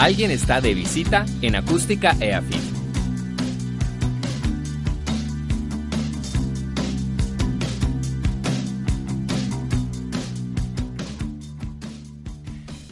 Alguien 0.00 0.30
está 0.30 0.62
de 0.62 0.72
visita 0.72 1.26
en 1.42 1.56
Acústica 1.56 2.16
EAFIT. 2.18 2.79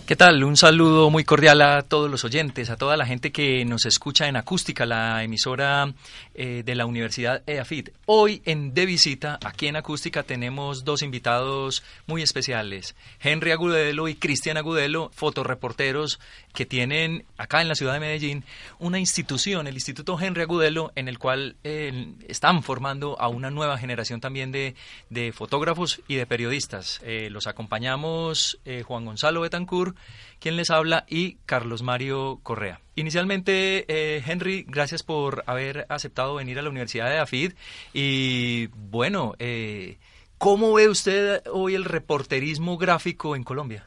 ¿Qué 0.08 0.16
tal? 0.16 0.42
Un 0.42 0.56
saludo 0.56 1.10
muy 1.10 1.24
cordial 1.24 1.60
a 1.60 1.82
todos 1.82 2.10
los 2.10 2.24
oyentes, 2.24 2.70
a 2.70 2.78
toda 2.78 2.96
la 2.96 3.04
gente 3.04 3.30
que 3.30 3.62
nos 3.66 3.84
escucha 3.84 4.26
en 4.26 4.36
Acústica, 4.36 4.86
la 4.86 5.22
emisora 5.22 5.92
eh, 6.34 6.62
de 6.64 6.74
la 6.74 6.86
Universidad 6.86 7.42
EAFIT. 7.46 7.90
Hoy 8.06 8.40
en 8.46 8.72
De 8.72 8.86
Visita, 8.86 9.38
aquí 9.44 9.66
en 9.66 9.76
Acústica, 9.76 10.22
tenemos 10.22 10.86
dos 10.86 11.02
invitados 11.02 11.82
muy 12.06 12.22
especiales, 12.22 12.96
Henry 13.20 13.50
Agudelo 13.50 14.08
y 14.08 14.14
Cristian 14.14 14.56
Agudelo, 14.56 15.10
fotoreporteros 15.14 16.20
que 16.54 16.64
tienen 16.64 17.26
acá 17.36 17.60
en 17.60 17.68
la 17.68 17.74
ciudad 17.74 17.92
de 17.92 18.00
Medellín 18.00 18.44
una 18.78 18.98
institución, 18.98 19.66
el 19.66 19.74
Instituto 19.74 20.18
Henry 20.18 20.40
Agudelo, 20.40 20.90
en 20.94 21.08
el 21.08 21.18
cual 21.18 21.56
eh, 21.64 22.14
están 22.28 22.62
formando 22.62 23.20
a 23.20 23.28
una 23.28 23.50
nueva 23.50 23.76
generación 23.76 24.22
también 24.22 24.52
de, 24.52 24.74
de 25.10 25.32
fotógrafos 25.32 26.00
y 26.08 26.14
de 26.14 26.24
periodistas. 26.24 26.98
Eh, 27.04 27.28
los 27.30 27.46
acompañamos 27.46 28.58
Juan 28.86 29.04
Gonzalo 29.04 29.42
Betancourt, 29.42 29.97
quien 30.40 30.56
les 30.56 30.70
habla, 30.70 31.04
y 31.08 31.36
Carlos 31.46 31.82
Mario 31.82 32.40
Correa. 32.42 32.80
Inicialmente, 32.96 33.84
eh, 33.88 34.22
Henry, 34.26 34.64
gracias 34.68 35.02
por 35.02 35.42
haber 35.46 35.86
aceptado 35.88 36.34
venir 36.34 36.58
a 36.58 36.62
la 36.62 36.70
Universidad 36.70 37.08
de 37.08 37.18
AFID. 37.18 37.52
Y 37.92 38.66
bueno, 38.68 39.34
eh, 39.38 39.98
¿cómo 40.38 40.72
ve 40.74 40.88
usted 40.88 41.42
hoy 41.52 41.74
el 41.74 41.84
reporterismo 41.84 42.78
gráfico 42.78 43.36
en 43.36 43.44
Colombia? 43.44 43.86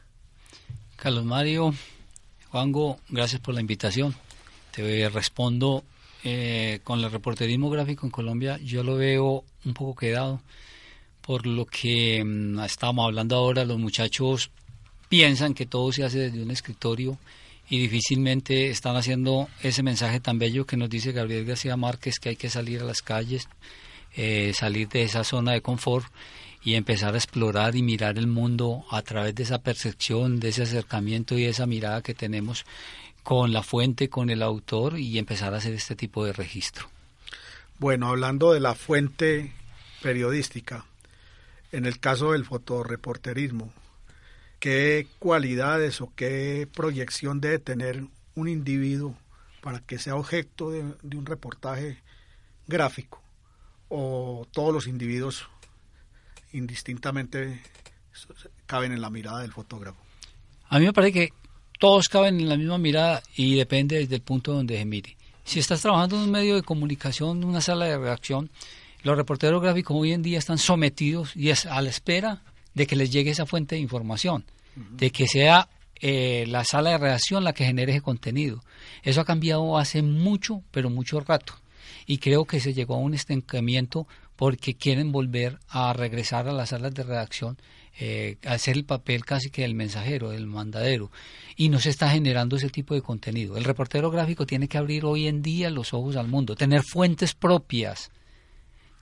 Carlos 0.98 1.26
Mario, 1.26 1.74
Juango, 2.50 3.00
gracias 3.10 3.42
por 3.42 3.54
la 3.54 3.62
invitación. 3.62 4.16
Te 4.72 5.10
respondo 5.10 5.84
eh, 6.24 6.82
con 6.84 7.00
el 7.00 7.12
reporterismo 7.12 7.70
gráfico 7.70 8.06
en 8.06 8.12
Colombia, 8.12 8.60
yo 8.64 8.84
lo 8.84 8.96
veo 8.96 9.44
un 9.66 9.74
poco 9.74 9.96
quedado 9.96 10.42
por 11.22 11.48
lo 11.48 11.66
que 11.66 12.24
mm, 12.24 12.60
estábamos 12.60 13.06
hablando 13.06 13.36
ahora, 13.36 13.66
los 13.66 13.80
muchachos 13.80 14.52
piensan 15.12 15.54
que 15.54 15.66
todo 15.66 15.92
se 15.92 16.06
hace 16.06 16.20
desde 16.20 16.42
un 16.42 16.52
escritorio 16.52 17.18
y 17.70 17.80
difícilmente 17.80 18.70
están 18.70 18.96
haciendo 18.96 19.50
ese 19.62 19.84
mensaje 19.84 20.22
tan 20.22 20.40
bello 20.40 20.66
que 20.66 20.78
nos 20.78 20.90
dice 20.90 21.12
Gabriel 21.12 21.44
García 21.44 21.76
Márquez 21.76 22.18
que 22.18 22.30
hay 22.30 22.36
que 22.38 22.50
salir 22.50 22.80
a 22.80 22.86
las 22.86 23.02
calles, 23.02 23.50
eh, 24.16 24.54
salir 24.56 24.88
de 24.88 25.04
esa 25.04 25.26
zona 25.26 25.52
de 25.52 25.62
confort 25.62 26.06
y 26.64 26.76
empezar 26.76 27.14
a 27.14 27.18
explorar 27.18 27.76
y 27.76 27.84
mirar 27.84 28.18
el 28.18 28.28
mundo 28.28 28.86
a 28.90 29.02
través 29.02 29.36
de 29.36 29.44
esa 29.44 29.62
percepción, 29.62 30.40
de 30.40 30.48
ese 30.48 30.64
acercamiento 30.64 31.38
y 31.38 31.44
esa 31.44 31.66
mirada 31.66 32.02
que 32.02 32.14
tenemos 32.14 32.64
con 33.22 33.52
la 33.52 33.64
fuente, 33.64 34.08
con 34.08 34.30
el 34.30 34.42
autor 34.42 34.98
y 34.98 35.18
empezar 35.18 35.54
a 35.54 35.58
hacer 35.58 35.74
este 35.74 35.98
tipo 35.98 36.24
de 36.24 36.32
registro. 36.32 36.88
Bueno, 37.80 38.08
hablando 38.08 38.54
de 38.54 38.62
la 38.62 38.76
fuente 38.76 39.52
periodística, 40.02 40.86
en 41.74 41.86
el 41.86 42.00
caso 42.00 42.32
del 42.32 42.46
fotoreporterismo, 42.46 43.74
qué 44.62 45.08
cualidades 45.18 46.02
o 46.02 46.14
qué 46.16 46.70
proyección 46.72 47.42
debe 47.42 47.58
tener 47.58 48.06
un 48.36 48.48
individuo 48.48 49.18
para 49.60 49.80
que 49.80 49.98
sea 49.98 50.16
objeto 50.16 50.70
de, 50.70 50.82
un 50.82 51.26
reportaje 51.26 51.98
gráfico 52.68 53.22
o 53.90 54.48
todos 54.52 54.72
los 54.72 54.88
individuos 54.88 55.50
indistintamente 56.54 57.60
caben 58.68 58.92
en 58.92 59.02
la 59.02 59.10
mirada 59.10 59.42
del 59.42 59.52
fotógrafo. 59.52 60.00
A 60.70 60.78
mí 60.78 60.86
me 60.86 60.94
parece 60.94 61.14
que 61.14 61.34
todos 61.80 62.08
caben 62.08 62.40
en 62.40 62.48
la 62.48 62.56
misma 62.56 62.78
mirada 62.78 63.24
y 63.36 63.56
depende 63.56 63.98
desde 63.98 64.16
el 64.16 64.22
punto 64.22 64.54
donde 64.54 64.78
se 64.78 64.86
mire. 64.86 65.18
Si 65.44 65.58
estás 65.58 65.82
trabajando 65.82 66.18
en 66.18 66.24
un 66.24 66.32
medio 66.32 66.56
de 66.56 66.62
comunicación, 66.62 67.38
en 67.38 67.46
una 67.46 67.62
sala 67.62 67.86
de 67.86 67.98
redacción, 67.98 68.52
los 69.02 69.18
reporteros 69.18 69.60
gráficos 69.60 69.98
hoy 69.98 70.12
en 70.14 70.22
día 70.22 70.38
están 70.38 70.60
sometidos 70.60 71.36
y 71.36 71.50
es 71.50 71.66
a 71.66 71.82
la 71.82 71.90
espera 71.90 72.44
de 72.74 72.88
que 72.88 72.96
les 72.96 73.12
llegue 73.12 73.32
esa 73.32 73.46
fuente 73.46 73.76
de 73.76 73.82
información, 73.82 74.46
de 74.76 75.12
que 75.12 75.28
sea 75.28 75.68
eh, 76.00 76.46
la 76.48 76.64
sala 76.64 76.92
de 76.92 76.98
redacción 76.98 77.44
la 77.44 77.54
que 77.54 77.66
genere 77.66 77.92
ese 77.92 78.02
contenido. 78.02 78.64
Eso 79.04 79.22
ha 79.22 79.26
cambiado 79.26 79.78
hace 79.78 80.02
mucho, 80.02 80.64
pero 80.72 80.90
mucho 80.90 81.20
rato. 81.20 81.54
Y 82.08 82.18
creo 82.18 82.46
que 82.46 82.60
se 82.60 82.74
llegó 82.74 82.96
a 82.96 83.00
un 83.00 83.14
estancamiento 83.14 84.08
porque 84.36 84.74
quieren 84.74 85.12
volver 85.12 85.60
a 85.70 85.94
regresar 85.94 86.48
a 86.48 86.54
las 86.54 86.70
salas 86.70 86.96
de 86.96 87.04
redacción, 87.04 87.58
eh, 88.00 88.38
a 88.44 88.54
hacer 88.54 88.76
el 88.76 88.86
papel 88.86 89.24
casi 89.24 89.52
que 89.52 89.62
del 89.62 89.76
mensajero, 89.76 90.32
del 90.32 90.48
mandadero. 90.48 91.12
Y 91.56 91.70
no 91.70 91.80
se 91.80 91.90
está 91.90 92.10
generando 92.10 92.56
ese 92.56 92.70
tipo 92.70 92.96
de 92.96 93.04
contenido. 93.04 93.56
El 93.56 93.66
reportero 93.66 94.10
gráfico 94.10 94.48
tiene 94.48 94.68
que 94.68 94.80
abrir 94.80 95.06
hoy 95.06 95.28
en 95.28 95.44
día 95.44 95.70
los 95.70 95.94
ojos 95.94 96.16
al 96.16 96.28
mundo, 96.28 96.56
tener 96.56 96.82
fuentes 96.82 97.36
propias. 97.36 98.10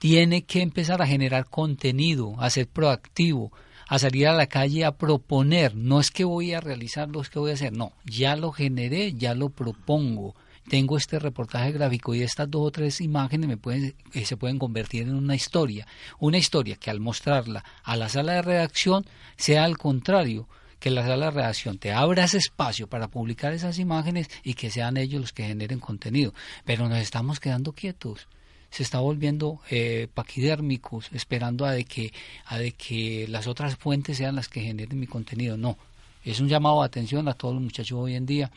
Tiene 0.00 0.44
que 0.46 0.62
empezar 0.62 1.02
a 1.02 1.06
generar 1.06 1.50
contenido, 1.50 2.34
a 2.38 2.48
ser 2.48 2.66
proactivo, 2.66 3.52
a 3.86 3.98
salir 3.98 4.28
a 4.28 4.32
la 4.32 4.46
calle 4.46 4.86
a 4.86 4.96
proponer. 4.96 5.76
No 5.76 6.00
es 6.00 6.10
que 6.10 6.24
voy 6.24 6.54
a 6.54 6.60
realizarlo, 6.62 7.20
es 7.20 7.28
que 7.28 7.38
voy 7.38 7.50
a 7.50 7.54
hacer. 7.54 7.74
No, 7.74 7.92
ya 8.06 8.34
lo 8.34 8.50
generé, 8.50 9.12
ya 9.12 9.34
lo 9.34 9.50
propongo. 9.50 10.34
Tengo 10.70 10.96
este 10.96 11.18
reportaje 11.18 11.72
gráfico 11.72 12.14
y 12.14 12.22
estas 12.22 12.50
dos 12.50 12.68
o 12.68 12.70
tres 12.70 13.02
imágenes 13.02 13.46
me 13.46 13.58
pueden, 13.58 13.94
eh, 14.14 14.24
se 14.24 14.38
pueden 14.38 14.58
convertir 14.58 15.02
en 15.02 15.16
una 15.16 15.34
historia. 15.34 15.86
Una 16.18 16.38
historia 16.38 16.76
que 16.76 16.88
al 16.88 17.00
mostrarla 17.00 17.62
a 17.82 17.94
la 17.94 18.08
sala 18.08 18.32
de 18.32 18.42
redacción 18.42 19.04
sea 19.36 19.64
al 19.64 19.76
contrario, 19.76 20.48
que 20.78 20.88
la 20.88 21.06
sala 21.06 21.26
de 21.26 21.32
redacción 21.32 21.76
te 21.76 21.92
abra 21.92 22.24
ese 22.24 22.38
espacio 22.38 22.86
para 22.86 23.08
publicar 23.08 23.52
esas 23.52 23.78
imágenes 23.78 24.30
y 24.42 24.54
que 24.54 24.70
sean 24.70 24.96
ellos 24.96 25.20
los 25.20 25.32
que 25.34 25.44
generen 25.44 25.78
contenido. 25.78 26.32
Pero 26.64 26.88
nos 26.88 27.00
estamos 27.00 27.38
quedando 27.38 27.72
quietos 27.72 28.28
se 28.70 28.82
está 28.82 29.00
volviendo 29.00 29.60
eh, 29.70 30.08
paquidérmicos, 30.12 31.10
esperando 31.12 31.64
a 31.64 31.72
de, 31.72 31.84
que, 31.84 32.12
a 32.46 32.58
de 32.58 32.72
que 32.72 33.26
las 33.28 33.46
otras 33.46 33.76
fuentes 33.76 34.18
sean 34.18 34.36
las 34.36 34.48
que 34.48 34.60
generen 34.60 34.98
mi 34.98 35.06
contenido. 35.06 35.56
No, 35.56 35.76
es 36.24 36.40
un 36.40 36.48
llamado 36.48 36.80
de 36.80 36.86
atención 36.86 37.28
a 37.28 37.34
todos 37.34 37.54
los 37.54 37.62
muchachos 37.62 37.98
hoy 37.98 38.14
en 38.14 38.26
día 38.26 38.50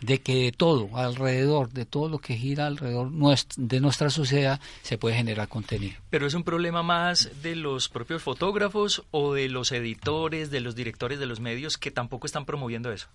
de 0.00 0.18
que 0.18 0.34
de 0.34 0.52
todo, 0.52 0.90
alrededor, 0.94 1.70
de 1.70 1.86
todo 1.86 2.08
lo 2.08 2.18
que 2.18 2.36
gira 2.36 2.66
alrededor 2.66 3.10
de 3.56 3.80
nuestra 3.80 4.10
sociedad, 4.10 4.60
se 4.82 4.98
puede 4.98 5.16
generar 5.16 5.48
contenido. 5.48 5.96
Pero 6.10 6.26
es 6.26 6.34
un 6.34 6.44
problema 6.44 6.82
más 6.82 7.30
de 7.42 7.56
los 7.56 7.88
propios 7.88 8.22
fotógrafos 8.22 9.04
o 9.10 9.32
de 9.32 9.48
los 9.48 9.72
editores, 9.72 10.50
de 10.50 10.60
los 10.60 10.74
directores 10.74 11.18
de 11.18 11.26
los 11.26 11.40
medios 11.40 11.78
que 11.78 11.90
tampoco 11.90 12.26
están 12.26 12.44
promoviendo 12.44 12.92
eso. 12.92 13.08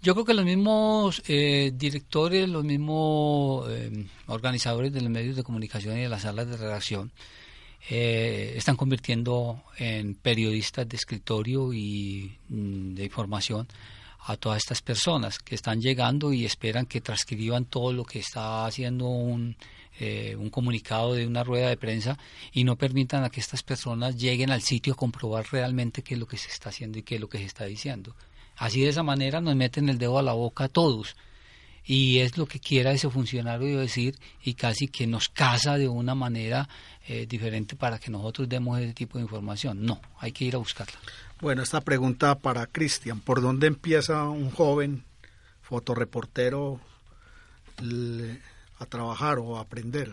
Yo 0.00 0.14
creo 0.14 0.24
que 0.24 0.34
los 0.34 0.44
mismos 0.44 1.22
eh, 1.26 1.72
directores, 1.74 2.48
los 2.48 2.64
mismos 2.64 3.66
eh, 3.68 4.06
organizadores 4.26 4.92
de 4.92 5.00
los 5.00 5.10
medios 5.10 5.34
de 5.34 5.42
comunicación 5.42 5.98
y 5.98 6.02
de 6.02 6.08
las 6.08 6.22
salas 6.22 6.48
de 6.48 6.56
redacción 6.56 7.10
eh, 7.90 8.54
están 8.56 8.76
convirtiendo 8.76 9.60
en 9.76 10.14
periodistas 10.14 10.88
de 10.88 10.96
escritorio 10.96 11.72
y 11.72 12.38
mm, 12.48 12.94
de 12.94 13.04
información 13.04 13.66
a 14.20 14.36
todas 14.36 14.58
estas 14.58 14.82
personas 14.82 15.40
que 15.40 15.56
están 15.56 15.80
llegando 15.80 16.32
y 16.32 16.44
esperan 16.44 16.86
que 16.86 17.00
transcriban 17.00 17.64
todo 17.64 17.92
lo 17.92 18.04
que 18.04 18.20
está 18.20 18.66
haciendo 18.66 19.06
un, 19.06 19.56
un 20.00 20.50
comunicado 20.50 21.14
de 21.14 21.26
una 21.26 21.42
rueda 21.42 21.68
de 21.70 21.76
prensa 21.76 22.18
y 22.52 22.62
no 22.64 22.76
permitan 22.76 23.24
a 23.24 23.30
que 23.30 23.40
estas 23.40 23.62
personas 23.62 24.16
lleguen 24.16 24.50
al 24.50 24.62
sitio 24.62 24.92
a 24.92 24.96
comprobar 24.96 25.46
realmente 25.50 26.02
qué 26.02 26.14
es 26.14 26.20
lo 26.20 26.26
que 26.26 26.36
se 26.36 26.50
está 26.50 26.68
haciendo 26.68 26.98
y 26.98 27.02
qué 27.02 27.16
es 27.16 27.20
lo 27.20 27.28
que 27.28 27.38
se 27.38 27.44
está 27.44 27.64
diciendo. 27.64 28.14
Así 28.58 28.82
de 28.82 28.88
esa 28.88 29.02
manera 29.02 29.40
nos 29.40 29.54
meten 29.56 29.88
el 29.88 29.98
dedo 29.98 30.18
a 30.18 30.22
la 30.22 30.32
boca 30.32 30.64
a 30.64 30.68
todos. 30.68 31.16
Y 31.84 32.18
es 32.18 32.36
lo 32.36 32.44
que 32.46 32.60
quiera 32.60 32.92
ese 32.92 33.08
funcionario 33.08 33.78
decir 33.78 34.18
y 34.42 34.54
casi 34.54 34.88
que 34.88 35.06
nos 35.06 35.30
casa 35.30 35.78
de 35.78 35.88
una 35.88 36.14
manera 36.14 36.68
eh, 37.06 37.24
diferente 37.26 37.76
para 37.76 37.98
que 37.98 38.10
nosotros 38.10 38.48
demos 38.48 38.78
ese 38.78 38.92
tipo 38.92 39.16
de 39.16 39.24
información. 39.24 39.86
No, 39.86 40.00
hay 40.18 40.32
que 40.32 40.44
ir 40.44 40.54
a 40.54 40.58
buscarla. 40.58 40.98
Bueno, 41.40 41.62
esta 41.62 41.80
pregunta 41.80 42.34
para 42.34 42.66
Cristian. 42.66 43.20
¿Por 43.20 43.40
dónde 43.40 43.68
empieza 43.68 44.24
un 44.24 44.50
joven 44.50 45.04
fotoreportero 45.62 46.80
a 48.78 48.86
trabajar 48.86 49.38
o 49.38 49.56
a 49.56 49.60
aprender? 49.60 50.12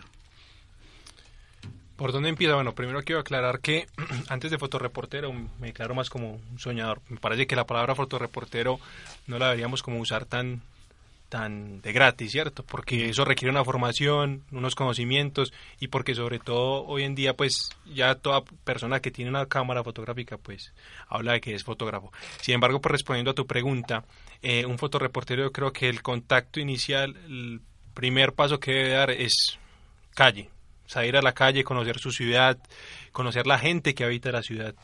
¿Por 1.96 2.12
dónde 2.12 2.28
empieza? 2.28 2.54
Bueno, 2.54 2.74
primero 2.74 3.02
quiero 3.02 3.20
aclarar 3.20 3.60
que 3.60 3.86
antes 4.28 4.50
de 4.50 4.58
fotoreportero 4.58 5.32
me 5.32 5.68
declaro 5.68 5.94
más 5.94 6.10
como 6.10 6.32
un 6.32 6.58
soñador. 6.58 7.00
Me 7.08 7.16
parece 7.16 7.46
que 7.46 7.56
la 7.56 7.66
palabra 7.66 7.94
fotoreportero 7.94 8.78
no 9.26 9.38
la 9.38 9.46
deberíamos 9.46 9.82
como 9.82 9.98
usar 9.98 10.26
tan 10.26 10.62
tan 11.28 11.80
de 11.80 11.92
gratis, 11.92 12.30
¿cierto? 12.30 12.62
Porque 12.62 13.08
eso 13.08 13.24
requiere 13.24 13.50
una 13.50 13.64
formación, 13.64 14.44
unos 14.52 14.74
conocimientos 14.74 15.52
y 15.80 15.88
porque 15.88 16.14
sobre 16.14 16.38
todo 16.38 16.84
hoy 16.86 17.02
en 17.02 17.14
día 17.14 17.34
pues 17.34 17.70
ya 17.84 18.14
toda 18.14 18.42
persona 18.64 19.00
que 19.00 19.10
tiene 19.10 19.30
una 19.30 19.46
cámara 19.46 19.82
fotográfica 19.82 20.38
pues 20.38 20.72
habla 21.08 21.32
de 21.32 21.40
que 21.40 21.54
es 21.54 21.64
fotógrafo. 21.64 22.12
Sin 22.40 22.54
embargo, 22.54 22.80
por 22.80 22.90
pues, 22.90 23.00
respondiendo 23.00 23.32
a 23.32 23.34
tu 23.34 23.46
pregunta, 23.46 24.04
eh, 24.42 24.66
un 24.66 24.78
fotoreportero 24.78 25.44
yo 25.44 25.52
creo 25.52 25.72
que 25.72 25.88
el 25.88 26.02
contacto 26.02 26.60
inicial, 26.60 27.16
el 27.26 27.60
primer 27.94 28.32
paso 28.32 28.60
que 28.60 28.72
debe 28.72 28.90
dar 28.90 29.10
es 29.10 29.58
calle, 30.14 30.48
salir 30.86 31.16
a 31.16 31.22
la 31.22 31.32
calle, 31.32 31.64
conocer 31.64 31.98
su 31.98 32.10
ciudad, 32.10 32.58
conocer 33.12 33.46
la 33.46 33.58
gente 33.58 33.94
que 33.94 34.04
habita 34.04 34.32
la 34.32 34.42
ciudad, 34.42 34.74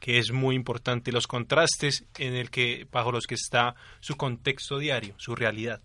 que 0.00 0.18
es 0.18 0.32
muy 0.32 0.54
importante, 0.54 1.12
los 1.12 1.26
contrastes 1.26 2.04
en 2.18 2.34
el 2.34 2.50
que 2.50 2.86
bajo 2.90 3.12
los 3.12 3.26
que 3.26 3.34
está 3.34 3.74
su 4.00 4.16
contexto 4.16 4.78
diario, 4.78 5.14
su 5.18 5.34
realidad. 5.34 5.80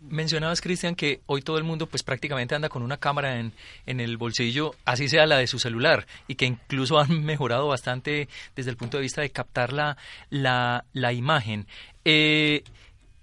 Mencionabas, 0.00 0.60
Cristian, 0.60 0.94
que 0.94 1.20
hoy 1.26 1.42
todo 1.42 1.58
el 1.58 1.64
mundo 1.64 1.86
pues 1.86 2.02
prácticamente 2.02 2.54
anda 2.54 2.70
con 2.70 2.82
una 2.82 2.96
cámara 2.96 3.38
en, 3.38 3.52
en, 3.86 4.00
el 4.00 4.16
bolsillo, 4.16 4.74
así 4.84 5.08
sea 5.08 5.26
la 5.26 5.36
de 5.36 5.46
su 5.46 5.58
celular, 5.58 6.06
y 6.26 6.36
que 6.36 6.46
incluso 6.46 6.98
han 6.98 7.22
mejorado 7.24 7.68
bastante 7.68 8.28
desde 8.56 8.70
el 8.70 8.76
punto 8.76 8.96
de 8.96 9.02
vista 9.02 9.20
de 9.20 9.30
captar 9.30 9.72
la, 9.72 9.96
la, 10.30 10.84
la 10.92 11.12
imagen. 11.12 11.66
Eh, 12.04 12.64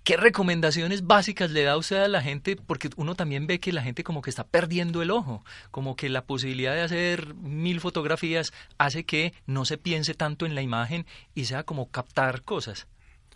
¿Qué 0.07 0.15
recomendaciones 0.15 1.05
básicas 1.05 1.51
le 1.51 1.63
da 1.63 1.75
usted 1.75 1.97
a 1.97 2.07
la 2.07 2.21
gente? 2.21 2.55
Porque 2.55 2.89
uno 2.95 3.15
también 3.15 3.45
ve 3.45 3.59
que 3.59 3.73
la 3.73 3.81
gente 3.81 4.05
como 4.05 4.21
que 4.21 4.29
está 4.29 4.45
perdiendo 4.45 5.01
el 5.01 5.11
ojo, 5.11 5.43
como 5.69 5.97
que 5.97 6.07
la 6.07 6.23
posibilidad 6.23 6.73
de 6.73 6.81
hacer 6.81 7.35
mil 7.35 7.81
fotografías 7.81 8.53
hace 8.77 9.03
que 9.03 9.33
no 9.47 9.65
se 9.65 9.77
piense 9.77 10.13
tanto 10.13 10.45
en 10.45 10.55
la 10.55 10.61
imagen 10.61 11.05
y 11.35 11.43
sea 11.43 11.63
como 11.63 11.91
captar 11.91 12.43
cosas. 12.43 12.87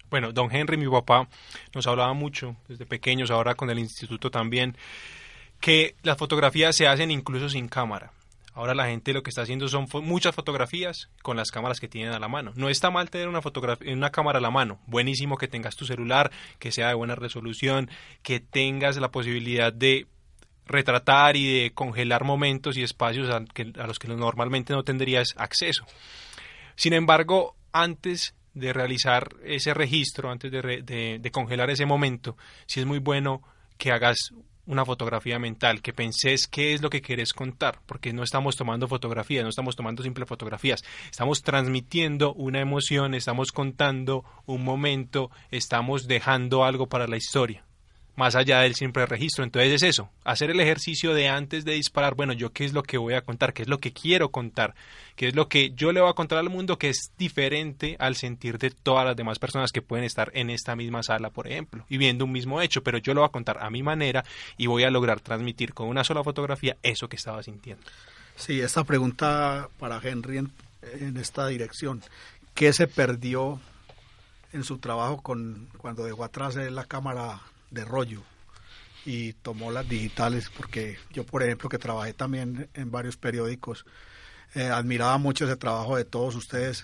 Bueno, 0.10 0.32
don 0.32 0.50
Henry, 0.50 0.78
mi 0.78 0.88
papá, 0.88 1.28
nos 1.76 1.88
hablaba 1.88 2.14
mucho 2.14 2.56
desde 2.70 2.86
pequeños, 2.86 3.32
ahora 3.32 3.56
con 3.56 3.70
el 3.70 3.78
instituto 3.78 4.32
también, 4.32 4.78
que 5.60 5.98
las 6.04 6.18
fotografías 6.18 6.74
se 6.74 6.88
hacen 6.88 7.12
incluso 7.12 7.50
sin 7.50 7.68
cámara. 7.68 8.14
Ahora 8.54 8.76
la 8.76 8.88
gente 8.88 9.14
lo 9.14 9.24
que 9.24 9.30
está 9.30 9.44
haciendo 9.44 9.68
son 9.70 9.88
muchas 10.04 10.36
fotografías 10.36 11.10
con 11.22 11.38
las 11.38 11.52
cámaras 11.52 11.80
que 11.80 11.88
tienen 11.88 12.14
a 12.14 12.20
la 12.20 12.28
mano. 12.28 12.52
No 12.56 12.70
está 12.70 12.92
mal 12.92 13.10
tener 13.10 13.30
una, 13.30 13.42
fotografía, 13.42 13.94
una 13.94 14.12
cámara 14.12 14.40
a 14.40 14.42
la 14.42 14.52
mano. 14.52 14.80
Buenísimo 14.88 15.38
que 15.38 15.48
tengas 15.48 15.76
tu 15.76 15.86
celular, 15.86 16.32
que 16.60 16.72
sea 16.72 16.90
de 16.90 16.94
buena 16.96 17.16
resolución, 17.16 17.90
que 18.24 18.40
tengas 18.42 18.98
la 18.98 19.12
posibilidad 19.12 19.72
de 19.72 20.08
retratar 20.66 21.38
y 21.38 21.62
de 21.62 21.72
congelar 21.74 22.24
momentos 22.24 22.78
y 22.78 22.84
espacios 22.84 23.30
a, 23.30 23.42
los 23.88 24.00
que 24.00 24.08
normalmente 24.10 24.74
no 24.74 24.84
tendrías 24.84 25.34
acceso. 25.38 25.86
Sin 26.76 26.94
embargo, 26.94 27.56
antes 27.72 28.36
de 28.54 28.74
realizar 28.74 29.30
ese 29.46 29.74
registro, 29.74 30.30
antes 30.30 30.52
de, 30.52 31.20
de 31.20 31.32
congelar 31.32 31.70
ese 31.70 31.86
momento, 31.86 32.36
sí 32.66 32.82
es 32.82 32.86
muy 32.86 33.00
bueno 33.00 33.42
que 33.78 33.92
hagas 33.92 34.34
una 34.72 34.86
fotografía 34.86 35.38
mental, 35.38 35.82
que 35.82 35.94
pensés 35.94 36.48
qué 36.48 36.74
es 36.74 36.82
lo 36.82 36.90
que 36.90 37.02
querés 37.02 37.34
contar, 37.34 37.80
porque 37.86 38.14
no 38.14 38.24
estamos 38.24 38.56
tomando 38.56 38.88
fotografías, 38.88 39.44
no 39.44 39.50
estamos 39.50 39.76
tomando 39.76 40.02
simples 40.02 40.28
fotografías, 40.28 40.84
estamos 41.10 41.44
transmitiendo 41.44 42.34
una 42.34 42.62
emoción, 42.62 43.14
estamos 43.14 43.52
contando 43.52 44.24
un 44.46 44.64
momento, 44.64 45.30
estamos 45.52 46.08
dejando 46.08 46.64
algo 46.64 46.88
para 46.88 47.08
la 47.08 47.18
historia 47.18 47.66
más 48.16 48.36
allá 48.36 48.60
del 48.60 48.76
simple 48.76 49.06
registro. 49.06 49.44
Entonces 49.44 49.74
es 49.74 49.84
eso, 49.84 50.10
hacer 50.24 50.50
el 50.52 50.60
ejercicio 50.60 51.14
de 51.14 51.30
antes 51.30 51.66
de 51.66 51.74
disparar, 51.74 52.16
bueno, 52.16 52.34
yo 52.34 52.52
qué 52.52 52.66
es 52.66 52.74
lo 52.74 52.84
que 52.84 52.98
voy 52.98 53.14
a 53.14 53.22
contar, 53.22 53.54
qué 53.54 53.64
es 53.64 53.68
lo 53.68 53.80
que 53.80 53.94
quiero 53.94 54.30
contar, 54.30 54.76
qué 55.16 55.28
es 55.28 55.36
lo 55.36 55.48
que 55.48 55.72
yo 55.72 55.92
le 55.92 56.02
voy 56.02 56.10
a 56.10 56.14
contar 56.14 56.38
al 56.38 56.50
mundo 56.50 56.78
que 56.78 56.90
es 56.90 57.12
diferente 57.18 57.96
al 58.00 58.16
sentir 58.16 58.58
de 58.58 58.72
todas 58.72 59.06
las 59.06 59.16
demás 59.16 59.40
personas 59.40 59.72
que 59.72 59.82
pueden 59.82 60.06
estar 60.06 60.32
en 60.34 60.50
esta 60.50 60.76
misma 60.76 61.04
sala, 61.04 61.30
por 61.30 61.48
ejemplo, 61.48 61.86
y 61.90 61.98
viendo 61.98 62.26
un 62.26 62.32
mismo 62.32 62.62
hecho, 62.62 62.84
pero 62.84 62.98
yo 62.98 63.14
lo 63.14 63.22
voy 63.22 63.28
a 63.28 63.32
contar 63.32 63.58
a 63.62 63.70
mi 63.70 63.84
manera 63.84 64.24
y 64.58 64.68
voy 64.68 64.84
a 64.84 64.92
lograr 64.92 65.20
transmitir 65.20 65.74
con 65.74 65.88
una 65.88 66.04
sola 66.04 66.24
fotografía 66.24 66.78
eso 66.84 67.08
que 67.08 67.16
estaba 67.16 67.44
sintiendo. 67.44 67.84
Sí, 68.36 68.60
esta 68.60 68.84
pregunta 68.84 69.70
para 69.78 70.00
Henry 70.02 70.40
en, 70.40 70.52
en 71.00 71.18
esta 71.18 71.48
dirección. 71.48 72.02
¿Qué 72.56 72.74
se 72.74 72.88
perdió 72.88 73.60
en 74.54 74.64
su 74.64 74.80
trabajo 74.80 75.22
con 75.22 75.70
cuando 75.78 76.04
dejó 76.04 76.24
atrás 76.24 76.56
la 76.56 76.86
cámara 76.86 77.42
de 77.72 77.86
rollo 77.86 78.22
y 79.06 79.34
tomó 79.34 79.72
las 79.72 79.88
digitales 79.88 80.52
porque 80.56 80.98
yo 81.12 81.26
por 81.26 81.44
ejemplo 81.44 81.70
que 81.70 81.80
trabajé 81.80 82.14
también 82.14 82.70
en 82.74 82.92
varios 82.92 83.18
periódicos 83.18 83.86
eh, 84.54 84.66
admiraba 84.66 85.18
mucho 85.18 85.46
ese 85.46 85.56
trabajo 85.56 85.96
de 85.96 86.06
todos 86.06 86.36
ustedes 86.36 86.84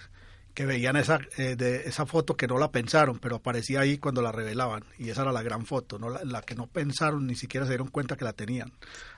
que 0.57 0.65
veían 0.65 0.95
esa 0.95 1.19
eh, 1.37 1.55
de 1.55 1.83
esa 1.87 2.07
foto 2.07 2.35
que 2.35 2.47
no 2.47 2.57
la 2.57 2.71
pensaron 2.71 3.19
pero 3.19 3.35
aparecía 3.35 3.81
ahí 3.81 3.99
cuando 3.99 4.23
la 4.23 4.31
revelaban 4.31 4.83
y 4.97 5.09
esa 5.09 5.21
era 5.21 5.31
la 5.31 5.43
gran 5.43 5.67
foto 5.67 5.99
no 5.99 6.09
la, 6.09 6.41
que 6.41 6.55
no 6.55 6.65
pensaron 6.65 7.27
ni 7.27 7.35
siquiera 7.35 7.67
se 7.67 7.73
dieron 7.73 7.89
cuenta 7.89 8.15
que 8.15 8.25
la 8.25 8.33
tenían. 8.33 8.71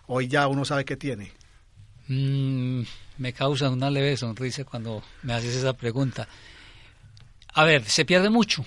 Hoy 0.07 0.27
ya 0.27 0.48
uno 0.48 0.66
sabe 0.66 0.83
que 0.83 0.98
tiene. 0.98 1.31
Mm, 2.10 2.81
me 3.19 3.31
causa 3.31 3.69
una 3.69 3.89
leve 3.89 4.18
sonrisa 4.18 4.66
cuando 4.66 5.01
me 5.24 5.33
haces 5.33 5.56
esa 5.56 5.71
pregunta. 5.71 6.27
A 7.54 7.63
ver 7.63 7.86
se 7.86 8.04
pierde 8.04 8.30
mucho 8.30 8.66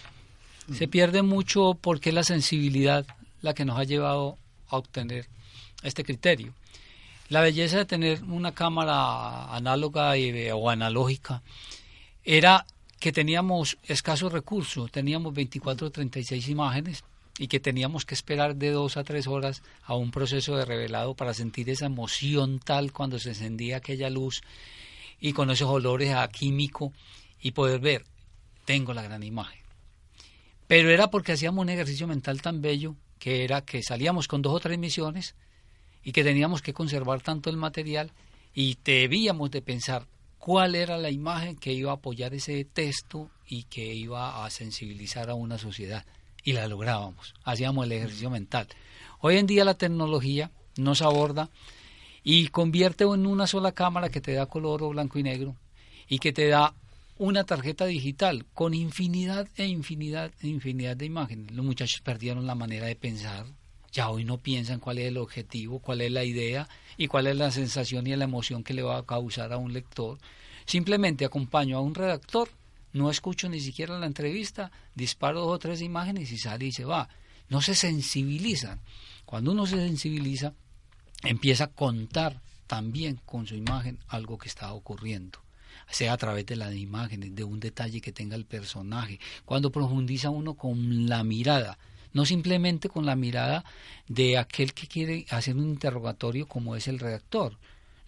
se 0.70 0.88
pierde 0.88 1.22
mucho 1.22 1.76
porque 1.80 2.12
la 2.12 2.22
sensibilidad 2.22 3.06
la 3.40 3.54
que 3.54 3.64
nos 3.64 3.78
ha 3.78 3.84
llevado 3.84 4.38
a 4.68 4.76
obtener 4.76 5.28
este 5.82 6.04
criterio. 6.04 6.54
La 7.28 7.40
belleza 7.40 7.78
de 7.78 7.84
tener 7.84 8.22
una 8.24 8.52
cámara 8.52 9.54
análoga 9.54 10.12
o 10.54 10.70
analógica 10.70 11.42
era 12.24 12.66
que 13.00 13.10
teníamos 13.12 13.78
escasos 13.84 14.32
recursos, 14.32 14.90
teníamos 14.92 15.34
24 15.34 15.88
o 15.88 15.90
36 15.90 16.48
imágenes 16.48 17.04
y 17.38 17.48
que 17.48 17.58
teníamos 17.58 18.04
que 18.04 18.14
esperar 18.14 18.56
de 18.56 18.70
dos 18.70 18.96
a 18.96 19.04
tres 19.04 19.26
horas 19.26 19.62
a 19.84 19.94
un 19.94 20.10
proceso 20.10 20.56
de 20.56 20.64
revelado 20.64 21.14
para 21.14 21.34
sentir 21.34 21.70
esa 21.70 21.86
emoción 21.86 22.60
tal 22.60 22.92
cuando 22.92 23.18
se 23.18 23.30
encendía 23.30 23.78
aquella 23.78 24.10
luz 24.10 24.42
y 25.20 25.32
con 25.32 25.50
esos 25.50 25.68
olores 25.68 26.14
a 26.14 26.28
químico 26.28 26.92
y 27.40 27.52
poder 27.52 27.80
ver, 27.80 28.04
tengo 28.66 28.92
la 28.92 29.02
gran 29.02 29.22
imagen. 29.22 29.61
Pero 30.72 30.88
era 30.88 31.10
porque 31.10 31.32
hacíamos 31.32 31.60
un 31.60 31.68
ejercicio 31.68 32.06
mental 32.06 32.40
tan 32.40 32.62
bello 32.62 32.96
que 33.18 33.44
era 33.44 33.60
que 33.60 33.82
salíamos 33.82 34.26
con 34.26 34.40
dos 34.40 34.54
o 34.54 34.58
tres 34.58 34.78
misiones 34.78 35.34
y 36.02 36.12
que 36.12 36.24
teníamos 36.24 36.62
que 36.62 36.72
conservar 36.72 37.20
tanto 37.20 37.50
el 37.50 37.58
material 37.58 38.10
y 38.54 38.78
debíamos 38.82 39.50
de 39.50 39.60
pensar 39.60 40.06
cuál 40.38 40.74
era 40.74 40.96
la 40.96 41.10
imagen 41.10 41.56
que 41.56 41.74
iba 41.74 41.90
a 41.90 41.96
apoyar 41.96 42.32
ese 42.32 42.64
texto 42.64 43.28
y 43.46 43.64
que 43.64 43.92
iba 43.94 44.46
a 44.46 44.48
sensibilizar 44.48 45.28
a 45.28 45.34
una 45.34 45.58
sociedad. 45.58 46.06
Y 46.42 46.54
la 46.54 46.66
lográbamos, 46.68 47.34
hacíamos 47.44 47.84
el 47.84 47.92
ejercicio 47.92 48.30
mental. 48.30 48.66
Hoy 49.20 49.36
en 49.36 49.46
día 49.46 49.66
la 49.66 49.74
tecnología 49.74 50.52
nos 50.78 51.02
aborda 51.02 51.50
y 52.24 52.48
convierte 52.48 53.04
en 53.04 53.26
una 53.26 53.46
sola 53.46 53.72
cámara 53.72 54.08
que 54.08 54.22
te 54.22 54.32
da 54.32 54.46
color 54.46 54.82
o 54.84 54.88
blanco 54.88 55.18
y 55.18 55.22
negro 55.22 55.54
y 56.08 56.18
que 56.18 56.32
te 56.32 56.48
da 56.48 56.72
una 57.22 57.44
tarjeta 57.44 57.86
digital 57.86 58.46
con 58.52 58.74
infinidad 58.74 59.48
e 59.54 59.66
infinidad 59.66 60.32
e 60.40 60.48
infinidad 60.48 60.96
de 60.96 61.06
imágenes. 61.06 61.52
Los 61.52 61.64
muchachos 61.64 62.00
perdieron 62.00 62.48
la 62.48 62.56
manera 62.56 62.86
de 62.86 62.96
pensar. 62.96 63.46
Ya 63.92 64.10
hoy 64.10 64.24
no 64.24 64.38
piensan 64.38 64.80
cuál 64.80 64.98
es 64.98 65.06
el 65.06 65.18
objetivo, 65.18 65.78
cuál 65.78 66.00
es 66.00 66.10
la 66.10 66.24
idea 66.24 66.68
y 66.96 67.06
cuál 67.06 67.28
es 67.28 67.36
la 67.36 67.52
sensación 67.52 68.08
y 68.08 68.16
la 68.16 68.24
emoción 68.24 68.64
que 68.64 68.74
le 68.74 68.82
va 68.82 68.98
a 68.98 69.06
causar 69.06 69.52
a 69.52 69.56
un 69.56 69.72
lector. 69.72 70.18
Simplemente 70.66 71.24
acompaño 71.24 71.76
a 71.76 71.80
un 71.80 71.94
redactor, 71.94 72.48
no 72.92 73.08
escucho 73.08 73.48
ni 73.48 73.60
siquiera 73.60 74.00
la 74.00 74.06
entrevista, 74.06 74.72
disparo 74.96 75.42
dos 75.42 75.54
o 75.54 75.58
tres 75.60 75.80
imágenes 75.80 76.32
y 76.32 76.38
sale 76.38 76.66
y 76.66 76.72
se 76.72 76.84
va. 76.84 77.08
No 77.48 77.62
se 77.62 77.76
sensibilizan. 77.76 78.80
Cuando 79.24 79.52
uno 79.52 79.64
se 79.66 79.76
sensibiliza, 79.76 80.54
empieza 81.22 81.64
a 81.64 81.68
contar 81.68 82.40
también 82.66 83.20
con 83.24 83.46
su 83.46 83.54
imagen 83.54 84.00
algo 84.08 84.38
que 84.38 84.48
está 84.48 84.72
ocurriendo 84.72 85.41
sea 85.92 86.14
a 86.14 86.16
través 86.16 86.46
de 86.46 86.56
las 86.56 86.74
imágenes, 86.74 87.34
de 87.34 87.44
un 87.44 87.60
detalle 87.60 88.00
que 88.00 88.12
tenga 88.12 88.34
el 88.36 88.44
personaje, 88.44 89.20
cuando 89.44 89.70
profundiza 89.70 90.30
uno 90.30 90.54
con 90.54 91.08
la 91.08 91.22
mirada, 91.22 91.78
no 92.12 92.24
simplemente 92.24 92.88
con 92.88 93.06
la 93.06 93.16
mirada 93.16 93.64
de 94.08 94.38
aquel 94.38 94.74
que 94.74 94.86
quiere 94.86 95.26
hacer 95.30 95.56
un 95.56 95.68
interrogatorio 95.68 96.48
como 96.48 96.76
es 96.76 96.88
el 96.88 96.98
redactor. 96.98 97.58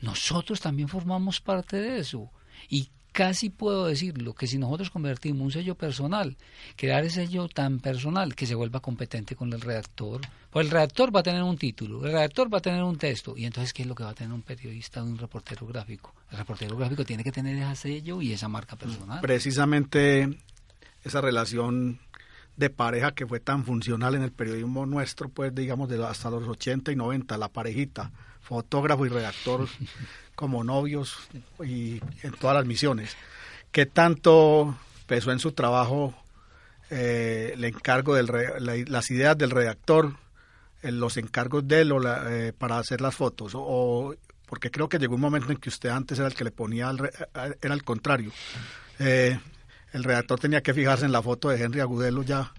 Nosotros 0.01 0.61
también 0.61 0.89
formamos 0.89 1.41
parte 1.41 1.77
de 1.81 1.99
eso. 1.99 2.31
Y 2.69 2.89
casi 3.15 3.49
puedo 3.49 3.87
decirlo, 3.87 4.35
que 4.35 4.49
si 4.49 4.59
nosotros 4.59 4.91
convertimos 4.91 5.41
un 5.41 5.53
sello 5.53 5.77
personal, 5.77 6.37
crear 6.75 7.05
ese 7.05 7.27
sello 7.27 7.49
tan 7.49 7.79
personal 7.79 8.35
que 8.35 8.45
se 8.45 8.57
vuelva 8.57 8.81
competente 8.81 9.37
con 9.37 9.53
el 9.53 9.61
redactor, 9.61 10.21
pues 10.51 10.67
el 10.67 10.73
redactor 10.73 11.15
va 11.15 11.21
a 11.21 11.23
tener 11.23 11.45
un 11.45 11.57
título, 11.57 12.05
el 12.05 12.13
redactor 12.13 12.53
va 12.53 12.59
a 12.59 12.61
tener 12.61 12.83
un 12.83 12.99
texto, 12.99 13.35
y 13.37 13.47
entonces 13.47 13.73
¿qué 13.73 13.83
es 13.83 13.89
lo 13.89 13.95
que 13.95 14.03
va 14.03 14.11
a 14.11 14.15
tener 14.15 14.33
un 14.33 14.43
periodista 14.43 15.01
o 15.01 15.07
un 15.07 15.17
reportero 15.17 15.65
gráfico? 15.65 16.13
El 16.33 16.39
reportero 16.39 16.77
gráfico 16.77 17.05
tiene 17.05 17.23
que 17.23 17.31
tener 17.31 17.57
ese 17.57 17.77
sello 17.77 18.21
y 18.21 18.33
esa 18.33 18.49
marca 18.49 18.75
personal. 18.75 19.21
Precisamente 19.21 20.37
esa 21.05 21.21
relación 21.21 22.01
de 22.57 22.69
pareja 22.69 23.13
que 23.13 23.29
fue 23.29 23.39
tan 23.39 23.65
funcional 23.65 24.17
en 24.17 24.23
el 24.23 24.33
periodismo 24.33 24.87
nuestro, 24.87 25.29
pues 25.29 25.55
digamos 25.55 25.89
de 25.89 26.05
hasta 26.05 26.31
los 26.31 26.49
80 26.49 26.91
y 26.91 26.97
90, 26.97 27.39
la 27.39 27.49
parejita, 27.49 28.11
fotógrafo 28.41 29.07
y 29.07 29.09
redactor 29.09 29.69
como 30.35 30.65
novios 30.65 31.17
y 31.65 32.01
en 32.23 32.33
todas 32.39 32.57
las 32.57 32.67
misiones. 32.67 33.17
¿Qué 33.73 33.87
tanto 33.87 34.77
pesó 35.07 35.33
en 35.33 35.39
su 35.39 35.53
trabajo 35.53 36.15
eh, 36.91 37.53
el 37.55 37.65
encargo 37.65 38.15
de 38.15 38.85
las 38.87 39.11
ideas 39.11 39.37
del 39.37 39.51
redactor, 39.51 40.15
los 40.83 41.17
encargos 41.17 41.67
de 41.67 41.81
él 41.81 41.93
eh, 42.29 42.53
para 42.57 42.79
hacer 42.79 43.01
las 43.01 43.15
fotos? 43.15 43.53
O, 43.55 44.15
porque 44.47 44.71
creo 44.71 44.89
que 44.89 44.99
llegó 44.99 45.15
un 45.15 45.21
momento 45.21 45.51
en 45.51 45.59
que 45.59 45.69
usted 45.69 45.89
antes 45.89 46.19
era 46.19 46.29
el 46.29 46.35
que 46.35 46.45
le 46.45 46.51
ponía, 46.51 46.93
era 47.61 47.75
el 47.75 47.85
contrario. 47.85 48.31
Eh, 48.99 49.39
el 49.93 50.05
redactor 50.05 50.41
tenía 50.41 50.63
que 50.63 50.75
fijarse 50.75 51.05
en 51.05 51.13
la 51.13 51.23
foto 51.23 51.49
de 51.49 51.63
Henry 51.63 51.81
Agudelo 51.81 52.23
ya 52.23 52.53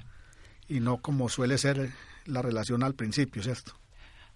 y 0.68 0.80
no 0.80 0.98
como 0.98 1.30
suele 1.30 1.58
ser 1.58 1.92
la 2.26 2.42
relación 2.42 2.84
al 2.84 2.96
principio, 2.96 3.44
¿cierto? 3.44 3.74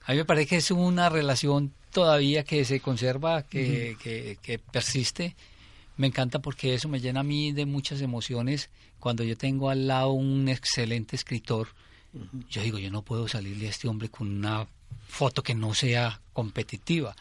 A 0.06 0.12
mí 0.12 0.18
me 0.20 0.26
parece 0.26 0.48
que 0.48 0.58
es 0.58 0.72
una 0.72 1.10
relación 1.10 1.74
todavía 1.92 2.44
que 2.44 2.66
se 2.66 2.80
conserva, 2.80 3.44
que, 3.44 3.98
que, 4.42 4.60
persiste. 4.60 5.36
Me 5.98 6.08
encanta 6.08 6.40
porque 6.40 6.74
eso 6.74 6.88
me 6.88 7.00
llena 7.00 7.22
a 7.22 7.24
mí 7.24 7.52
de 7.52 7.66
muchas 7.66 8.02
emociones 8.02 8.70
cuando 9.00 9.24
yo 9.24 9.38
tengo 9.38 9.70
al 9.70 9.88
lado 9.88 10.12
un 10.12 10.48
excelente 10.48 11.16
escritor. 11.16 11.70
Yo 12.50 12.62
digo, 12.62 12.80
yo 12.80 12.90
no 12.90 13.02
puedo 13.02 13.28
salirle 13.28 13.68
a 13.68 13.70
este 13.70 13.88
hombre 13.88 14.10
con 14.10 14.30
una 14.30 14.68
foto 15.08 15.44
que 15.44 15.56
no 15.56 15.74
sea 15.74 16.22
competitiva. 16.34 17.16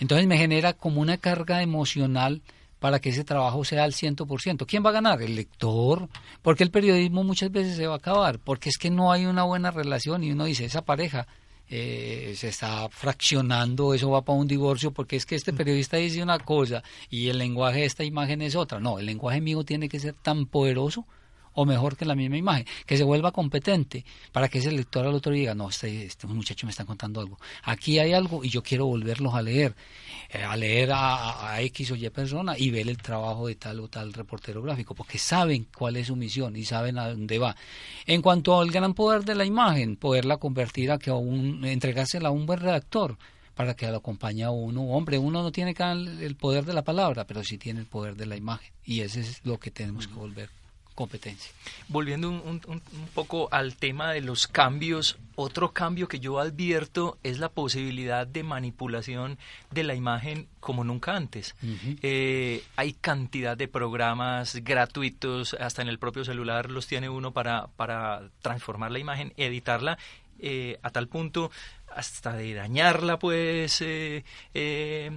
Entonces 0.00 0.26
me 0.26 0.38
genera 0.38 0.72
como 0.72 1.00
una 1.00 1.18
carga 1.18 1.62
emocional 1.62 2.42
para 2.78 3.00
que 3.00 3.10
ese 3.10 3.24
trabajo 3.24 3.64
sea 3.64 3.84
al 3.84 3.92
100%. 3.92 4.66
¿Quién 4.66 4.84
va 4.84 4.90
a 4.90 4.94
ganar? 4.94 5.22
El 5.22 5.36
lector. 5.36 6.08
Porque 6.42 6.64
el 6.64 6.70
periodismo 6.70 7.24
muchas 7.24 7.50
veces 7.50 7.76
se 7.76 7.86
va 7.86 7.94
a 7.94 7.98
acabar, 7.98 8.38
porque 8.38 8.68
es 8.68 8.76
que 8.76 8.90
no 8.90 9.12
hay 9.12 9.26
una 9.26 9.44
buena 9.44 9.70
relación 9.70 10.24
y 10.24 10.32
uno 10.32 10.44
dice, 10.44 10.64
esa 10.64 10.84
pareja 10.84 11.26
eh, 11.68 12.34
se 12.36 12.48
está 12.48 12.88
fraccionando, 12.88 13.94
eso 13.94 14.10
va 14.10 14.22
para 14.22 14.38
un 14.38 14.46
divorcio, 14.46 14.92
porque 14.92 15.16
es 15.16 15.26
que 15.26 15.34
este 15.34 15.52
periodista 15.52 15.96
dice 15.96 16.22
una 16.22 16.38
cosa 16.38 16.82
y 17.10 17.28
el 17.28 17.38
lenguaje 17.38 17.80
de 17.80 17.86
esta 17.86 18.04
imagen 18.04 18.42
es 18.42 18.54
otra. 18.54 18.80
No, 18.80 18.98
el 18.98 19.06
lenguaje 19.06 19.40
mío 19.40 19.64
tiene 19.64 19.88
que 19.88 20.00
ser 20.00 20.14
tan 20.14 20.46
poderoso 20.46 21.06
o 21.56 21.64
mejor 21.64 21.96
que 21.96 22.04
la 22.04 22.14
misma 22.14 22.36
imagen, 22.36 22.66
que 22.84 22.96
se 22.96 23.02
vuelva 23.02 23.32
competente 23.32 24.04
para 24.30 24.48
que 24.48 24.58
ese 24.58 24.70
lector 24.70 25.06
al 25.06 25.14
otro 25.14 25.32
diga, 25.32 25.54
no, 25.54 25.70
este, 25.70 26.04
este 26.04 26.26
muchacho 26.26 26.66
me 26.66 26.70
está 26.70 26.84
contando 26.84 27.20
algo, 27.20 27.38
aquí 27.62 27.98
hay 27.98 28.12
algo 28.12 28.44
y 28.44 28.50
yo 28.50 28.62
quiero 28.62 28.86
volverlos 28.86 29.34
a 29.34 29.42
leer, 29.42 29.74
eh, 30.30 30.42
a 30.42 30.54
leer 30.56 30.90
a, 30.92 31.60
X 31.62 31.90
o 31.92 31.96
Y 31.96 32.08
persona 32.10 32.54
y 32.58 32.70
ver 32.70 32.88
el 32.88 32.98
trabajo 32.98 33.46
de 33.46 33.54
tal 33.54 33.80
o 33.80 33.88
tal 33.88 34.12
reportero 34.12 34.62
gráfico, 34.62 34.94
porque 34.94 35.18
saben 35.18 35.66
cuál 35.76 35.96
es 35.96 36.08
su 36.08 36.16
misión 36.16 36.54
y 36.56 36.64
saben 36.64 36.98
a 36.98 37.08
dónde 37.08 37.38
va. 37.38 37.56
En 38.04 38.20
cuanto 38.20 38.60
al 38.60 38.70
gran 38.70 38.92
poder 38.92 39.24
de 39.24 39.34
la 39.34 39.46
imagen, 39.46 39.96
poderla 39.96 40.36
convertir 40.36 40.92
a 40.92 40.98
que 40.98 41.10
a 41.10 41.14
un, 41.14 41.64
entregársela 41.64 42.28
a 42.28 42.32
un 42.32 42.44
buen 42.44 42.60
redactor, 42.60 43.16
para 43.54 43.74
que 43.74 43.90
lo 43.90 43.96
acompañe 43.96 44.44
a 44.44 44.50
uno. 44.50 44.82
Hombre, 44.82 45.16
uno 45.16 45.42
no 45.42 45.50
tiene 45.50 45.74
el 46.20 46.36
poder 46.36 46.66
de 46.66 46.74
la 46.74 46.84
palabra, 46.84 47.26
pero 47.26 47.42
sí 47.42 47.56
tiene 47.56 47.80
el 47.80 47.86
poder 47.86 48.14
de 48.14 48.26
la 48.26 48.36
imagen. 48.36 48.70
Y 48.84 49.00
ese 49.00 49.20
es 49.20 49.40
lo 49.46 49.58
que 49.58 49.70
tenemos 49.70 50.06
que 50.06 50.12
volver 50.12 50.50
competencia. 50.96 51.52
Volviendo 51.86 52.28
un, 52.30 52.82
poco 53.14 53.48
al 53.52 53.76
tema 53.76 54.10
de 54.12 54.22
los 54.22 54.48
cambios, 54.48 55.18
otro 55.36 55.72
cambio 55.72 56.08
que 56.08 56.18
yo 56.18 56.40
advierto 56.40 57.18
es 57.22 57.38
la 57.38 57.50
posibilidad 57.50 58.26
de 58.26 58.42
manipulación 58.42 59.38
de 59.70 59.84
la 59.84 59.94
imagen 59.94 60.48
como 60.58 60.82
nunca 60.82 61.14
antes. 61.14 61.54
Eh, 62.02 62.64
hay 62.74 62.94
cantidad 62.94 63.56
de 63.56 63.68
programas 63.68 64.56
gratuitos, 64.64 65.54
hasta 65.54 65.82
en 65.82 65.88
el 65.88 66.00
propio 66.00 66.24
celular 66.24 66.70
los 66.70 66.88
tiene 66.88 67.08
uno 67.08 67.32
para, 67.32 67.68
para 67.76 68.30
transformar 68.40 68.90
la 68.90 68.98
imagen, 68.98 69.32
editarla 69.36 69.98
eh, 70.38 70.78
a 70.82 70.90
tal 70.90 71.08
punto 71.08 71.50
hasta 71.94 72.34
de 72.34 72.52
dañarla, 72.52 73.18
pues, 73.18 73.80
eh, 73.80 74.22
eh, 74.52 75.10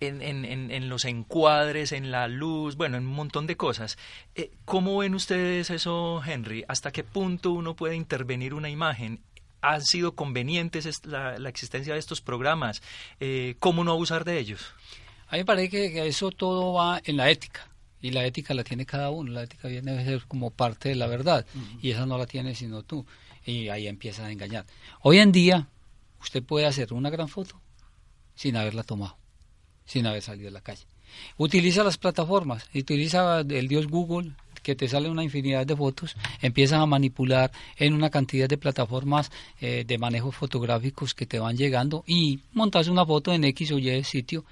en, 0.00 0.22
en, 0.22 0.70
en, 0.70 0.88
los 0.88 1.04
encuadres, 1.04 1.92
en 1.92 2.10
la 2.10 2.28
luz, 2.28 2.76
bueno, 2.76 2.96
en 2.96 3.06
un 3.06 3.14
montón 3.14 3.46
de 3.46 3.56
cosas. 3.56 3.98
Eh, 4.34 4.50
¿Cómo 4.64 4.98
ven 4.98 5.14
ustedes 5.14 5.70
eso, 5.70 6.22
Henry? 6.24 6.64
¿Hasta 6.68 6.92
qué 6.92 7.04
punto 7.04 7.52
uno 7.52 7.74
puede 7.74 7.96
intervenir 7.96 8.54
una 8.54 8.70
imagen? 8.70 9.20
¿Han 9.60 9.82
sido 9.82 10.14
convenientes 10.14 11.06
la, 11.06 11.38
la 11.38 11.48
existencia 11.48 11.94
de 11.94 12.00
estos 12.00 12.20
programas? 12.20 12.82
¿Cómo 13.58 13.82
no 13.82 13.92
abusar 13.92 14.24
de 14.24 14.38
ellos? 14.38 14.74
A 15.28 15.32
mí 15.32 15.38
me 15.38 15.44
parece 15.46 15.70
que 15.70 16.06
eso 16.06 16.30
todo 16.30 16.74
va 16.74 17.00
en 17.04 17.16
la 17.16 17.30
ética 17.30 17.68
y 18.04 18.10
la 18.10 18.26
ética 18.26 18.52
la 18.52 18.64
tiene 18.64 18.84
cada 18.84 19.08
uno, 19.08 19.32
la 19.32 19.44
ética 19.44 19.66
viene 19.66 19.92
a 19.92 20.04
ser 20.04 20.26
como 20.26 20.50
parte 20.50 20.90
de 20.90 20.94
la 20.94 21.06
verdad 21.06 21.46
y 21.80 21.90
esa 21.90 22.04
no 22.04 22.18
la 22.18 22.26
tiene 22.26 22.54
sino 22.54 22.82
tú 22.82 23.06
y 23.46 23.70
ahí 23.70 23.88
empieza 23.88 24.26
a 24.26 24.30
engañar. 24.30 24.66
Hoy 25.00 25.20
en 25.20 25.32
día 25.32 25.68
usted 26.20 26.42
puede 26.42 26.66
hacer 26.66 26.92
una 26.92 27.08
gran 27.08 27.28
foto 27.28 27.58
sin 28.34 28.56
haberla 28.56 28.82
tomado, 28.82 29.16
sin 29.84 30.06
haber 30.06 30.22
salido 30.22 30.46
de 30.46 30.52
la 30.52 30.60
calle. 30.60 30.84
Utiliza 31.36 31.84
las 31.84 31.98
plataformas, 31.98 32.68
utiliza 32.74 33.40
el 33.40 33.68
dios 33.68 33.86
Google, 33.86 34.32
que 34.62 34.74
te 34.74 34.88
sale 34.88 35.08
una 35.10 35.22
infinidad 35.22 35.66
de 35.66 35.76
fotos, 35.76 36.16
empiezas 36.40 36.80
a 36.80 36.86
manipular 36.86 37.52
en 37.76 37.92
una 37.92 38.10
cantidad 38.10 38.48
de 38.48 38.56
plataformas 38.56 39.30
eh, 39.60 39.84
de 39.86 39.98
manejos 39.98 40.34
fotográficos 40.34 41.14
que 41.14 41.26
te 41.26 41.38
van 41.38 41.56
llegando 41.56 42.02
y 42.06 42.40
montas 42.52 42.88
una 42.88 43.04
foto 43.04 43.32
en 43.32 43.44
X 43.44 43.72
o 43.72 43.78
Y 43.78 44.02
sitio. 44.04 44.44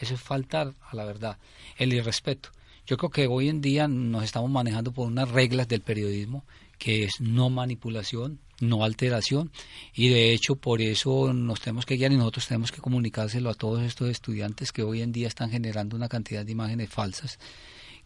Eso 0.00 0.14
es 0.14 0.20
faltar 0.20 0.74
a 0.90 0.96
la 0.96 1.04
verdad, 1.04 1.38
el 1.76 1.92
irrespeto. 1.92 2.50
Yo 2.86 2.96
creo 2.96 3.10
que 3.10 3.26
hoy 3.26 3.48
en 3.48 3.60
día 3.60 3.86
nos 3.86 4.24
estamos 4.24 4.50
manejando 4.50 4.92
por 4.92 5.06
unas 5.06 5.28
reglas 5.30 5.68
del 5.68 5.82
periodismo 5.82 6.44
que 6.78 7.04
es 7.04 7.20
no 7.20 7.50
manipulación, 7.50 8.38
no 8.60 8.84
alteración 8.84 9.50
y 9.94 10.08
de 10.08 10.32
hecho 10.32 10.56
por 10.56 10.80
eso 10.80 11.32
nos 11.32 11.60
tenemos 11.60 11.86
que 11.86 11.96
guiar 11.96 12.12
y 12.12 12.16
nosotros 12.16 12.48
tenemos 12.48 12.72
que 12.72 12.80
comunicárselo 12.80 13.50
a 13.50 13.54
todos 13.54 13.82
estos 13.82 14.08
estudiantes 14.08 14.72
que 14.72 14.82
hoy 14.82 15.02
en 15.02 15.12
día 15.12 15.28
están 15.28 15.50
generando 15.50 15.96
una 15.96 16.08
cantidad 16.08 16.44
de 16.44 16.52
imágenes 16.52 16.90
falsas 16.90 17.38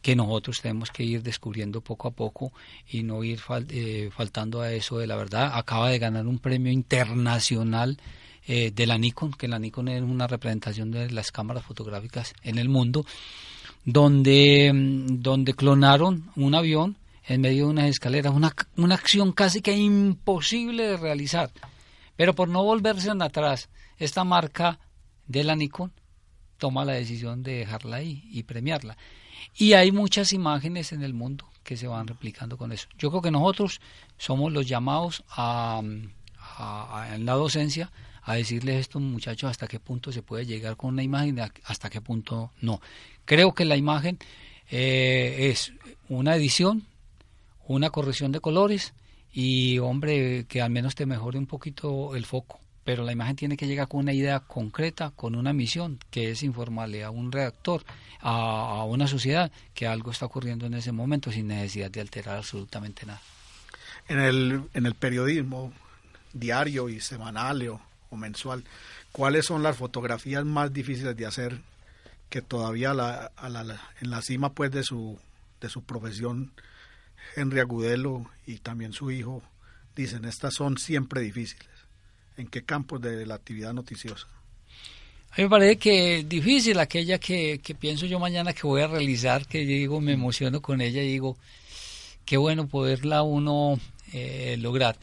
que 0.03 0.17
nosotros 0.17 0.61
tenemos 0.61 0.91
que 0.91 1.05
ir 1.05 1.23
descubriendo 1.23 1.81
poco 1.81 2.09
a 2.09 2.11
poco 2.11 2.53
y 2.91 3.05
no 3.05 3.23
ir 3.23 3.41
eh, 3.71 4.11
faltando 4.15 4.61
a 4.61 4.73
eso 4.73 4.99
de 4.99 5.07
la 5.07 5.15
verdad. 5.15 5.53
Acaba 5.55 5.91
de 5.91 6.01
ganar 6.01 6.27
un 6.27 6.41
premio 6.41 6.73
internacional 6.73 7.99
eh, 8.47 8.73
de 8.75 8.87
la 8.87 8.99
Nikon, 8.99 9.33
que 9.33 9.47
la 9.47 9.61
Nikon 9.61 9.89
es 9.89 10.03
una 10.03 10.27
representación 10.27 10.91
de 10.91 11.09
las 11.13 11.31
cámaras 11.31 11.65
fotográficas 11.65 12.35
en 12.43 12.59
el 12.59 12.69
mundo, 12.69 13.07
donde, 13.85 14.73
mm, 14.75 15.23
donde 15.23 15.55
clonaron 15.55 16.31
un 16.35 16.57
avión 16.57 16.97
en 17.25 17.41
medio 17.41 17.65
de 17.65 17.71
unas 17.71 17.87
escaleras, 17.87 18.33
una, 18.33 18.55
una 18.77 18.95
acción 18.95 19.33
casi 19.33 19.63
que 19.63 19.77
imposible 19.77 20.85
de 20.85 20.97
realizar. 20.97 21.51
Pero 22.17 22.35
por 22.35 22.49
no 22.49 22.63
volverse 22.63 23.11
atrás, 23.11 23.69
esta 23.99 24.25
marca 24.25 24.79
de 25.27 25.45
la 25.45 25.57
Nikon 25.57 25.93
toma 26.59 26.85
la 26.85 26.93
decisión 26.93 27.43
de 27.43 27.59
dejarla 27.59 27.97
ahí 27.97 28.23
y 28.31 28.45
premiarla. 28.45 28.97
Y 29.57 29.73
hay 29.73 29.93
muchas 29.93 30.33
imágenes 30.33 30.93
en 30.93 31.03
el 31.03 31.15
mundo 31.15 31.49
que 31.65 31.77
se 31.77 31.87
van 31.87 32.07
replicando 32.07 32.57
con 32.57 32.73
eso. 32.73 32.89
Yo 32.99 33.11
creo 33.11 33.23
que 33.23 33.31
nosotros 33.31 33.81
somos 34.17 34.53
los 34.53 34.67
llamados 34.67 35.25
a, 35.31 35.83
en 35.83 37.27
la 37.27 37.33
docencia 37.33 37.91
a 38.23 38.35
decirles 38.35 38.77
a 38.77 38.79
estos 38.79 39.03
muchachos 39.03 39.51
hasta 39.51 39.67
qué 39.67 39.81
punto 39.81 40.13
se 40.13 40.23
puede 40.23 40.47
llegar 40.47 40.77
con 40.77 40.91
una 40.91 41.03
imagen 41.03 41.41
hasta 41.65 41.91
qué 41.91 42.01
punto 42.01 42.53
no. 42.61 42.81
Creo 43.25 43.53
que 43.53 43.65
la 43.65 43.77
imagen 43.77 44.19
eh, 44.71 45.51
es 45.51 45.73
una 46.09 46.37
edición 46.37 46.87
una 47.67 47.91
corrección 47.91 48.33
de 48.33 48.41
colores 48.41 48.95
y, 49.33 49.79
hombre, 49.79 50.45
que 50.45 50.61
al 50.61 50.71
menos 50.71 50.95
te 50.95 51.07
mejore 51.07 51.39
un 51.39 51.47
poquito 51.47 52.15
el 52.15 52.27
foco. 52.27 52.61
Pero 52.85 53.05
la 53.05 53.13
imagen 53.13 53.37
tiene 53.37 53.57
que 53.57 53.67
llegar 53.67 53.89
con 53.89 54.01
una 54.01 54.13
idea 54.13 54.41
concreta, 54.41 55.11
con 55.11 55.37
una 55.37 55.53
misión, 55.53 55.99
que 56.11 56.31
es 56.31 56.43
informarle 56.43 57.05
a 57.05 57.11
un 57.11 57.31
redactor, 57.31 57.85
a, 58.21 58.85
una 58.85 59.07
sociedad, 59.07 59.53
que 59.73 59.87
algo 59.87 60.11
está 60.11 60.27
ocurriendo 60.27 60.67
en 60.67 60.75
ese 60.75 60.91
momento 60.91 61.31
sin 61.31 61.47
necesidad 61.47 61.91
de 61.91 62.01
alterar 62.01 62.39
absolutamente 62.39 63.07
nada. 63.07 63.23
En 64.09 64.19
el, 64.19 64.63
en 64.75 64.87
el 64.87 64.95
periodismo 64.95 65.73
diario 66.33 66.89
y 66.89 67.01
semanal 67.01 67.67
o, 67.69 68.17
mensual, 68.17 68.65
¿cuáles 69.13 69.47
son 69.47 69.63
las 69.63 69.77
fotografías 69.77 70.45
más 70.45 70.73
difíciles 70.73 71.17
de 71.17 71.25
hacer 71.25 71.61
que 72.29 72.43
todavía 72.43 72.95
la, 72.95 73.31
en 74.01 74.11
la 74.11 74.23
cima 74.23 74.53
pues 74.53 74.71
de 74.73 74.83
su, 74.83 75.19
de 75.61 75.69
su 75.69 75.83
profesión 75.83 76.51
Henry 77.37 77.61
Agudelo 77.61 78.27
y 78.47 78.59
también 78.59 78.93
su 78.93 79.11
hijo 79.11 79.43
dicen, 79.95 80.25
estas 80.25 80.55
son 80.55 80.79
siempre 80.79 81.21
difíciles. 81.21 81.69
¿En 82.37 82.47
qué 82.47 82.65
campos 82.65 83.01
de 83.01 83.27
la 83.27 83.35
actividad 83.35 83.73
noticiosa? 83.73 84.27
A 85.31 85.37
mí 85.37 85.45
me 85.45 85.49
parece 85.51 85.77
que 85.77 86.25
difícil 86.29 86.79
aquella 86.79 87.19
que, 87.19 87.61
que 87.63 87.75
pienso 87.75 88.05
yo 88.07 88.19
mañana 88.19 88.53
que 88.53 88.67
voy 88.67 88.83
a 88.83 88.87
realizar, 88.87 89.47
que 89.47 89.61
digo, 89.65 90.01
me 90.01 90.13
emociono 90.13 90.61
con 90.61 90.81
ella 90.81 91.03
y 91.03 91.09
digo, 91.09 91.39
qué 92.25 92.37
bueno 92.37 92.67
poderla 92.69 93.23
uno 93.23 93.79
eh, 94.13 94.57
lograr. 94.59 94.99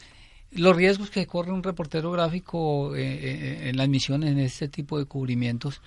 Los 0.52 0.76
riesgos 0.76 1.10
que 1.10 1.26
corre 1.26 1.52
un 1.52 1.62
reportero 1.62 2.10
gráfico 2.10 2.94
eh, 2.94 3.02
eh, 3.02 3.68
en 3.68 3.76
las 3.76 3.88
misiones, 3.88 4.30
en 4.30 4.38
este 4.40 4.68
tipo 4.68 4.98
de 4.98 5.04
cubrimientos, 5.04 5.80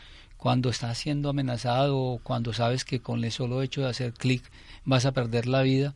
cuando 0.43 0.69
está 0.69 0.93
siendo 0.93 1.29
amenazado, 1.29 2.19
cuando 2.21 2.51
sabes 2.51 2.83
que 2.83 2.99
con 2.99 3.23
el 3.23 3.31
solo 3.31 3.61
hecho 3.61 3.79
de 3.79 3.87
hacer 3.87 4.11
clic 4.11 4.43
vas 4.83 5.05
a 5.05 5.13
perder 5.13 5.47
la 5.47 5.61
vida. 5.61 5.95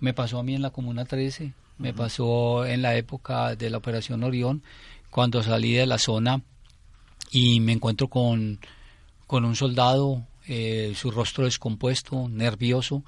Me 0.00 0.14
pasó 0.14 0.38
a 0.38 0.42
mí 0.42 0.54
en 0.54 0.62
la 0.62 0.70
Comuna 0.70 1.04
13, 1.04 1.52
me 1.76 1.92
pasó 1.92 2.64
en 2.64 2.80
la 2.80 2.96
época 2.96 3.54
de 3.54 3.68
la 3.68 3.76
Operación 3.76 4.24
Orión, 4.24 4.62
cuando 5.10 5.42
salí 5.42 5.74
de 5.74 5.84
la 5.84 5.98
zona 5.98 6.40
y 7.30 7.60
me 7.60 7.72
encuentro 7.72 8.08
con, 8.08 8.60
con 9.26 9.44
un 9.44 9.56
soldado, 9.56 10.26
eh, 10.48 10.94
su 10.96 11.10
rostro 11.10 11.44
descompuesto, 11.44 12.30
nervioso, 12.30 13.04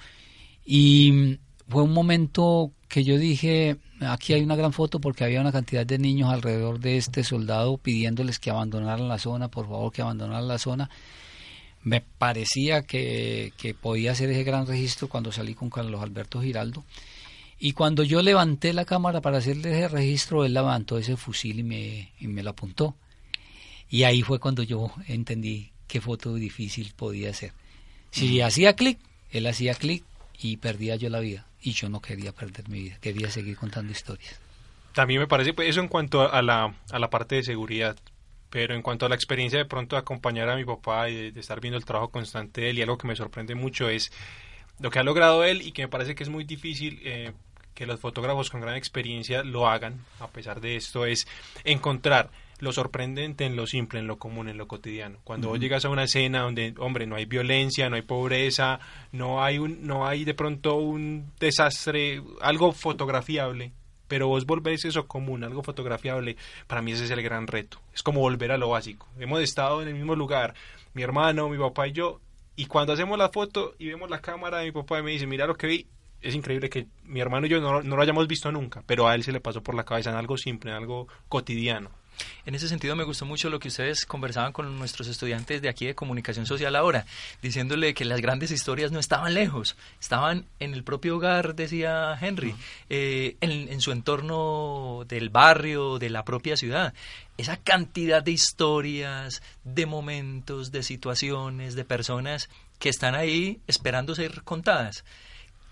y 0.66 1.38
fue 1.68 1.82
un 1.82 1.92
momento 1.92 2.72
que 2.88 3.04
yo 3.04 3.18
dije, 3.18 3.76
aquí 4.00 4.34
hay 4.34 4.42
una 4.42 4.56
gran 4.56 4.72
foto 4.72 5.00
porque 5.00 5.24
había 5.24 5.40
una 5.40 5.52
cantidad 5.52 5.86
de 5.86 5.98
niños 5.98 6.32
alrededor 6.32 6.78
de 6.78 6.96
este 6.96 7.24
soldado 7.24 7.78
pidiéndoles 7.78 8.38
que 8.38 8.50
abandonaran 8.50 9.08
la 9.08 9.18
zona, 9.18 9.48
por 9.48 9.66
favor 9.66 9.92
que 9.92 10.02
abandonaran 10.02 10.46
la 10.46 10.58
zona. 10.58 10.90
Me 11.82 12.00
parecía 12.00 12.82
que, 12.82 13.52
que 13.58 13.74
podía 13.74 14.12
hacer 14.12 14.30
ese 14.30 14.44
gran 14.44 14.66
registro 14.66 15.08
cuando 15.08 15.32
salí 15.32 15.54
con 15.54 15.70
Carlos 15.70 16.02
Alberto 16.02 16.40
Giraldo. 16.40 16.84
Y 17.58 17.72
cuando 17.72 18.02
yo 18.02 18.22
levanté 18.22 18.72
la 18.72 18.84
cámara 18.84 19.20
para 19.20 19.38
hacerle 19.38 19.70
ese 19.72 19.88
registro, 19.88 20.44
él 20.44 20.54
levantó 20.54 20.98
ese 20.98 21.16
fusil 21.16 21.60
y 21.60 21.62
me, 21.62 22.12
y 22.18 22.28
me 22.28 22.42
lo 22.42 22.50
apuntó. 22.50 22.96
Y 23.88 24.04
ahí 24.04 24.22
fue 24.22 24.38
cuando 24.38 24.62
yo 24.62 24.92
entendí 25.06 25.72
qué 25.86 26.00
foto 26.00 26.34
difícil 26.34 26.92
podía 26.96 27.32
ser. 27.32 27.52
Si 28.10 28.40
hacía 28.40 28.74
clic, 28.76 28.98
él 29.30 29.46
hacía 29.46 29.74
clic 29.74 30.04
y 30.40 30.56
perdía 30.56 30.96
yo 30.96 31.10
la 31.10 31.20
vida. 31.20 31.46
Y 31.64 31.72
yo 31.72 31.88
no 31.88 32.00
quería 32.00 32.32
perder 32.32 32.68
mi 32.68 32.82
vida, 32.82 32.98
quería 33.00 33.30
seguir 33.30 33.56
contando 33.56 33.90
historias. 33.90 34.38
También 34.92 35.18
me 35.18 35.26
parece, 35.26 35.54
pues, 35.54 35.68
eso 35.70 35.80
en 35.80 35.88
cuanto 35.88 36.30
a 36.30 36.42
la, 36.42 36.74
a 36.92 36.98
la 36.98 37.08
parte 37.08 37.36
de 37.36 37.42
seguridad. 37.42 37.96
Pero 38.50 38.74
en 38.74 38.82
cuanto 38.82 39.06
a 39.06 39.08
la 39.08 39.14
experiencia 39.14 39.58
de 39.58 39.64
pronto 39.64 39.96
de 39.96 40.00
acompañar 40.00 40.48
a 40.50 40.56
mi 40.56 40.64
papá 40.64 41.08
y 41.08 41.32
de, 41.32 41.40
estar 41.40 41.60
viendo 41.60 41.78
el 41.78 41.86
trabajo 41.86 42.10
constante 42.10 42.60
de 42.60 42.70
él, 42.70 42.78
y 42.78 42.82
algo 42.82 42.98
que 42.98 43.08
me 43.08 43.16
sorprende 43.16 43.54
mucho 43.54 43.88
es 43.88 44.12
lo 44.78 44.90
que 44.90 44.98
ha 44.98 45.02
logrado 45.02 45.42
él 45.42 45.62
y 45.62 45.72
que 45.72 45.82
me 45.82 45.88
parece 45.88 46.14
que 46.14 46.22
es 46.22 46.28
muy 46.28 46.44
difícil 46.44 47.00
eh, 47.02 47.32
que 47.74 47.86
los 47.86 47.98
fotógrafos 47.98 48.50
con 48.50 48.60
gran 48.60 48.76
experiencia 48.76 49.42
lo 49.42 49.66
hagan, 49.66 50.04
a 50.20 50.28
pesar 50.28 50.60
de 50.60 50.76
esto, 50.76 51.06
es 51.06 51.26
encontrar 51.64 52.30
lo 52.58 52.72
sorprendente 52.72 53.44
en 53.44 53.56
lo 53.56 53.66
simple, 53.66 53.98
en 53.98 54.06
lo 54.06 54.16
común, 54.16 54.48
en 54.48 54.56
lo 54.56 54.68
cotidiano. 54.68 55.18
Cuando 55.24 55.48
vos 55.48 55.60
llegas 55.60 55.84
a 55.84 55.90
una 55.90 56.04
escena 56.04 56.42
donde, 56.42 56.74
hombre, 56.78 57.06
no 57.06 57.16
hay 57.16 57.24
violencia, 57.24 57.88
no 57.88 57.96
hay 57.96 58.02
pobreza, 58.02 58.80
no 59.12 59.42
hay, 59.42 59.58
un, 59.58 59.86
no 59.86 60.06
hay 60.06 60.24
de 60.24 60.34
pronto 60.34 60.76
un 60.76 61.32
desastre, 61.38 62.22
algo 62.40 62.72
fotografiable, 62.72 63.72
pero 64.08 64.28
vos 64.28 64.46
volvés 64.46 64.84
eso 64.84 65.06
común, 65.06 65.44
algo 65.44 65.62
fotografiable, 65.62 66.36
para 66.66 66.82
mí 66.82 66.92
ese 66.92 67.04
es 67.04 67.10
el 67.10 67.22
gran 67.22 67.46
reto. 67.46 67.80
Es 67.92 68.02
como 68.02 68.20
volver 68.20 68.52
a 68.52 68.58
lo 68.58 68.70
básico. 68.70 69.08
Hemos 69.18 69.40
estado 69.40 69.82
en 69.82 69.88
el 69.88 69.94
mismo 69.94 70.14
lugar, 70.14 70.54
mi 70.92 71.02
hermano, 71.02 71.48
mi 71.48 71.58
papá 71.58 71.88
y 71.88 71.92
yo, 71.92 72.20
y 72.56 72.66
cuando 72.66 72.92
hacemos 72.92 73.18
la 73.18 73.30
foto 73.30 73.74
y 73.78 73.88
vemos 73.88 74.08
la 74.10 74.20
cámara 74.20 74.58
de 74.58 74.66
mi 74.66 74.72
papá 74.72 75.00
y 75.00 75.02
me 75.02 75.10
dice, 75.10 75.26
mira 75.26 75.46
lo 75.46 75.56
que 75.56 75.66
vi, 75.66 75.86
es 76.20 76.34
increíble 76.34 76.70
que 76.70 76.86
mi 77.04 77.20
hermano 77.20 77.46
y 77.46 77.50
yo 77.50 77.60
no, 77.60 77.82
no, 77.82 77.96
lo 77.96 78.02
hayamos 78.02 78.26
visto 78.26 78.50
nunca, 78.50 78.82
pero 78.86 79.06
a 79.08 79.14
él 79.14 79.24
se 79.24 79.32
le 79.32 79.40
pasó 79.40 79.62
por 79.62 79.74
la 79.74 79.84
cabeza 79.84 80.10
en 80.10 80.16
algo 80.16 80.36
simple, 80.36 80.70
en 80.70 80.76
algo 80.76 81.08
cotidiano. 81.28 81.90
En 82.46 82.54
ese 82.54 82.68
sentido 82.68 82.96
me 82.96 83.04
gustó 83.04 83.26
mucho 83.26 83.50
lo 83.50 83.58
que 83.58 83.68
ustedes 83.68 84.04
conversaban 84.06 84.52
con 84.52 84.78
nuestros 84.78 85.08
estudiantes 85.08 85.62
de 85.62 85.68
aquí 85.68 85.86
de 85.86 85.94
comunicación 85.94 86.46
social 86.46 86.76
ahora, 86.76 87.06
diciéndole 87.42 87.94
que 87.94 88.04
las 88.04 88.20
grandes 88.20 88.50
historias 88.50 88.92
no 88.92 88.98
estaban 88.98 89.34
lejos, 89.34 89.76
estaban 90.00 90.46
en 90.60 90.74
el 90.74 90.84
propio 90.84 91.16
hogar, 91.16 91.54
decía 91.54 92.16
Henry, 92.20 92.54
eh, 92.90 93.36
en, 93.40 93.68
en 93.72 93.80
su 93.80 93.92
entorno 93.92 95.04
del 95.08 95.30
barrio, 95.30 95.98
de 95.98 96.10
la 96.10 96.24
propia 96.24 96.56
ciudad. 96.56 96.94
Esa 97.36 97.56
cantidad 97.56 98.22
de 98.22 98.32
historias, 98.32 99.42
de 99.64 99.86
momentos, 99.86 100.70
de 100.70 100.82
situaciones, 100.82 101.74
de 101.74 101.84
personas 101.84 102.48
que 102.78 102.88
están 102.88 103.14
ahí 103.14 103.60
esperando 103.66 104.14
ser 104.14 104.42
contadas. 104.42 105.04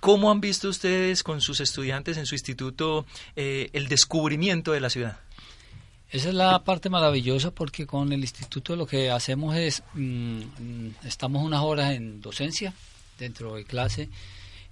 ¿Cómo 0.01 0.33
han 0.33 0.41
visto 0.41 0.69
ustedes 0.69 1.23
con 1.23 1.41
sus 1.41 1.61
estudiantes 1.61 2.17
en 2.17 2.27
su 2.27 2.35
instituto 2.35 3.07
eh, 3.37 3.71
el 3.73 3.87
descubrimiento 3.87 4.73
de 4.73 4.81
la 4.81 4.91
ciudad? 4.91 5.21
Esa 6.13 6.29
es 6.29 6.35
la 6.35 6.63
parte 6.63 6.91
maravillosa 6.91 7.53
porque 7.53 7.87
con 7.87 8.13
el 8.13 8.21
instituto 8.21 8.77
lo 8.77 8.87
que 8.87 9.11
hacemos 9.11 9.57
es, 9.57 9.83
mm, 9.95 10.89
estamos 11.05 11.43
unas 11.43 11.63
horas 11.63 11.95
en 11.95 12.21
docencia 12.21 12.75
dentro 13.19 13.55
de 13.55 13.65
clase, 13.65 14.11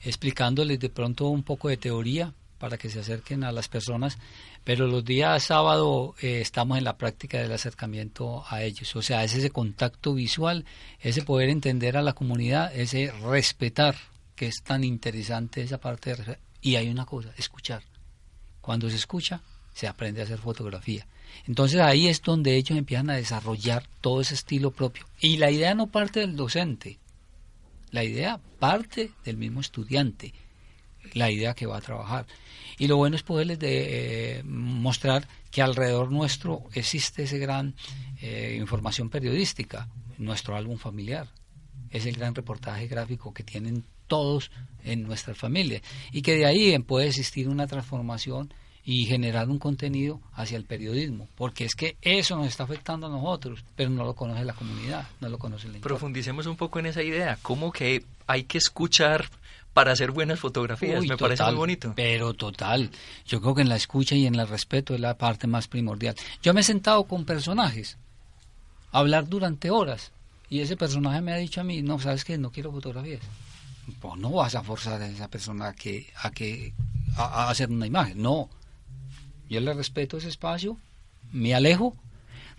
explicándoles 0.03 0.79
de 0.79 0.91
pronto 0.91 1.29
un 1.29 1.43
poco 1.43 1.71
de 1.71 1.79
teoría 1.79 2.35
para 2.59 2.77
que 2.77 2.91
se 2.91 3.01
acerquen 3.01 3.43
a 3.43 3.53
las 3.53 3.69
personas, 3.69 4.19
pero 4.65 4.87
los 4.87 5.03
días 5.03 5.43
sábado 5.43 6.15
eh, 6.21 6.43
estamos 6.43 6.77
en 6.77 6.85
la 6.85 6.99
práctica 6.99 7.39
del 7.39 7.53
acercamiento 7.53 8.45
a 8.47 8.63
ellos, 8.63 8.95
o 8.95 9.01
sea, 9.01 9.25
es 9.25 9.35
ese 9.35 9.49
contacto 9.49 10.13
visual, 10.13 10.67
ese 11.01 11.23
poder 11.23 11.49
entender 11.49 11.97
a 11.97 12.03
la 12.03 12.13
comunidad, 12.13 12.71
ese 12.77 13.13
respetar, 13.13 13.97
que 14.37 14.47
es 14.47 14.63
tan 14.63 14.85
interesante 14.85 15.63
esa 15.63 15.79
parte 15.79 16.17
de... 16.17 16.39
Y 16.61 16.77
hay 16.77 16.91
una 16.91 17.07
cosa, 17.07 17.33
escuchar. 17.39 17.83
Cuando 18.61 18.91
se 18.91 18.97
escucha, 18.97 19.41
se 19.73 19.89
aprende 19.89 20.21
a 20.21 20.25
hacer 20.25 20.39
fotografía. 20.39 21.07
Entonces 21.47 21.81
ahí 21.81 22.09
es 22.09 22.23
donde 22.23 22.57
ellos 22.57 22.79
empiezan 22.79 23.11
a 23.11 23.17
desarrollar 23.17 23.87
todo 24.01 24.21
ese 24.21 24.35
estilo 24.35 24.71
propio. 24.71 25.07
Y 25.21 25.37
la 25.37 25.51
idea 25.51 25.75
no 25.75 25.89
parte 25.89 26.21
del 26.21 26.37
docente, 26.37 26.99
la 27.91 28.05
idea 28.05 28.41
parte 28.59 29.11
del 29.25 29.37
mismo 29.37 29.61
estudiante, 29.61 30.33
la 31.13 31.31
idea 31.31 31.55
que 31.55 31.67
va 31.67 31.79
a 31.79 31.83
trabajar. 31.83 32.27
Y 32.79 32.87
lo 32.87 32.97
bueno 32.97 33.17
es 33.17 33.23
poderles 33.23 33.59
de, 33.59 34.39
eh, 34.39 34.43
mostrar 34.45 35.29
que 35.51 35.63
alrededor 35.63 36.11
nuestro 36.11 36.65
existe 36.73 37.25
esa 37.25 37.37
gran 37.37 37.75
eh, 38.23 38.57
información 38.59 39.11
periodística, 39.11 39.89
nuestro 40.19 40.57
álbum 40.57 40.79
familiar, 40.79 41.29
es 41.91 42.07
el 42.07 42.17
gran 42.17 42.35
reportaje 42.35 42.87
gráfico 42.87 43.35
que 43.35 43.43
tienen 43.43 43.85
todos 44.07 44.51
en 44.85 45.03
nuestra 45.03 45.35
familia 45.35 45.83
y 46.13 46.23
que 46.23 46.37
de 46.37 46.47
ahí 46.47 46.79
puede 46.81 47.09
existir 47.09 47.49
una 47.49 47.67
transformación 47.67 48.53
y 48.85 49.07
generar 49.07 49.49
un 49.49 49.59
contenido 49.59 50.21
hacia 50.35 50.57
el 50.57 50.65
periodismo, 50.65 51.29
porque 51.37 51.65
es 51.65 51.75
que 51.75 51.97
eso 52.01 52.37
nos 52.37 52.47
está 52.47 52.65
afectando 52.65 53.07
a 53.07 53.11
nosotros, 53.11 53.63
pero 53.77 53.91
no 53.91 54.05
lo 54.05 54.15
conoce 54.15 54.45
la 54.45 54.55
comunidad, 54.55 55.07
no 55.21 55.29
lo 55.29 55.39
conoce 55.39 55.69
la 55.69 55.79
Profundicemos 55.81 56.47
un 56.47 56.57
poco 56.57 56.79
en 56.79 56.87
esa 56.87 57.03
idea, 57.03 57.39
cómo 57.43 57.73
que 57.73 58.05
hay 58.27 58.45
que 58.45 58.59
escuchar 58.59 59.29
para 59.73 59.93
hacer 59.93 60.11
buenas 60.11 60.41
fotografías, 60.41 61.05
me 61.05 61.17
parece 61.17 61.45
muy 61.45 61.55
bonito. 61.55 61.93
Pero 61.95 62.35
total, 62.35 62.91
yo 63.27 63.41
creo 63.41 63.55
que 63.55 63.63
en 63.63 63.69
la 63.69 63.77
escucha 63.77 64.17
y 64.17 64.27
en 64.27 64.35
el 64.35 64.49
respeto 64.49 64.95
es 64.95 65.01
la 65.01 65.17
parte 65.17 65.47
más 65.47 65.69
primordial. 65.69 66.17
Yo 66.43 66.53
me 66.55 66.63
he 66.63 66.65
sentado 66.65 67.05
con 67.05 67.25
personajes 67.25 67.97
a 68.93 68.99
hablar 68.99 69.29
durante 69.29 69.71
horas 69.71 70.11
y 70.49 70.61
ese 70.61 70.77
personaje 70.77 71.21
me 71.21 71.33
ha 71.33 71.37
dicho 71.37 71.61
a 71.61 71.65
mí, 71.65 71.83
no, 71.83 72.01
sabes 72.01 72.25
que 72.25 72.37
no 72.39 72.51
quiero 72.51 72.73
fotografías. 72.73 73.21
Pues 74.01 74.17
no 74.17 74.31
vas 74.31 74.55
a 74.55 74.63
forzar 74.63 75.01
a 75.01 75.07
esa 75.07 75.29
persona 75.29 75.69
a 75.69 75.75
que 75.75 76.09
a 76.23 76.31
que 76.31 76.73
a 77.17 77.51
hacer 77.51 77.71
una 77.71 77.87
imagen, 77.87 78.21
no 78.23 78.49
yo 79.51 79.61
le 79.61 79.75
respeto 79.75 80.17
ese 80.17 80.29
espacio, 80.29 80.79
me 81.33 81.55
alejo, 81.55 81.97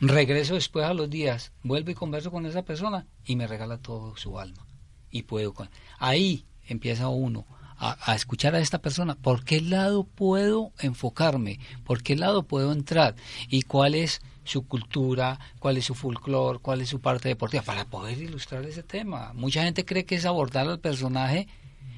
regreso 0.02 0.56
después 0.56 0.86
a 0.86 0.94
los 0.94 1.10
días, 1.10 1.54
vuelvo 1.64 1.90
y 1.92 1.96
converso 1.96 2.32
con 2.32 2.46
esa 2.46 2.64
persona 2.64 3.08
y 3.26 3.38
me 3.38 3.48
regala 3.48 3.78
todo 3.78 4.18
su 4.18 4.38
alma. 4.38 4.68
Y 5.10 5.24
puedo. 5.24 5.54
Ahí 6.00 6.46
empieza 6.68 7.08
uno 7.08 7.46
a, 7.78 8.14
escuchar 8.14 8.56
a 8.56 8.60
esta 8.60 8.80
persona. 8.80 9.16
¿Por 9.16 9.44
qué 9.44 9.62
lado 9.62 10.04
puedo 10.04 10.72
enfocarme? 10.80 11.60
¿Por 11.84 12.04
qué 12.04 12.16
lado 12.16 12.44
puedo 12.44 12.72
entrar? 12.72 13.16
¿Y 13.50 13.64
cuál 13.64 13.96
es 13.96 14.22
su 14.44 14.68
cultura? 14.68 15.40
¿Cuál 15.60 15.78
es 15.78 15.86
su 15.86 15.96
folclore? 15.96 16.60
¿Cuál 16.60 16.82
es 16.82 16.90
su 16.90 17.00
parte 17.00 17.30
deportiva? 17.30 17.64
Para 17.64 17.86
poder 17.86 18.22
ilustrar 18.22 18.66
ese 18.66 18.84
tema. 18.84 19.34
Mucha 19.34 19.64
gente 19.64 19.86
cree 19.86 20.06
que 20.06 20.16
es 20.16 20.26
abordar 20.26 20.68
al 20.68 20.80
personaje, 20.80 21.48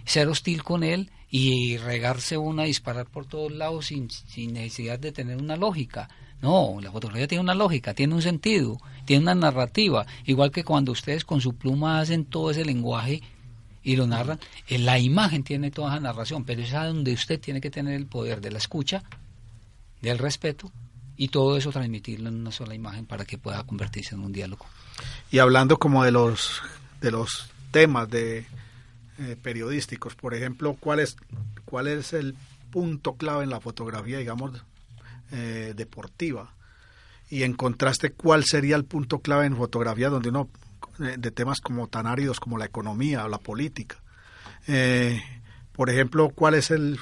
ser 0.05 0.27
hostil 0.27 0.63
con 0.63 0.83
él 0.83 1.11
y 1.35 1.77
regarse 1.77 2.37
una, 2.37 2.65
disparar 2.65 3.07
por 3.07 3.25
todos 3.25 3.51
lados 3.51 3.87
sin, 3.87 4.11
sin 4.11 4.53
necesidad 4.53 4.99
de 4.99 5.11
tener 5.11 5.37
una 5.37 5.55
lógica. 5.55 6.07
No, 6.43 6.77
la 6.79 6.91
fotografía 6.91 7.27
tiene 7.27 7.41
una 7.41 7.55
lógica, 7.55 7.95
tiene 7.95 8.13
un 8.13 8.21
sentido, 8.21 8.77
tiene 9.05 9.23
una 9.23 9.33
narrativa, 9.33 10.05
igual 10.25 10.51
que 10.51 10.63
cuando 10.63 10.91
ustedes 10.91 11.25
con 11.25 11.41
su 11.41 11.55
pluma 11.55 11.99
hacen 11.99 12.25
todo 12.25 12.51
ese 12.51 12.63
lenguaje 12.63 13.23
y 13.81 13.95
lo 13.95 14.05
narran, 14.05 14.39
eh, 14.67 14.77
la 14.77 14.99
imagen 14.99 15.43
tiene 15.43 15.71
toda 15.71 15.93
esa 15.93 16.01
narración, 16.01 16.43
pero 16.45 16.61
es 16.61 16.71
a 16.75 16.85
donde 16.85 17.13
usted 17.13 17.39
tiene 17.39 17.61
que 17.61 17.71
tener 17.71 17.95
el 17.95 18.05
poder 18.05 18.39
de 18.39 18.51
la 18.51 18.59
escucha, 18.59 19.01
del 20.03 20.19
respeto 20.19 20.71
y 21.17 21.29
todo 21.29 21.57
eso 21.57 21.71
transmitirlo 21.71 22.29
en 22.29 22.35
una 22.35 22.51
sola 22.51 22.75
imagen 22.75 23.07
para 23.07 23.25
que 23.25 23.39
pueda 23.39 23.63
convertirse 23.63 24.13
en 24.13 24.21
un 24.21 24.33
diálogo. 24.33 24.67
Y 25.31 25.39
hablando 25.39 25.79
como 25.79 26.03
de 26.03 26.11
los 26.11 26.61
de 27.01 27.09
los 27.09 27.49
temas 27.71 28.07
de 28.07 28.45
eh, 29.19 29.37
periodísticos. 29.39 30.15
Por 30.15 30.33
ejemplo, 30.33 30.75
¿cuál 30.79 30.99
es, 30.99 31.17
¿cuál 31.65 31.87
es 31.87 32.13
el 32.13 32.35
punto 32.71 33.13
clave 33.13 33.43
en 33.43 33.51
la 33.51 33.59
fotografía, 33.59 34.17
digamos, 34.17 34.63
eh, 35.31 35.73
deportiva? 35.75 36.55
Y 37.29 37.43
en 37.43 37.53
contraste, 37.53 38.11
¿cuál 38.11 38.43
sería 38.43 38.75
el 38.75 38.85
punto 38.85 39.19
clave 39.19 39.45
en 39.45 39.55
fotografía 39.55 40.09
donde 40.09 40.29
uno, 40.29 40.49
eh, 40.99 41.15
de 41.19 41.29
temas 41.29 41.61
como 41.61 41.87
tan 41.87 42.07
áridos 42.07 42.39
como 42.39 42.57
la 42.57 42.65
economía 42.65 43.25
o 43.25 43.29
la 43.29 43.37
política? 43.37 43.97
por 45.73 45.89
ejemplo, 45.89 46.29
¿cuál 46.29 46.53
es 46.53 46.71
el, 46.71 46.97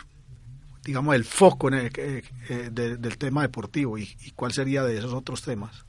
digamos, 0.83 1.13
el 1.13 1.25
foco 1.25 1.69
en 1.71 1.91
del 2.73 3.17
tema 3.19 3.43
deportivo 3.43 3.99
y, 3.99 4.07
cuál 4.35 4.51
sería 4.51 4.83
de 4.83 4.97
esos 4.97 5.13
otros 5.13 5.43
temas? 5.43 5.85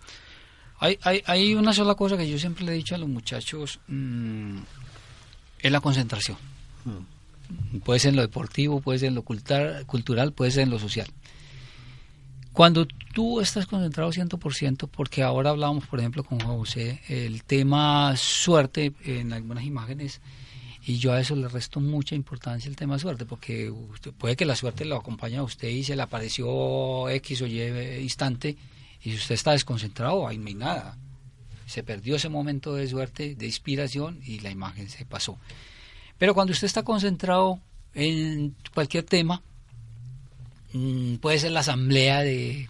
Hay, 0.79 0.99
hay, 1.03 1.23
hay, 1.25 1.55
una 1.55 1.73
sola 1.73 1.95
cosa 1.95 2.19
que 2.19 2.29
yo 2.29 2.39
siempre 2.39 2.65
le 2.65 2.73
he 2.73 2.75
dicho 2.75 2.95
a 2.95 2.99
los 2.99 3.09
muchachos 3.09 3.81
mm, 3.89 4.59
es 5.63 5.73
la 5.73 5.81
concentración. 5.81 6.37
Puede 7.85 8.01
ser 8.01 8.11
en 8.11 8.17
lo 8.17 8.23
deportivo, 8.23 8.81
puede 8.81 8.99
ser 8.99 9.09
en 9.09 9.15
lo 9.15 9.23
cultural, 9.23 10.33
puede 10.33 10.51
ser 10.51 10.65
en 10.65 10.71
lo 10.71 10.79
social. 10.79 11.07
Cuando 12.53 12.87
tú 13.15 13.41
estás 13.41 13.67
concentrado 13.67 14.11
100%, 14.11 14.89
porque 14.89 15.23
ahora 15.23 15.51
hablábamos, 15.51 15.87
por 15.87 16.01
ejemplo, 16.01 16.23
con 16.23 16.39
José, 16.41 17.01
el 17.09 17.45
tema 17.45 18.15
suerte 18.17 18.93
en 19.05 19.33
algunas 19.33 19.65
imágenes, 19.65 20.21
y 20.85 20.99
yo 20.99 21.13
a 21.13 21.21
eso 21.21 21.37
le 21.37 21.49
resto 21.49 21.81
mucha 21.81 22.15
importancia 22.15 22.69
el 22.69 22.77
tema 22.77 22.99
suerte, 22.99 23.25
porque 23.25 23.71
usted, 23.71 24.13
puede 24.13 24.37
que 24.37 24.45
la 24.45 24.57
suerte 24.57 24.85
lo 24.85 24.97
acompañe 24.97 25.37
a 25.37 25.43
usted 25.45 25.69
y 25.69 25.85
se 25.85 25.97
le 25.97 26.03
apareció 26.03 27.09
X 27.09 27.43
o 27.43 27.47
Y 27.47 27.63
instante, 28.03 28.57
y 29.03 29.11
si 29.13 29.17
usted 29.17 29.35
está 29.35 29.53
desconcentrado, 29.53 30.27
ahí 30.27 30.39
no 30.39 30.49
hay 30.49 30.55
nada. 30.55 30.99
Se 31.73 31.83
perdió 31.83 32.17
ese 32.17 32.29
momento 32.29 32.75
de 32.75 32.87
suerte, 32.87 33.35
de 33.35 33.47
inspiración, 33.47 34.21
y 34.25 34.41
la 34.41 34.51
imagen 34.51 34.89
se 34.89 35.05
pasó. 35.05 35.39
Pero 36.19 36.35
cuando 36.35 36.53
usted 36.53 36.67
está 36.67 36.83
concentrado 36.83 37.59
en 37.95 38.55
cualquier 38.75 39.05
tema, 39.05 39.43
Mm, 40.73 41.17
puede 41.17 41.39
ser 41.39 41.53
la 41.53 41.61
asamblea 41.61 42.21
de, 42.23 42.69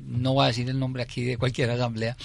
no 0.00 0.34
voy 0.34 0.44
a 0.44 0.48
decir 0.48 0.68
el 0.68 0.78
nombre 0.78 1.02
aquí 1.02 1.22
de 1.22 1.38
cualquier 1.38 1.70
asamblea, 1.70 2.16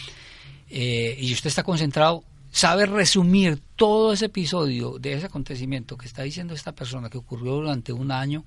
eh, 0.70 1.16
y 1.20 1.34
usted 1.34 1.50
está 1.50 1.64
concentrado, 1.64 2.24
sabe 2.52 2.86
resumir 2.86 3.62
todo 3.76 4.14
ese 4.14 4.26
episodio 4.26 4.98
de 4.98 5.14
ese 5.14 5.28
acontecimiento 5.28 5.98
que 5.98 6.08
está 6.08 6.24
diciendo 6.24 6.54
esta 6.54 6.74
persona 6.74 7.10
que 7.10 7.20
ocurrió 7.20 7.54
durante 7.54 7.94
un 7.94 8.12
año, 8.12 8.44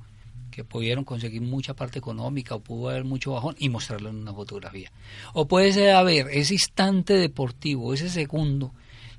que 0.51 0.64
pudieron 0.64 1.05
conseguir 1.05 1.42
mucha 1.42 1.75
parte 1.75 1.99
económica 1.99 2.55
o 2.55 2.61
pudo 2.61 2.90
haber 2.90 3.05
mucho 3.05 3.33
bajón 3.33 3.57
y 3.59 3.68
mostrarlo 3.68 4.11
en 4.11 4.16
una 4.16 4.33
fotografía. 4.33 4.92
O 5.33 5.47
puede 5.47 5.73
ser 5.73 5.94
haber 5.94 6.29
ese 6.29 6.55
instante 6.55 7.14
deportivo, 7.14 7.92
ese 7.92 8.09
segundo, 8.09 8.73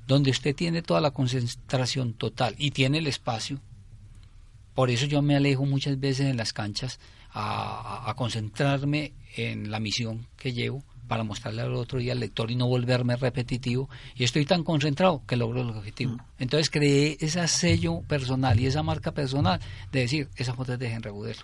donde 0.06 0.30
usted 0.30 0.54
tiene 0.54 0.82
toda 0.82 1.00
la 1.00 1.10
concentración 1.10 2.14
total 2.14 2.54
y 2.58 2.70
tiene 2.70 2.98
el 2.98 3.06
espacio 3.06 3.60
por 4.76 4.90
eso 4.90 5.06
yo 5.06 5.22
me 5.22 5.34
alejo 5.34 5.64
muchas 5.64 5.98
veces 5.98 6.26
en 6.26 6.36
las 6.36 6.52
canchas 6.52 7.00
a, 7.32 8.12
concentrarme 8.14 9.14
en 9.34 9.70
la 9.70 9.80
misión 9.80 10.26
que 10.36 10.52
llevo 10.52 10.84
para 11.06 11.22
mostrarle 11.24 11.62
al 11.62 11.74
otro 11.74 11.98
día 11.98 12.12
al 12.12 12.20
lector 12.20 12.50
y 12.50 12.56
no 12.56 12.66
volverme 12.66 13.16
repetitivo. 13.16 13.88
Y 14.14 14.24
estoy 14.24 14.44
tan 14.44 14.64
concentrado 14.64 15.22
que 15.26 15.36
logro 15.36 15.60
el 15.60 15.70
objetivo. 15.70 16.14
Mm. 16.14 16.20
Entonces 16.38 16.70
creé 16.70 17.16
ese 17.20 17.46
sello 17.48 18.02
personal 18.02 18.58
y 18.58 18.66
esa 18.66 18.82
marca 18.82 19.12
personal 19.12 19.60
de 19.92 20.00
decir, 20.00 20.28
esa 20.36 20.54
foto 20.54 20.74
es 20.74 20.78
de 20.78 20.92
Henry 20.92 21.08
Agudelo. 21.08 21.42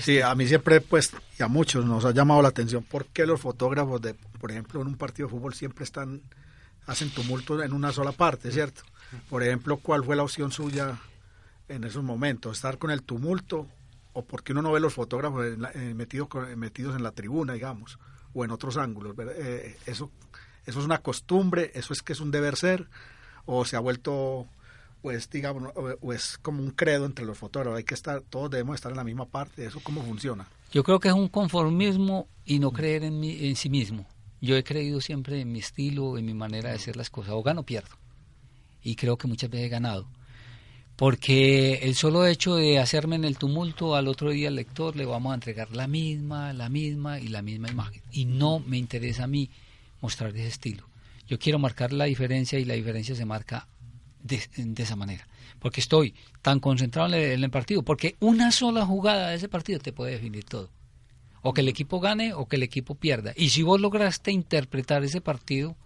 Sí, 0.00 0.20
a 0.20 0.34
mí 0.34 0.46
siempre, 0.46 0.80
pues, 0.80 1.12
y 1.38 1.42
a 1.42 1.48
muchos 1.48 1.84
nos 1.84 2.04
ha 2.04 2.12
llamado 2.12 2.40
la 2.40 2.48
atención 2.48 2.82
por 2.82 3.06
qué 3.06 3.26
los 3.26 3.40
fotógrafos, 3.40 4.00
de, 4.00 4.14
por 4.14 4.50
ejemplo, 4.50 4.80
en 4.80 4.86
un 4.86 4.96
partido 4.96 5.28
de 5.28 5.32
fútbol 5.32 5.54
siempre 5.54 5.84
están, 5.84 6.22
hacen 6.86 7.10
tumulto 7.10 7.62
en 7.62 7.72
una 7.72 7.92
sola 7.92 8.12
parte, 8.12 8.50
¿cierto? 8.50 8.82
Por 9.28 9.42
ejemplo, 9.42 9.76
¿cuál 9.76 10.02
fue 10.02 10.16
la 10.16 10.22
opción 10.22 10.52
suya 10.52 10.98
en 11.68 11.84
esos 11.84 12.02
momentos, 12.02 12.56
estar 12.56 12.78
con 12.78 12.90
el 12.90 13.02
tumulto 13.02 13.68
o 14.12 14.24
porque 14.24 14.52
uno 14.52 14.62
no 14.62 14.72
ve 14.72 14.80
los 14.80 14.94
fotógrafos 14.94 15.44
eh, 15.46 15.94
metidos, 15.94 16.28
metidos 16.56 16.96
en 16.96 17.02
la 17.02 17.10
tribuna, 17.10 17.52
digamos, 17.54 17.98
o 18.34 18.44
en 18.44 18.50
otros 18.50 18.76
ángulos. 18.76 19.14
Eh, 19.18 19.76
eso, 19.86 20.10
eso 20.66 20.78
es 20.78 20.84
una 20.84 20.98
costumbre, 20.98 21.70
eso 21.74 21.92
es 21.92 22.02
que 22.02 22.12
es 22.12 22.20
un 22.20 22.30
deber 22.30 22.56
ser, 22.56 22.88
o 23.46 23.64
se 23.64 23.76
ha 23.76 23.80
vuelto, 23.80 24.46
pues, 25.02 25.30
digamos, 25.30 25.72
o, 25.74 26.12
es 26.12 26.38
como 26.38 26.62
un 26.62 26.70
credo 26.70 27.06
entre 27.06 27.24
los 27.24 27.38
fotógrafos. 27.38 27.78
Hay 27.78 27.84
que 27.84 27.94
estar, 27.94 28.20
todos 28.22 28.50
debemos 28.50 28.74
estar 28.74 28.90
en 28.90 28.96
la 28.96 29.04
misma 29.04 29.26
parte. 29.26 29.64
¿Eso 29.64 29.80
cómo 29.82 30.02
funciona? 30.02 30.46
Yo 30.72 30.82
creo 30.82 30.98
que 30.98 31.08
es 31.08 31.14
un 31.14 31.28
conformismo 31.28 32.28
y 32.44 32.58
no 32.58 32.72
creer 32.72 33.04
en, 33.04 33.22
en 33.22 33.56
sí 33.56 33.70
mismo. 33.70 34.06
Yo 34.40 34.56
he 34.56 34.64
creído 34.64 35.00
siempre 35.00 35.40
en 35.40 35.52
mi 35.52 35.60
estilo, 35.60 36.18
en 36.18 36.26
mi 36.26 36.34
manera 36.34 36.70
de 36.70 36.76
hacer 36.76 36.96
las 36.96 37.08
cosas. 37.08 37.32
O 37.32 37.42
gano 37.42 37.62
o 37.62 37.64
pierdo. 37.64 37.96
Y 38.82 38.96
creo 38.96 39.16
que 39.16 39.28
muchas 39.28 39.48
veces 39.48 39.66
he 39.66 39.70
ganado 39.70 40.06
porque 40.96 41.80
el 41.82 41.94
solo 41.96 42.26
hecho 42.26 42.54
de 42.54 42.78
hacerme 42.78 43.16
en 43.16 43.24
el 43.24 43.36
tumulto 43.36 43.96
al 43.96 44.06
otro 44.06 44.30
día 44.30 44.48
al 44.48 44.54
lector 44.54 44.94
le 44.94 45.04
vamos 45.04 45.32
a 45.32 45.34
entregar 45.34 45.74
la 45.74 45.88
misma, 45.88 46.52
la 46.52 46.68
misma 46.68 47.18
y 47.18 47.28
la 47.28 47.42
misma 47.42 47.68
imagen. 47.68 48.02
Y 48.12 48.26
no 48.26 48.60
me 48.60 48.78
interesa 48.78 49.24
a 49.24 49.28
mí 49.28 49.50
mostrar 50.00 50.30
ese 50.30 50.46
estilo. 50.46 50.88
Yo 51.26 51.38
quiero 51.38 51.58
marcar 51.58 51.92
la 51.92 52.04
diferencia 52.04 52.58
y 52.58 52.64
la 52.64 52.74
diferencia 52.74 53.14
se 53.16 53.24
marca 53.24 53.66
de, 54.22 54.40
esa 54.76 54.94
manera. 54.94 55.26
Porque 55.58 55.80
estoy 55.80 56.14
tan 56.42 56.60
concentrado 56.60 57.12
en 57.14 57.42
el, 57.42 57.50
partido, 57.50 57.82
porque 57.82 58.16
una 58.20 58.52
sola 58.52 58.86
jugada 58.86 59.30
de 59.30 59.36
ese 59.36 59.48
partido 59.48 59.80
te 59.80 59.92
puede 59.92 60.12
definir 60.12 60.44
todo. 60.44 60.70
O 61.42 61.52
que 61.52 61.62
el 61.62 61.68
equipo 61.68 62.00
gane 62.00 62.34
o 62.34 62.46
que 62.46 62.56
el 62.56 62.62
equipo 62.62 62.94
pierda. 62.94 63.32
Y 63.36 63.50
si 63.50 63.62
vos 63.62 63.80
lograste 63.80 64.30
interpretar 64.30 65.02
ese 65.02 65.20
partido, 65.20 65.76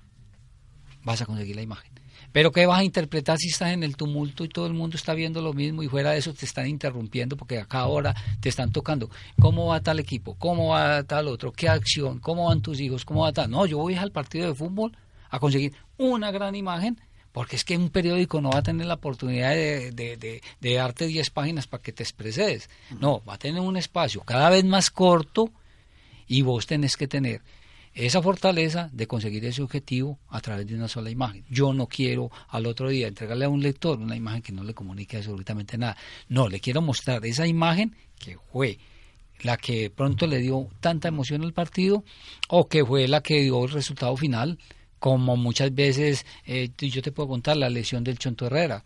vas 1.02 1.22
a 1.22 1.26
conseguir 1.26 1.56
la 1.56 1.62
imagen. 1.62 1.97
Pero 2.38 2.52
¿qué 2.52 2.66
vas 2.66 2.78
a 2.78 2.84
interpretar 2.84 3.36
si 3.36 3.48
estás 3.48 3.72
en 3.72 3.82
el 3.82 3.96
tumulto 3.96 4.44
y 4.44 4.48
todo 4.48 4.68
el 4.68 4.72
mundo 4.72 4.96
está 4.96 5.12
viendo 5.12 5.42
lo 5.42 5.52
mismo 5.52 5.82
y 5.82 5.88
fuera 5.88 6.12
de 6.12 6.18
eso 6.18 6.32
te 6.32 6.46
están 6.46 6.68
interrumpiendo 6.68 7.36
porque 7.36 7.58
acá 7.58 7.80
ahora 7.80 8.14
te 8.38 8.48
están 8.48 8.70
tocando? 8.70 9.10
¿Cómo 9.40 9.66
va 9.66 9.80
tal 9.80 9.98
equipo? 9.98 10.36
¿Cómo 10.36 10.68
va 10.68 11.02
tal 11.02 11.26
otro? 11.26 11.50
¿Qué 11.50 11.68
acción? 11.68 12.20
¿Cómo 12.20 12.46
van 12.46 12.62
tus 12.62 12.78
hijos? 12.78 13.04
¿Cómo 13.04 13.22
va 13.22 13.32
tal? 13.32 13.50
No, 13.50 13.66
yo 13.66 13.78
voy 13.78 13.96
al 13.96 14.12
partido 14.12 14.46
de 14.46 14.54
fútbol 14.54 14.96
a 15.30 15.40
conseguir 15.40 15.72
una 15.96 16.30
gran 16.30 16.54
imagen 16.54 17.00
porque 17.32 17.56
es 17.56 17.64
que 17.64 17.76
un 17.76 17.90
periódico 17.90 18.40
no 18.40 18.50
va 18.50 18.60
a 18.60 18.62
tener 18.62 18.86
la 18.86 18.94
oportunidad 18.94 19.50
de, 19.50 19.90
de, 19.90 20.40
de 20.60 20.74
darte 20.74 21.08
10 21.08 21.30
páginas 21.30 21.66
para 21.66 21.82
que 21.82 21.90
te 21.90 22.04
expreses. 22.04 22.70
No, 23.00 23.20
va 23.28 23.34
a 23.34 23.38
tener 23.38 23.60
un 23.60 23.76
espacio 23.76 24.20
cada 24.20 24.48
vez 24.48 24.64
más 24.64 24.92
corto 24.92 25.50
y 26.28 26.42
vos 26.42 26.68
tenés 26.68 26.96
que 26.96 27.08
tener 27.08 27.42
esa 27.94 28.22
fortaleza 28.22 28.90
de 28.92 29.06
conseguir 29.06 29.44
ese 29.44 29.62
objetivo 29.62 30.18
a 30.28 30.40
través 30.40 30.66
de 30.66 30.74
una 30.74 30.88
sola 30.88 31.10
imagen. 31.10 31.44
Yo 31.50 31.72
no 31.72 31.86
quiero 31.86 32.30
al 32.48 32.66
otro 32.66 32.88
día 32.88 33.08
entregarle 33.08 33.44
a 33.44 33.48
un 33.48 33.62
lector 33.62 33.98
una 33.98 34.16
imagen 34.16 34.42
que 34.42 34.52
no 34.52 34.64
le 34.64 34.74
comunique 34.74 35.16
absolutamente 35.16 35.78
nada. 35.78 35.96
No, 36.28 36.48
le 36.48 36.60
quiero 36.60 36.82
mostrar 36.82 37.24
esa 37.26 37.46
imagen 37.46 37.96
que 38.18 38.36
fue 38.52 38.78
la 39.40 39.56
que 39.56 39.90
pronto 39.90 40.26
le 40.26 40.38
dio 40.38 40.68
tanta 40.80 41.08
emoción 41.08 41.42
al 41.42 41.52
partido 41.52 42.04
o 42.48 42.68
que 42.68 42.84
fue 42.84 43.08
la 43.08 43.22
que 43.22 43.42
dio 43.42 43.64
el 43.64 43.70
resultado 43.70 44.16
final, 44.16 44.58
como 44.98 45.36
muchas 45.36 45.74
veces 45.74 46.26
eh, 46.46 46.70
yo 46.76 47.02
te 47.02 47.12
puedo 47.12 47.28
contar 47.28 47.56
la 47.56 47.70
lesión 47.70 48.04
del 48.04 48.18
Chonto 48.18 48.46
Herrera. 48.46 48.84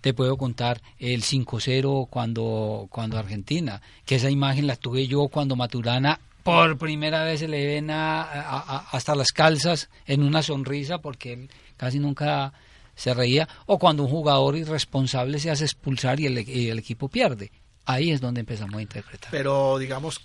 Te 0.00 0.14
puedo 0.14 0.38
contar 0.38 0.80
el 0.98 1.22
5-0 1.22 2.08
cuando, 2.08 2.86
cuando 2.90 3.18
Argentina, 3.18 3.82
que 4.06 4.14
esa 4.14 4.30
imagen 4.30 4.66
la 4.66 4.76
tuve 4.76 5.06
yo 5.06 5.28
cuando 5.28 5.56
Maturana 5.56 6.20
por 6.42 6.78
primera 6.78 7.24
vez 7.24 7.40
se 7.40 7.48
le 7.48 7.66
ven 7.66 7.90
hasta 7.90 9.14
las 9.14 9.32
calzas 9.32 9.88
en 10.06 10.22
una 10.22 10.42
sonrisa 10.42 10.98
porque 10.98 11.32
él 11.32 11.50
casi 11.76 11.98
nunca 11.98 12.52
se 12.94 13.14
reía, 13.14 13.48
o 13.64 13.78
cuando 13.78 14.02
un 14.02 14.10
jugador 14.10 14.56
irresponsable 14.56 15.38
se 15.38 15.50
hace 15.50 15.64
expulsar 15.64 16.20
y 16.20 16.26
el, 16.26 16.36
el 16.36 16.78
equipo 16.78 17.08
pierde. 17.08 17.50
Ahí 17.86 18.10
es 18.10 18.20
donde 18.20 18.40
empezamos 18.40 18.74
a 18.74 18.82
interpretar. 18.82 19.30
Pero 19.30 19.78
digamos, 19.78 20.20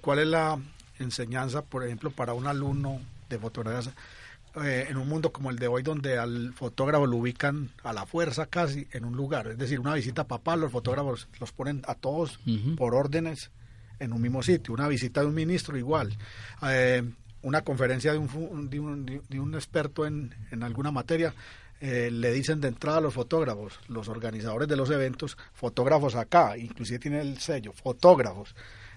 ¿cuál 0.00 0.20
es 0.20 0.28
la 0.28 0.58
enseñanza, 1.00 1.62
por 1.62 1.84
ejemplo, 1.84 2.10
para 2.10 2.32
un 2.34 2.46
alumno 2.46 3.00
de 3.28 3.38
fotografía 3.38 3.92
eh, 4.62 4.86
en 4.88 4.96
un 4.96 5.08
mundo 5.08 5.32
como 5.32 5.50
el 5.50 5.58
de 5.58 5.66
hoy, 5.66 5.82
donde 5.82 6.18
al 6.18 6.52
fotógrafo 6.54 7.06
lo 7.06 7.16
ubican 7.16 7.70
a 7.82 7.92
la 7.92 8.06
fuerza 8.06 8.46
casi 8.46 8.86
en 8.92 9.04
un 9.04 9.16
lugar? 9.16 9.48
Es 9.48 9.58
decir, 9.58 9.80
una 9.80 9.94
visita 9.94 10.28
papal, 10.28 10.60
los 10.60 10.70
fotógrafos 10.70 11.28
los 11.40 11.50
ponen 11.50 11.82
a 11.86 11.94
todos 11.94 12.38
por 12.76 12.94
órdenes 12.94 13.50
en 14.00 14.12
un 14.12 14.20
mismo 14.20 14.42
sitio, 14.42 14.74
una 14.74 14.88
visita 14.88 15.20
de 15.20 15.26
un 15.26 15.34
ministro 15.34 15.76
igual, 15.76 16.16
eh, 16.66 17.02
una 17.42 17.62
conferencia 17.62 18.12
de 18.12 18.18
un, 18.18 18.68
de 18.68 18.80
un, 18.80 19.22
de 19.28 19.40
un 19.40 19.54
experto 19.54 20.06
en, 20.06 20.34
en, 20.50 20.62
alguna 20.62 20.90
materia, 20.90 21.34
eh, 21.80 22.10
le 22.10 22.32
dicen 22.32 22.60
de 22.60 22.68
entrada 22.68 22.98
a 22.98 23.00
los 23.00 23.14
fotógrafos, 23.14 23.78
los 23.88 24.08
organizadores 24.08 24.68
de 24.68 24.76
los 24.76 24.90
eventos, 24.90 25.36
fotógrafos 25.52 26.14
acá, 26.14 26.58
inclusive 26.58 26.98
tiene 26.98 27.20
el 27.20 27.38
sello, 27.38 27.72
fotógrafos. 27.72 28.54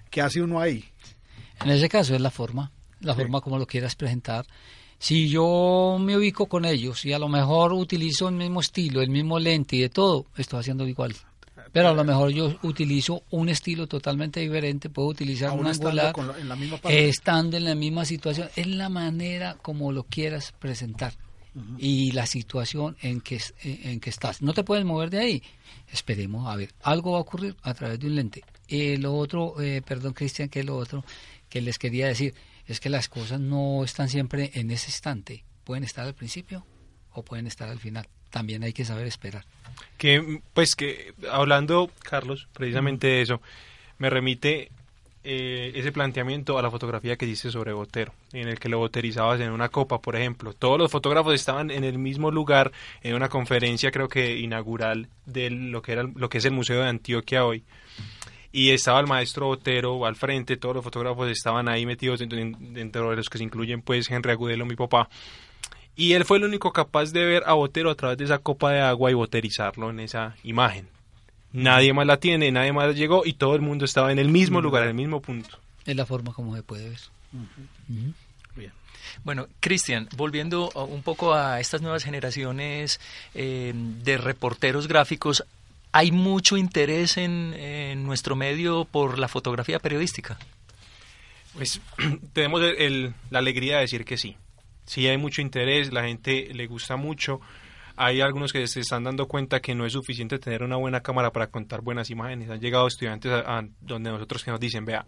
¿Qué 0.09 0.21
hace 0.21 0.41
uno 0.41 0.59
ahí? 0.59 0.85
En 1.63 1.69
ese 1.71 1.87
caso 1.89 2.15
es 2.15 2.21
la 2.21 2.31
forma, 2.31 2.71
la 2.99 3.15
forma 3.15 3.41
como 3.41 3.57
lo 3.57 3.67
quieras 3.67 3.95
presentar. 3.95 4.45
Si 4.99 5.29
yo 5.29 5.97
me 5.99 6.15
ubico 6.17 6.47
con 6.47 6.65
ellos 6.65 7.03
y 7.05 7.13
a 7.13 7.19
lo 7.19 7.27
mejor 7.27 7.73
utilizo 7.73 8.29
el 8.29 8.35
mismo 8.35 8.61
estilo, 8.61 9.01
el 9.01 9.09
mismo 9.09 9.39
lente 9.39 9.75
y 9.75 9.81
de 9.81 9.89
todo, 9.89 10.27
estoy 10.37 10.59
haciendo 10.59 10.87
igual 10.87 11.15
pero 11.73 11.89
a 11.89 11.93
lo 11.93 12.03
mejor 12.03 12.29
yo 12.29 12.55
utilizo 12.61 13.23
un 13.31 13.49
estilo 13.49 13.87
totalmente 13.87 14.39
diferente, 14.39 14.89
puedo 14.89 15.07
utilizar 15.09 15.51
un 15.51 15.65
angular 15.65 16.13
estando 16.87 17.57
en 17.57 17.65
la 17.65 17.75
misma 17.75 18.05
situación, 18.05 18.47
es 18.55 18.67
la 18.67 18.89
manera 18.89 19.57
como 19.59 19.91
lo 19.91 20.03
quieras 20.03 20.53
presentar 20.59 21.13
y 21.79 22.11
la 22.11 22.27
situación 22.27 22.95
en 23.01 23.21
que, 23.21 23.41
en 23.63 23.99
que 23.99 24.11
estás. 24.11 24.41
No 24.41 24.53
te 24.53 24.63
puedes 24.63 24.85
mover 24.85 25.09
de 25.09 25.19
ahí. 25.19 25.43
Esperemos, 25.91 26.47
a 26.47 26.55
ver, 26.55 26.73
algo 26.81 27.11
va 27.13 27.17
a 27.17 27.21
ocurrir 27.21 27.55
a 27.63 27.73
través 27.73 27.99
de 27.99 28.07
un 28.07 28.15
lente. 28.15 28.43
Eh, 28.67 28.97
lo 28.99 29.15
otro, 29.15 29.59
eh, 29.59 29.81
perdón 29.83 30.13
Cristian, 30.13 30.49
que 30.49 30.61
es 30.61 30.65
lo 30.65 30.77
otro 30.77 31.03
que 31.49 31.61
les 31.61 31.79
quería 31.79 32.07
decir, 32.07 32.35
es 32.67 32.79
que 32.79 32.89
las 32.89 33.09
cosas 33.09 33.39
no 33.39 33.83
están 33.83 34.09
siempre 34.09 34.51
en 34.53 34.69
ese 34.69 34.89
instante, 34.89 35.43
pueden 35.63 35.83
estar 35.83 36.05
al 36.05 36.13
principio 36.13 36.65
o 37.11 37.23
pueden 37.23 37.47
estar 37.47 37.67
al 37.69 37.79
final 37.79 38.07
también 38.33 38.63
hay 38.63 38.73
que 38.73 38.83
saber 38.83 39.05
esperar. 39.05 39.45
Que, 39.97 40.41
pues 40.55 40.75
que, 40.75 41.13
hablando, 41.31 41.91
Carlos, 42.01 42.47
precisamente 42.51 43.05
de 43.05 43.21
eso, 43.21 43.41
me 43.99 44.09
remite 44.09 44.71
eh, 45.23 45.71
ese 45.75 45.91
planteamiento 45.91 46.57
a 46.57 46.63
la 46.63 46.71
fotografía 46.71 47.15
que 47.15 47.27
dice 47.27 47.51
sobre 47.51 47.73
Botero, 47.73 48.11
en 48.33 48.47
el 48.47 48.59
que 48.59 48.69
lo 48.69 48.79
boterizabas 48.79 49.39
en 49.39 49.51
una 49.51 49.69
copa, 49.69 50.01
por 50.01 50.15
ejemplo. 50.15 50.53
Todos 50.53 50.79
los 50.79 50.91
fotógrafos 50.91 51.35
estaban 51.35 51.69
en 51.69 51.83
el 51.83 51.99
mismo 51.99 52.31
lugar 52.31 52.71
en 53.03 53.13
una 53.13 53.29
conferencia, 53.29 53.91
creo 53.91 54.09
que 54.09 54.35
inaugural 54.39 55.09
de 55.27 55.51
lo 55.51 55.83
que 55.83 55.91
era 55.91 56.03
lo 56.03 56.27
que 56.27 56.39
es 56.39 56.45
el 56.45 56.53
Museo 56.53 56.81
de 56.81 56.89
Antioquia 56.89 57.45
hoy. 57.45 57.63
y 58.51 58.71
estaba 58.71 58.99
el 58.99 59.07
maestro 59.07 59.45
Botero 59.45 60.05
al 60.07 60.15
frente, 60.15 60.57
todos 60.57 60.75
los 60.75 60.83
fotógrafos 60.83 61.29
estaban 61.29 61.69
ahí 61.69 61.85
metidos 61.85 62.19
dentro, 62.19 62.39
dentro 62.59 63.09
de 63.11 63.15
los 63.15 63.29
que 63.29 63.37
se 63.37 63.43
incluyen 63.43 63.81
pues 63.83 64.09
Henry 64.09 64.31
Agudelo, 64.31 64.65
mi 64.65 64.75
papá. 64.75 65.07
Y 65.95 66.13
él 66.13 66.25
fue 66.25 66.37
el 66.37 66.45
único 66.45 66.73
capaz 66.73 67.11
de 67.11 67.23
ver 67.23 67.43
a 67.45 67.53
Botero 67.53 67.91
a 67.91 67.95
través 67.95 68.17
de 68.17 68.25
esa 68.25 68.39
copa 68.39 68.71
de 68.71 68.81
agua 68.81 69.11
y 69.11 69.13
boterizarlo 69.13 69.89
en 69.89 69.99
esa 69.99 70.35
imagen. 70.43 70.87
Nadie 71.51 71.93
más 71.93 72.07
la 72.07 72.17
tiene, 72.17 72.51
nadie 72.51 72.73
más 72.73 72.95
llegó 72.95 73.23
y 73.25 73.33
todo 73.33 73.53
el 73.55 73.61
mundo 73.61 73.85
estaba 73.85 74.11
en 74.11 74.17
el 74.17 74.29
mismo 74.29 74.59
lugar, 74.59 74.83
en 74.83 74.89
el 74.89 74.95
mismo 74.95 75.21
punto. 75.21 75.59
Es 75.85 75.95
la 75.95 76.05
forma 76.05 76.33
como 76.33 76.55
se 76.55 76.63
puede 76.63 76.89
ver. 76.89 76.99
Bien. 78.55 78.71
Bueno, 79.23 79.47
Cristian, 79.59 80.09
volviendo 80.17 80.71
un 80.71 81.03
poco 81.03 81.35
a 81.35 81.59
estas 81.59 81.81
nuevas 81.81 82.03
generaciones 82.03 82.99
eh, 83.35 83.73
de 83.75 84.17
reporteros 84.17 84.87
gráficos, 84.87 85.43
¿hay 85.91 86.11
mucho 86.11 86.57
interés 86.57 87.17
en, 87.17 87.53
en, 87.53 88.03
nuestro 88.03 88.35
medio 88.35 88.85
por 88.85 89.19
la 89.19 89.27
fotografía 89.27 89.77
periodística? 89.77 90.39
Pues 91.53 91.81
tenemos 92.33 92.63
el, 92.63 93.13
la 93.29 93.39
alegría 93.39 93.75
de 93.75 93.81
decir 93.81 94.05
que 94.05 94.17
sí. 94.17 94.35
Sí 94.85 95.07
hay 95.07 95.17
mucho 95.17 95.41
interés, 95.41 95.93
la 95.93 96.03
gente 96.03 96.49
le 96.53 96.67
gusta 96.67 96.95
mucho 96.95 97.39
hay 97.95 98.21
algunos 98.21 98.51
que 98.51 98.65
se 98.67 98.79
están 98.79 99.03
dando 99.03 99.27
cuenta 99.27 99.59
que 99.59 99.75
no 99.75 99.85
es 99.85 99.93
suficiente 99.93 100.39
tener 100.39 100.63
una 100.63 100.77
buena 100.77 101.01
cámara 101.01 101.31
para 101.31 101.47
contar 101.47 101.81
buenas 101.81 102.09
imágenes. 102.09 102.49
Han 102.49 102.59
llegado 102.59 102.87
estudiantes 102.87 103.31
a, 103.31 103.63
donde 103.81 104.09
nosotros 104.09 104.43
que 104.43 104.51
nos 104.51 104.59
dicen, 104.59 104.85
vea, 104.85 105.05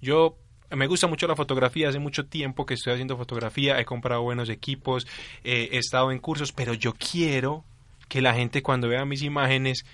yo 0.00 0.36
me 0.70 0.86
gusta 0.86 1.06
mucho 1.06 1.26
la 1.26 1.34
fotografía, 1.34 1.88
hace 1.88 1.98
mucho 1.98 2.26
tiempo 2.26 2.64
que 2.64 2.74
estoy 2.74 2.92
haciendo 2.92 3.16
fotografía, 3.16 3.80
he 3.80 3.84
comprado 3.84 4.22
buenos 4.22 4.50
equipos, 4.50 5.06
eh, 5.42 5.70
he 5.72 5.78
estado 5.78 6.12
en 6.12 6.20
cursos, 6.20 6.52
pero 6.52 6.74
yo 6.74 6.92
quiero 6.92 7.64
que 8.08 8.20
la 8.20 8.34
gente 8.34 8.62
cuando 8.62 8.88
vea 8.88 9.04
mis 9.04 9.22
imágenes 9.22 9.84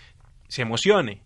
se 0.49 0.62
emocione 0.62 1.23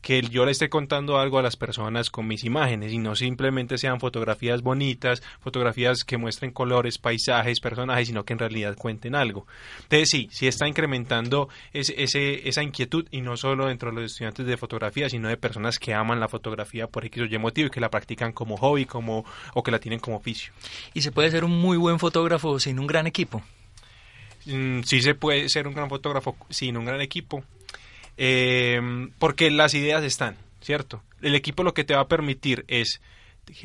que 0.00 0.22
yo 0.22 0.44
le 0.44 0.52
esté 0.52 0.68
contando 0.68 1.18
algo 1.18 1.38
a 1.38 1.42
las 1.42 1.56
personas 1.56 2.10
con 2.10 2.26
mis 2.26 2.44
imágenes 2.44 2.92
y 2.92 2.98
no 2.98 3.16
simplemente 3.16 3.78
sean 3.78 4.00
fotografías 4.00 4.62
bonitas, 4.62 5.22
fotografías 5.40 6.04
que 6.04 6.16
muestren 6.16 6.52
colores, 6.52 6.98
paisajes, 6.98 7.60
personajes, 7.60 8.08
sino 8.08 8.24
que 8.24 8.32
en 8.32 8.38
realidad 8.38 8.76
cuenten 8.76 9.14
algo. 9.14 9.46
Entonces 9.82 10.08
sí, 10.10 10.28
sí 10.30 10.46
está 10.46 10.68
incrementando 10.68 11.48
ese, 11.72 12.02
ese, 12.02 12.48
esa 12.48 12.62
inquietud 12.62 13.06
y 13.10 13.20
no 13.20 13.36
solo 13.36 13.66
dentro 13.66 13.90
de 13.90 14.02
los 14.02 14.12
estudiantes 14.12 14.46
de 14.46 14.56
fotografía, 14.56 15.08
sino 15.08 15.28
de 15.28 15.36
personas 15.36 15.78
que 15.78 15.94
aman 15.94 16.20
la 16.20 16.28
fotografía 16.28 16.86
por 16.86 17.04
X 17.04 17.22
o 17.22 17.26
Y 17.26 17.38
motivo 17.38 17.66
y 17.66 17.70
que 17.70 17.80
la 17.80 17.90
practican 17.90 18.32
como 18.32 18.56
hobby 18.56 18.84
como, 18.84 19.24
o 19.54 19.62
que 19.62 19.70
la 19.70 19.78
tienen 19.78 20.00
como 20.00 20.16
oficio. 20.16 20.52
¿Y 20.94 21.02
se 21.02 21.12
puede 21.12 21.30
ser 21.30 21.44
un 21.44 21.58
muy 21.58 21.76
buen 21.76 21.98
fotógrafo 21.98 22.58
sin 22.60 22.78
un 22.78 22.86
gran 22.86 23.06
equipo? 23.06 23.42
Mm, 24.46 24.82
sí 24.82 25.02
se 25.02 25.14
puede 25.14 25.48
ser 25.48 25.66
un 25.66 25.74
gran 25.74 25.88
fotógrafo 25.88 26.36
sin 26.48 26.76
un 26.76 26.84
gran 26.84 27.00
equipo 27.00 27.44
eh, 28.18 28.80
porque 29.18 29.50
las 29.50 29.74
ideas 29.74 30.02
están, 30.02 30.36
¿cierto? 30.60 31.02
El 31.22 31.34
equipo 31.34 31.62
lo 31.62 31.72
que 31.72 31.84
te 31.84 31.94
va 31.94 32.02
a 32.02 32.08
permitir 32.08 32.64
es 32.68 33.00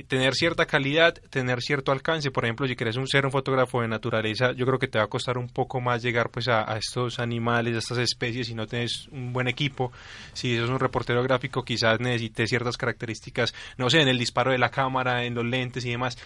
tener 0.07 0.33
cierta 0.35 0.65
calidad, 0.65 1.15
tener 1.29 1.61
cierto 1.61 1.91
alcance. 1.91 2.31
Por 2.31 2.45
ejemplo, 2.45 2.67
si 2.67 2.75
quieres 2.75 2.95
un, 2.95 3.07
ser 3.07 3.25
un 3.25 3.31
fotógrafo 3.31 3.81
de 3.81 3.87
naturaleza, 3.87 4.51
yo 4.53 4.65
creo 4.65 4.79
que 4.79 4.87
te 4.87 4.97
va 4.97 5.05
a 5.05 5.09
costar 5.09 5.37
un 5.37 5.49
poco 5.49 5.81
más 5.81 6.01
llegar 6.01 6.29
pues 6.29 6.47
a, 6.47 6.63
estos 6.77 7.19
animales, 7.19 7.75
a 7.75 7.79
estas 7.79 7.97
especies, 7.97 8.47
si 8.47 8.55
no 8.55 8.67
tienes 8.67 9.07
un 9.11 9.33
buen 9.33 9.47
equipo. 9.47 9.91
Si 10.33 10.57
sos 10.57 10.69
un 10.69 10.79
reportero 10.79 11.21
gráfico, 11.23 11.63
quizás 11.63 11.99
necesites 11.99 12.49
ciertas 12.49 12.77
características, 12.77 13.53
no 13.77 13.89
sé, 13.89 14.01
en 14.01 14.07
el 14.07 14.17
disparo 14.17 14.51
de 14.51 14.57
la 14.59 14.69
cámara, 14.69 15.25
en 15.25 15.35
los 15.35 15.45
lentes 15.45 15.83
y 15.85 15.89
demás. 15.89 16.17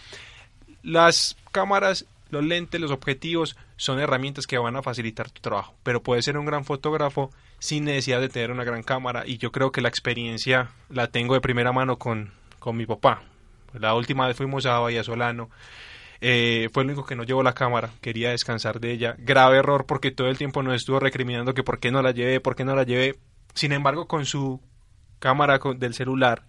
Las 0.84 1.38
cámaras 1.52 2.06
los 2.30 2.44
lentes, 2.44 2.82
los 2.82 2.92
objetivos 2.92 3.56
son 3.78 4.00
herramientas 4.00 4.48
que 4.48 4.58
van 4.58 4.76
a 4.76 4.84
facilitar 4.84 5.32
tu 5.32 5.42
trabajo, 5.42 5.76
pero 5.84 6.04
puedes 6.04 6.26
ser 6.26 6.38
un 6.38 6.46
gran 6.46 6.66
fotógrafo 6.66 7.32
sin 7.60 7.86
necesidad 7.86 8.22
de 8.22 8.30
tener 8.30 8.52
una 8.52 8.64
gran 8.64 8.84
cámara 8.84 9.24
y 9.26 9.38
yo 9.38 9.52
creo 9.52 9.72
que 9.72 9.82
la 9.82 9.90
experiencia 9.90 10.70
la 10.90 11.08
tengo 11.08 11.34
de 11.34 11.42
primera 11.42 11.72
mano 11.72 11.98
con, 11.98 12.32
con 12.60 12.78
mi 12.78 12.86
papá. 12.86 13.24
La 13.74 13.94
última 13.96 14.28
vez 14.28 14.38
fuimos 14.38 14.66
a 14.66 14.80
Bahía 14.80 15.04
Solano, 15.04 15.50
eh, 16.20 16.70
fue 16.74 16.84
el 16.84 16.90
único 16.90 17.06
que 17.06 17.16
no 17.16 17.24
llevó 17.24 17.44
la 17.44 17.54
cámara, 17.54 17.92
quería 18.02 18.32
descansar 18.32 18.80
de 18.80 18.92
ella. 18.92 19.16
Grave 19.20 19.58
error 19.58 19.86
porque 19.86 20.12
todo 20.12 20.28
el 20.28 20.38
tiempo 20.38 20.64
nos 20.64 20.76
estuvo 20.76 21.00
recriminando 21.00 21.54
que 21.54 21.64
por 21.64 21.80
qué 21.80 21.92
no 21.92 22.02
la 22.02 22.12
llevé, 22.12 22.40
por 22.40 22.56
qué 22.56 22.66
no 22.66 22.76
la 22.76 22.84
llevé. 22.84 23.18
Sin 23.54 23.72
embargo, 23.72 24.08
con 24.08 24.26
su 24.26 24.62
cámara 25.20 25.60
del 25.78 25.94
celular 25.94 26.44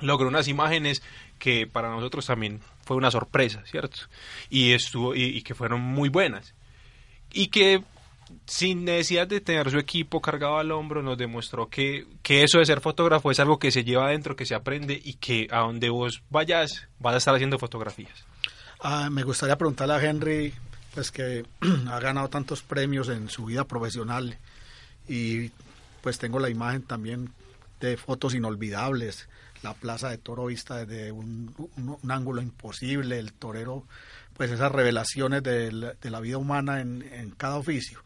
logró 0.00 0.28
unas 0.28 0.48
imágenes 0.48 1.02
que 1.38 1.66
para 1.66 1.90
nosotros 1.90 2.26
también 2.26 2.60
fue 2.84 2.96
una 2.96 3.10
sorpresa, 3.10 3.62
¿cierto? 3.64 3.98
Y 4.50 4.72
estuvo 4.72 5.14
y, 5.14 5.42
que 5.42 5.54
fueron 5.54 5.80
muy 5.80 6.08
buenas. 6.08 6.54
Y 7.32 7.48
que 7.48 7.82
sin 8.52 8.84
necesidad 8.84 9.26
de 9.26 9.40
tener 9.40 9.70
su 9.70 9.78
equipo 9.78 10.20
cargado 10.20 10.58
al 10.58 10.72
hombro, 10.72 11.02
nos 11.02 11.16
demostró 11.16 11.70
que, 11.70 12.06
que 12.22 12.42
eso 12.42 12.58
de 12.58 12.66
ser 12.66 12.82
fotógrafo 12.82 13.30
es 13.30 13.40
algo 13.40 13.58
que 13.58 13.70
se 13.70 13.82
lleva 13.82 14.04
adentro, 14.04 14.36
que 14.36 14.44
se 14.44 14.54
aprende 14.54 15.00
y 15.02 15.14
que 15.14 15.48
a 15.50 15.60
donde 15.60 15.88
vos 15.88 16.22
vayas 16.28 16.86
vas 16.98 17.14
a 17.14 17.16
estar 17.16 17.34
haciendo 17.34 17.58
fotografías. 17.58 18.26
Ah, 18.80 19.08
me 19.10 19.22
gustaría 19.22 19.56
preguntarle 19.56 19.94
a 19.94 20.02
Henry, 20.04 20.52
pues 20.92 21.10
que 21.10 21.46
ha 21.88 21.98
ganado 21.98 22.28
tantos 22.28 22.60
premios 22.62 23.08
en 23.08 23.30
su 23.30 23.46
vida 23.46 23.64
profesional 23.64 24.36
y 25.08 25.50
pues 26.02 26.18
tengo 26.18 26.38
la 26.38 26.50
imagen 26.50 26.82
también 26.82 27.30
de 27.80 27.96
fotos 27.96 28.34
inolvidables 28.34 29.28
la 29.62 29.74
plaza 29.74 30.10
de 30.10 30.18
toro 30.18 30.46
vista 30.46 30.84
desde 30.84 31.12
un, 31.12 31.54
ángulo 32.08 32.42
imposible, 32.42 33.18
el 33.18 33.32
torero, 33.32 33.84
pues 34.36 34.50
esas 34.50 34.72
revelaciones 34.72 35.42
de 35.42 35.94
la, 36.02 36.20
vida 36.20 36.38
humana 36.38 36.80
en, 36.80 37.32
cada 37.36 37.56
oficio. 37.56 38.02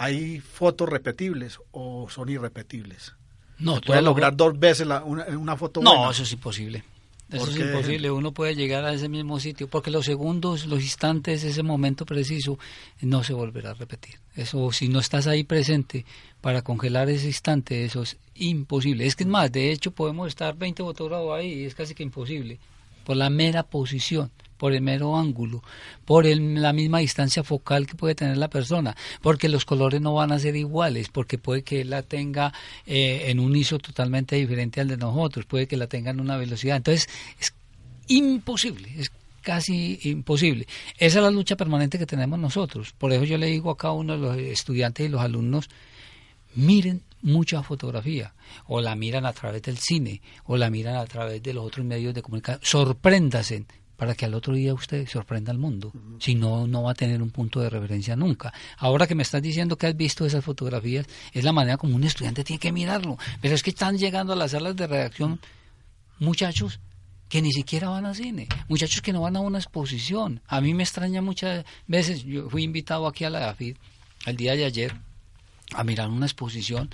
¿Hay 0.00 0.40
fotos 0.40 0.88
repetibles 0.88 1.58
o 1.72 2.08
son 2.08 2.30
irrepetibles? 2.30 3.12
No, 3.58 3.82
puede 3.82 4.00
lograr 4.00 4.34
dos 4.34 4.58
veces 4.58 4.88
una, 5.04 5.56
foto 5.58 5.82
No, 5.82 6.10
eso 6.10 6.22
es 6.22 6.32
imposible. 6.32 6.82
Eso 7.30 7.50
es 7.50 7.58
imposible, 7.58 8.10
uno 8.10 8.32
puede 8.32 8.54
llegar 8.56 8.86
a 8.86 8.94
ese 8.94 9.10
mismo 9.10 9.38
sitio, 9.38 9.68
porque 9.68 9.90
los 9.90 10.06
segundos, 10.06 10.64
los 10.64 10.82
instantes, 10.82 11.44
ese 11.44 11.62
momento 11.62 12.06
preciso, 12.06 12.58
no 13.02 13.22
se 13.22 13.34
volverá 13.34 13.72
a 13.72 13.74
repetir. 13.74 14.14
Eso, 14.34 14.72
si 14.72 14.88
no 14.88 15.00
estás 15.00 15.26
ahí 15.26 15.44
presente 15.44 16.06
para 16.40 16.62
congelar 16.62 17.10
ese 17.10 17.26
instante, 17.26 17.84
eso 17.84 18.00
es 18.00 18.16
imposible. 18.36 19.04
Es 19.04 19.16
que 19.16 19.24
es 19.24 19.28
más, 19.28 19.52
de 19.52 19.70
hecho 19.70 19.90
podemos 19.90 20.28
estar 20.28 20.56
20 20.56 20.82
fotógrafos 20.82 21.38
ahí 21.38 21.52
y 21.52 21.64
es 21.66 21.74
casi 21.74 21.94
que 21.94 22.02
imposible, 22.02 22.58
por 23.04 23.16
la 23.16 23.28
mera 23.28 23.64
posición 23.64 24.30
por 24.60 24.74
el 24.74 24.82
mero 24.82 25.16
ángulo, 25.16 25.62
por 26.04 26.26
la 26.26 26.74
misma 26.74 26.98
distancia 26.98 27.42
focal 27.42 27.86
que 27.86 27.94
puede 27.94 28.14
tener 28.14 28.36
la 28.36 28.50
persona, 28.50 28.94
porque 29.22 29.48
los 29.48 29.64
colores 29.64 30.02
no 30.02 30.12
van 30.12 30.32
a 30.32 30.38
ser 30.38 30.54
iguales, 30.54 31.08
porque 31.08 31.38
puede 31.38 31.62
que 31.62 31.82
la 31.82 32.02
tenga 32.02 32.52
eh, 32.84 33.24
en 33.28 33.40
un 33.40 33.56
ISO 33.56 33.78
totalmente 33.78 34.36
diferente 34.36 34.82
al 34.82 34.88
de 34.88 34.98
nosotros, 34.98 35.46
puede 35.46 35.66
que 35.66 35.78
la 35.78 35.86
tenga 35.86 36.10
en 36.10 36.20
una 36.20 36.36
velocidad. 36.36 36.76
Entonces, 36.76 37.08
es 37.40 37.54
imposible, 38.08 38.92
es 38.98 39.10
casi 39.40 39.98
imposible. 40.02 40.66
Esa 40.98 41.20
es 41.20 41.24
la 41.24 41.30
lucha 41.30 41.56
permanente 41.56 41.98
que 41.98 42.04
tenemos 42.04 42.38
nosotros. 42.38 42.92
Por 42.92 43.14
eso 43.14 43.24
yo 43.24 43.38
le 43.38 43.46
digo 43.46 43.70
a 43.70 43.78
cada 43.78 43.94
uno 43.94 44.12
de 44.12 44.18
los 44.18 44.36
estudiantes 44.36 45.06
y 45.06 45.08
los 45.08 45.22
alumnos, 45.22 45.70
miren 46.54 47.00
mucha 47.22 47.62
fotografía, 47.62 48.34
o 48.66 48.82
la 48.82 48.94
miran 48.94 49.24
a 49.24 49.32
través 49.32 49.62
del 49.62 49.78
cine, 49.78 50.20
o 50.44 50.58
la 50.58 50.68
miran 50.68 50.96
a 50.96 51.06
través 51.06 51.42
de 51.42 51.54
los 51.54 51.64
otros 51.64 51.86
medios 51.86 52.12
de 52.12 52.20
comunicación, 52.20 52.60
sorpréndase 52.62 53.64
para 54.00 54.14
que 54.14 54.24
al 54.24 54.32
otro 54.32 54.54
día 54.54 54.72
usted 54.72 55.06
sorprenda 55.06 55.52
al 55.52 55.58
mundo. 55.58 55.92
Si 56.20 56.34
no, 56.34 56.66
no 56.66 56.84
va 56.84 56.92
a 56.92 56.94
tener 56.94 57.20
un 57.20 57.28
punto 57.28 57.60
de 57.60 57.68
referencia 57.68 58.16
nunca. 58.16 58.50
Ahora 58.78 59.06
que 59.06 59.14
me 59.14 59.22
estás 59.22 59.42
diciendo 59.42 59.76
que 59.76 59.88
has 59.88 59.94
visto 59.94 60.24
esas 60.24 60.42
fotografías, 60.42 61.04
es 61.34 61.44
la 61.44 61.52
manera 61.52 61.76
como 61.76 61.96
un 61.96 62.04
estudiante 62.04 62.42
tiene 62.42 62.58
que 62.58 62.72
mirarlo. 62.72 63.18
Pero 63.42 63.54
es 63.54 63.62
que 63.62 63.68
están 63.68 63.98
llegando 63.98 64.32
a 64.32 64.36
las 64.36 64.52
salas 64.52 64.74
de 64.74 64.86
redacción 64.86 65.38
muchachos 66.18 66.80
que 67.28 67.42
ni 67.42 67.52
siquiera 67.52 67.90
van 67.90 68.06
a 68.06 68.14
cine, 68.14 68.48
muchachos 68.68 69.02
que 69.02 69.12
no 69.12 69.20
van 69.20 69.36
a 69.36 69.40
una 69.40 69.58
exposición. 69.58 70.40
A 70.46 70.62
mí 70.62 70.72
me 70.72 70.82
extraña 70.82 71.20
muchas 71.20 71.66
veces, 71.86 72.24
yo 72.24 72.48
fui 72.48 72.62
invitado 72.62 73.06
aquí 73.06 73.24
a 73.24 73.30
la 73.30 73.50
AFID 73.50 73.76
el 74.24 74.36
día 74.38 74.56
de 74.56 74.64
ayer 74.64 74.94
a 75.74 75.84
mirar 75.84 76.08
una 76.08 76.24
exposición, 76.24 76.88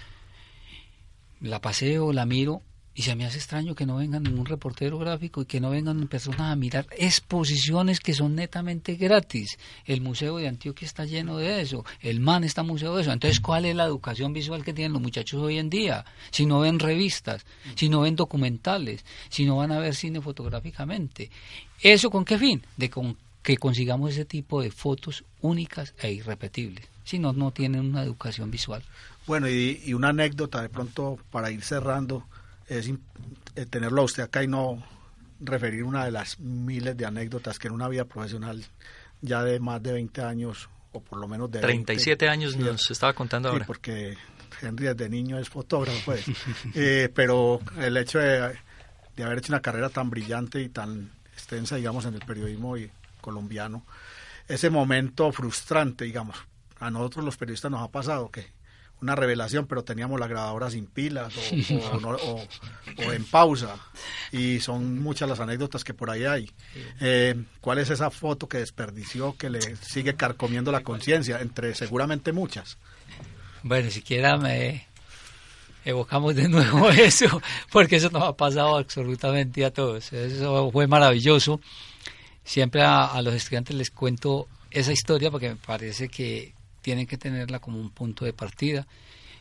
la 1.41 1.61
paseo, 1.61 2.13
la 2.13 2.27
miro 2.27 2.63
y 2.97 3.03
se 3.03 3.15
me 3.15 3.27
hace 3.27 3.37
extraño 3.37 3.75
que 3.75 3.85
no 3.85 3.97
vengan 3.97 4.23
ningún 4.23 4.47
reportero 4.47 4.99
gráfico 4.99 5.43
y 5.43 5.45
que 5.45 5.61
no 5.61 5.69
vengan 5.69 6.09
personas 6.09 6.53
a 6.53 6.57
mirar 6.57 6.87
exposiciones 6.97 8.01
que 8.01 8.15
son 8.15 8.35
netamente 8.35 8.95
gratis. 8.95 9.59
El 9.85 10.01
Museo 10.01 10.39
de 10.39 10.49
Antioquia 10.49 10.87
está 10.87 11.05
lleno 11.05 11.37
de 11.37 11.61
eso, 11.61 11.85
el 12.01 12.21
MAN 12.21 12.43
está 12.43 12.63
museo 12.63 12.97
de 12.97 13.03
eso. 13.03 13.13
Entonces, 13.13 13.41
¿cuál 13.41 13.67
es 13.67 13.77
la 13.77 13.85
educación 13.85 14.33
visual 14.33 14.65
que 14.65 14.73
tienen 14.73 14.95
los 14.95 15.03
muchachos 15.03 15.43
hoy 15.43 15.59
en 15.59 15.69
día? 15.69 16.07
Si 16.31 16.47
no 16.47 16.61
ven 16.61 16.79
revistas, 16.79 17.45
si 17.75 17.91
no 17.91 18.01
ven 18.01 18.17
documentales, 18.17 19.05
si 19.29 19.45
no 19.45 19.59
van 19.59 19.73
a 19.73 19.79
ver 19.79 19.95
cine 19.95 20.23
fotográficamente. 20.23 21.31
¿Eso 21.83 22.09
con 22.09 22.25
qué 22.25 22.39
fin? 22.39 22.63
De 22.79 22.89
con 22.89 23.19
que 23.43 23.59
consigamos 23.59 24.13
ese 24.13 24.25
tipo 24.25 24.63
de 24.63 24.71
fotos 24.71 25.23
únicas 25.43 25.93
e 26.01 26.13
irrepetibles. 26.13 26.89
Si 27.05 27.19
no, 27.19 27.35
no 27.35 27.51
tienen 27.51 27.83
una 27.83 28.03
educación 28.03 28.51
visual. 28.51 28.83
Bueno, 29.27 29.51
y, 29.51 29.83
y 29.85 29.93
una 29.93 30.09
anécdota 30.09 30.63
de 30.63 30.71
pronto 30.71 31.19
para 31.31 31.51
ir 31.51 31.63
cerrando 31.63 32.25
es 32.69 32.89
eh, 33.55 33.67
tenerlo 33.67 34.03
a 34.03 34.05
usted 34.05 34.23
acá 34.25 34.43
y 34.43 34.49
no 34.49 34.83
referir 35.41 35.85
una 35.85 36.05
de 36.05 36.11
las 36.11 36.39
miles 36.41 36.97
de 36.97 37.05
anécdotas 37.07 37.59
que 37.59 37.69
en 37.69 37.75
una 37.75 37.89
vida 37.89 38.05
profesional 38.05 38.65
ya 39.21 39.43
de 39.43 39.61
más 39.61 39.83
de 39.83 39.93
20 39.93 40.23
años 40.23 40.69
o 40.93 41.01
por 41.01 41.19
lo 41.19 41.29
menos 41.29 41.51
de 41.51 41.61
37 41.61 42.29
años 42.29 42.55
Sí, 42.55 42.59
nos 42.59 42.91
estaba 42.91 43.13
contando 43.13 43.49
Sí, 43.51 43.53
ahora. 43.55 43.67
porque 43.67 44.17
Henry 44.63 44.87
desde 44.87 45.09
niño 45.09 45.39
es 45.39 45.49
fotógrafo, 45.49 45.99
pues. 46.05 46.25
Eh, 46.75 47.11
pero 47.15 47.61
el 47.79 47.97
hecho 47.99 48.19
de, 48.19 48.59
de 49.17 49.25
haber 49.25 49.39
hecho 49.39 49.53
una 49.53 49.61
carrera 49.61 49.89
tan 49.91 50.09
brillante 50.11 50.61
y 50.63 50.69
tan 50.71 51.11
extensa, 51.33 51.77
digamos, 51.77 52.05
en 52.07 52.15
el 52.15 52.21
periodismo 52.21 52.77
y- 52.79 52.91
colombiano, 53.21 53.85
ese 54.49 54.71
momento 54.71 55.33
frustrante, 55.33 56.05
digamos, 56.05 56.37
a 56.79 56.91
nosotros 56.91 57.25
los 57.25 57.37
periodistas 57.37 57.71
nos 57.71 57.83
ha 57.83 57.89
pasado 57.91 58.31
que 58.31 58.47
una 59.03 59.15
revelación, 59.15 59.67
pero 59.67 59.85
teníamos 59.85 60.19
la 60.19 60.27
grabadora 60.27 60.71
sin 60.71 60.87
pilas 60.87 61.35
o, 61.37 61.97
o 61.97 62.01
no- 62.01 62.11
o- 62.11 62.49
o 63.07 63.13
en 63.13 63.25
pausa. 63.25 63.77
Y 64.33 64.61
son 64.61 65.01
muchas 65.03 65.29
las 65.29 65.39
anécdotas 65.41 65.85
que 65.85 65.93
por 65.95 66.11
ahí 66.11 66.25
hay. 66.25 66.51
Eh, 67.01 67.35
¿Cuál 67.61 67.79
es 67.79 67.91
esa 67.91 68.11
foto 68.11 68.49
que 68.49 68.59
desperdició, 68.59 69.37
que 69.37 69.51
le 69.51 69.61
sigue 69.77 70.15
carcomiendo 70.15 70.73
la 70.73 70.81
conciencia? 70.83 71.41
Entre 71.41 71.75
seguramente 71.75 72.33
muchas. 72.33 72.79
Bueno, 73.63 73.91
siquiera 73.91 74.37
me 74.39 74.87
evocamos 75.85 76.35
de 76.35 76.49
nuevo 76.49 76.89
eso, 76.91 77.41
porque 77.71 77.97
eso 77.97 78.11
nos 78.11 78.23
ha 78.23 78.37
pasado 78.37 78.77
absolutamente 78.79 79.65
a 79.65 79.71
todos. 79.73 80.13
Eso 80.13 80.71
fue 80.73 80.87
maravilloso. 80.87 81.61
Siempre 82.45 82.83
a, 82.83 83.05
a 83.07 83.23
los 83.23 83.35
estudiantes 83.35 83.75
les 83.77 83.91
cuento 83.91 84.49
esa 84.71 84.93
historia 84.93 85.31
porque 85.31 85.49
me 85.51 85.57
parece 85.57 86.09
que 86.09 86.55
tienen 86.87 87.09
que 87.09 87.19
tenerla 87.19 87.59
como 87.59 87.81
un 87.81 87.91
punto 87.91 88.25
de 88.25 88.33
partida, 88.33 88.87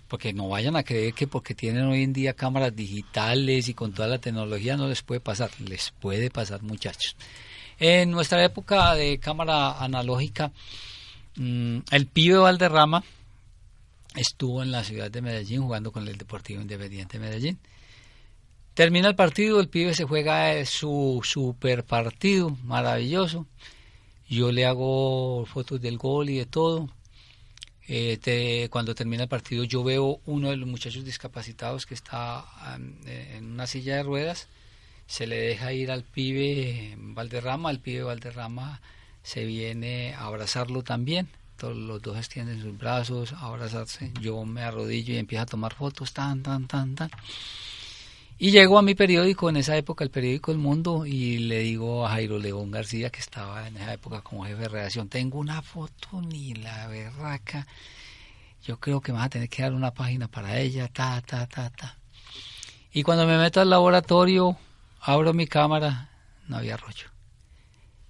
porque 0.08 0.34
no 0.34 0.50
vayan 0.50 0.76
a 0.76 0.82
creer 0.82 1.14
que 1.14 1.28
porque 1.28 1.54
tienen 1.54 1.86
hoy 1.86 2.02
en 2.02 2.12
día 2.12 2.34
cámaras 2.34 2.76
digitales 2.76 3.70
y 3.70 3.76
con 3.76 3.94
toda 3.94 4.08
la 4.08 4.18
tecnología 4.18 4.78
no 4.78 4.88
les 4.88 5.04
puede 5.04 5.22
pasar. 5.22 5.52
Les 5.60 5.92
puede 5.92 6.32
pasar, 6.32 6.64
muchachos. 6.64 7.16
En 7.78 8.10
nuestra 8.10 8.44
época 8.44 8.96
de 8.96 9.20
cámara 9.20 9.78
analógica, 9.78 10.52
mm, 11.36 11.82
el 11.92 12.08
pibe 12.08 12.38
Valderrama, 12.38 13.04
estuvo 14.16 14.64
en 14.64 14.72
la 14.72 14.84
ciudad 14.84 15.12
de 15.12 15.22
Medellín 15.22 15.62
jugando 15.62 15.92
con 15.92 16.08
el 16.08 16.18
Deportivo 16.18 16.62
Independiente 16.64 17.20
de 17.20 17.26
Medellín. 17.28 17.60
Termina 18.74 19.08
el 19.08 19.16
partido, 19.16 19.60
el 19.60 19.70
pibe 19.70 19.94
se 19.94 20.06
juega 20.06 20.56
eh, 20.56 20.66
su 20.66 21.22
super 21.24 21.84
partido, 21.84 22.58
maravilloso. 22.64 23.46
Yo 24.28 24.52
le 24.52 24.66
hago 24.66 25.46
fotos 25.46 25.80
del 25.80 26.00
gol 26.00 26.32
y 26.32 26.40
de 26.40 26.48
todo. 26.48 26.90
Eh, 27.88 28.18
te- 28.22 28.68
cuando 28.70 28.96
termina 28.96 29.24
el 29.24 29.30
partido 29.30 29.64
yo 29.64 29.84
veo 29.84 30.20
uno 30.26 30.50
de 30.50 30.58
los 30.58 30.68
muchachos 30.68 31.06
discapacitados 31.06 31.86
que 31.86 31.94
está 31.94 32.44
eh, 33.06 33.36
en 33.38 33.46
una 33.52 33.68
silla 33.68 33.98
de 33.98 34.04
ruedas. 34.04 34.48
Se 35.08 35.28
le 35.28 35.36
deja 35.38 35.72
ir 35.74 35.92
al 35.92 36.04
pibe 36.04 36.96
Valderrama, 36.98 37.70
el 37.70 37.80
pibe 37.80 38.02
Valderrama 38.04 38.82
se 39.22 39.46
viene 39.46 40.14
a 40.16 40.26
abrazarlo 40.26 40.84
también. 40.84 41.28
Todos 41.58 41.78
los 41.78 42.02
dos 42.02 42.18
extienden 42.18 42.62
sus 42.62 42.78
brazos 42.78 43.34
a 43.34 43.42
abrazarse. 43.46 44.12
Yo 44.20 44.44
me 44.46 44.62
arrodillo 44.64 45.14
y 45.14 45.18
empiezo 45.18 45.44
a 45.44 45.46
tomar 45.46 45.74
fotos, 45.74 46.12
tan, 46.14 46.42
tan, 46.44 46.68
tan, 46.68 46.96
tan. 46.96 47.10
Y 48.38 48.52
llego 48.52 48.78
a 48.78 48.82
mi 48.82 48.96
periódico, 48.96 49.50
en 49.50 49.56
esa 49.56 49.78
época 49.78 50.04
el 50.04 50.10
periódico 50.10 50.52
El 50.52 50.58
Mundo, 50.58 51.06
y 51.06 51.38
le 51.38 51.60
digo 51.60 52.06
a 52.06 52.10
Jairo 52.12 52.38
León 52.38 52.70
García, 52.70 53.10
que 53.10 53.20
estaba 53.20 53.66
en 53.68 53.78
esa 53.78 53.94
época 53.94 54.22
como 54.22 54.44
jefe 54.44 54.64
de 54.64 54.68
redacción, 54.68 55.08
tengo 55.08 55.40
una 55.40 55.62
foto 55.62 56.22
ni 56.22 56.54
la 56.54 56.88
berraca, 56.88 57.66
yo 58.66 58.78
creo 58.80 59.00
que 59.00 59.14
me 59.14 59.20
vas 59.20 59.28
a 59.28 59.30
tener 59.30 59.48
que 59.48 59.62
dar 59.62 59.74
una 59.74 59.94
página 59.94 60.28
para 60.28 60.60
ella, 60.60 60.90
ta, 60.90 61.22
ta, 61.22 61.48
ta, 61.48 61.70
ta. 61.70 61.98
Y 62.92 63.04
cuando 63.04 63.26
me 63.26 63.38
meto 63.38 63.62
al 63.62 63.70
laboratorio, 63.70 64.58
abro 65.00 65.34
mi 65.34 65.48
cámara, 65.48 66.10
no 66.48 66.58
había 66.58 66.76
rollo. 66.76 67.10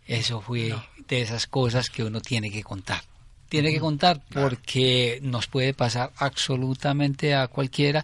Eso 0.07 0.41
fue 0.41 0.73
de 1.07 1.21
esas 1.21 1.47
cosas 1.47 1.89
que 1.89 2.03
uno 2.03 2.21
tiene 2.21 2.49
que 2.51 2.63
contar. 2.63 3.01
Tiene 3.49 3.71
que 3.71 3.79
contar 3.79 4.23
porque 4.31 5.19
nos 5.21 5.47
puede 5.47 5.73
pasar 5.73 6.11
absolutamente 6.17 7.35
a 7.35 7.47
cualquiera, 7.47 8.03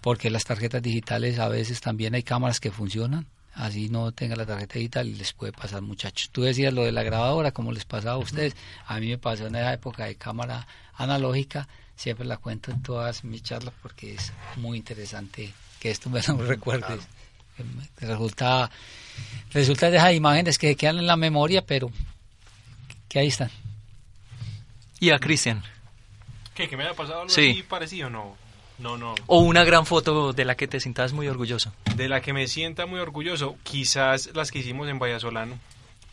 porque 0.00 0.30
las 0.30 0.44
tarjetas 0.44 0.82
digitales 0.82 1.38
a 1.38 1.48
veces 1.48 1.80
también 1.80 2.14
hay 2.14 2.22
cámaras 2.22 2.60
que 2.60 2.70
funcionan, 2.70 3.26
así 3.54 3.88
no 3.88 4.12
tenga 4.12 4.36
la 4.36 4.46
tarjeta 4.46 4.74
digital 4.78 5.08
y 5.08 5.14
les 5.14 5.32
puede 5.32 5.52
pasar 5.52 5.82
muchachos. 5.82 6.30
Tú 6.30 6.42
decías 6.42 6.72
lo 6.72 6.84
de 6.84 6.92
la 6.92 7.02
grabadora, 7.02 7.52
como 7.52 7.72
les 7.72 7.84
pasaba 7.84 8.14
a 8.14 8.18
ustedes, 8.18 8.54
a 8.86 8.98
mí 9.00 9.08
me 9.08 9.18
pasó 9.18 9.46
en 9.46 9.56
esa 9.56 9.72
época 9.74 10.04
de 10.06 10.14
cámara 10.16 10.66
analógica, 10.94 11.68
siempre 11.96 12.24
la 12.26 12.36
cuento 12.38 12.70
en 12.70 12.82
todas 12.82 13.24
mis 13.24 13.42
charlas 13.42 13.74
porque 13.82 14.14
es 14.14 14.32
muy 14.56 14.78
interesante 14.78 15.52
que 15.80 15.90
esto 15.90 16.08
me 16.10 16.22
lo 16.22 16.36
recuerdes. 16.46 17.00
Resulta, 17.98 18.70
resulta 19.52 19.90
de 19.90 19.98
esas 19.98 20.14
imágenes 20.14 20.56
que 20.58 20.76
quedan 20.76 20.98
en 20.98 21.06
la 21.06 21.16
memoria, 21.16 21.66
pero 21.66 21.90
que 23.08 23.18
ahí 23.18 23.26
están. 23.28 23.50
Y 24.98 25.10
a 25.10 25.18
Cristian. 25.18 25.62
¿Qué? 26.54 26.68
¿Que 26.68 26.76
me 26.76 26.84
haya 26.84 26.94
pasado 26.94 27.22
algo 27.22 27.30
Sí. 27.34 27.50
así 27.50 27.62
parecido? 27.62 28.08
No. 28.08 28.36
No, 28.80 28.96
no. 28.96 29.14
O 29.26 29.40
una 29.40 29.62
gran 29.64 29.84
foto 29.86 30.32
de 30.32 30.44
la 30.44 30.56
que 30.56 30.66
te 30.66 30.80
sientas 30.80 31.12
muy 31.12 31.28
orgulloso. 31.28 31.72
De 31.96 32.08
la 32.08 32.20
que 32.22 32.32
me 32.32 32.46
sienta 32.48 32.86
muy 32.86 32.98
orgulloso, 33.00 33.56
quizás 33.62 34.30
las 34.34 34.50
que 34.50 34.60
hicimos 34.60 34.88
en 34.88 34.98
Vallasolano, 34.98 35.58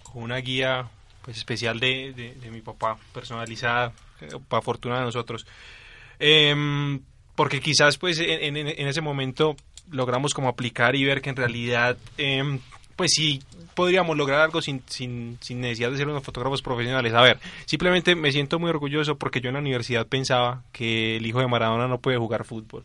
con 0.04 0.24
una 0.24 0.38
guía 0.38 0.88
pues 1.22 1.38
especial 1.38 1.80
de, 1.80 2.14
de- 2.14 2.34
de 2.36 2.52
mi 2.52 2.62
papá, 2.62 2.98
personalizada, 3.14 3.92
eh, 4.22 4.28
para 4.48 4.62
fortuna 4.62 4.96
de 5.00 5.06
nosotros. 5.06 5.46
Em, 6.20 7.02
porque 7.36 7.60
quizás 7.62 7.98
pues 7.98 8.20
en, 8.20 8.58
en- 8.58 8.68
en 8.68 8.88
ese 8.88 9.02
momento 9.02 9.56
logramos 9.92 10.34
como 10.34 10.50
aplicar 10.50 10.96
y 10.96 11.06
ver 11.06 11.22
que 11.22 11.30
en 11.30 11.36
realidad 11.36 11.98
em, 12.18 12.60
pues 12.96 13.12
sí 13.14 13.42
podríamos 13.78 14.18
lograr 14.18 14.42
algo 14.42 14.60
sin, 14.60 14.82
sin, 14.88 15.38
sin 15.40 15.62
necesidad 15.62 15.92
de 15.92 15.98
ser 15.98 16.08
unos 16.08 16.24
fotógrafos 16.24 16.63
profesionales. 16.63 17.13
A 17.13 17.22
ver, 17.22 17.38
simplemente 17.68 18.16
me 18.16 18.32
siento 18.32 18.58
muy 18.58 18.72
orgulloso 18.72 19.20
porque 19.20 19.40
yo 19.40 19.50
en 19.50 19.54
la 19.54 19.60
universidad 19.60 20.08
pensaba 20.08 20.63
que 20.72 21.18
el 21.18 21.28
hijo 21.28 21.40
de 21.42 21.48
Maradona 21.48 21.88
no 21.88 22.00
puede 22.00 22.18
jugar 22.18 22.44
fútbol. 22.44 22.84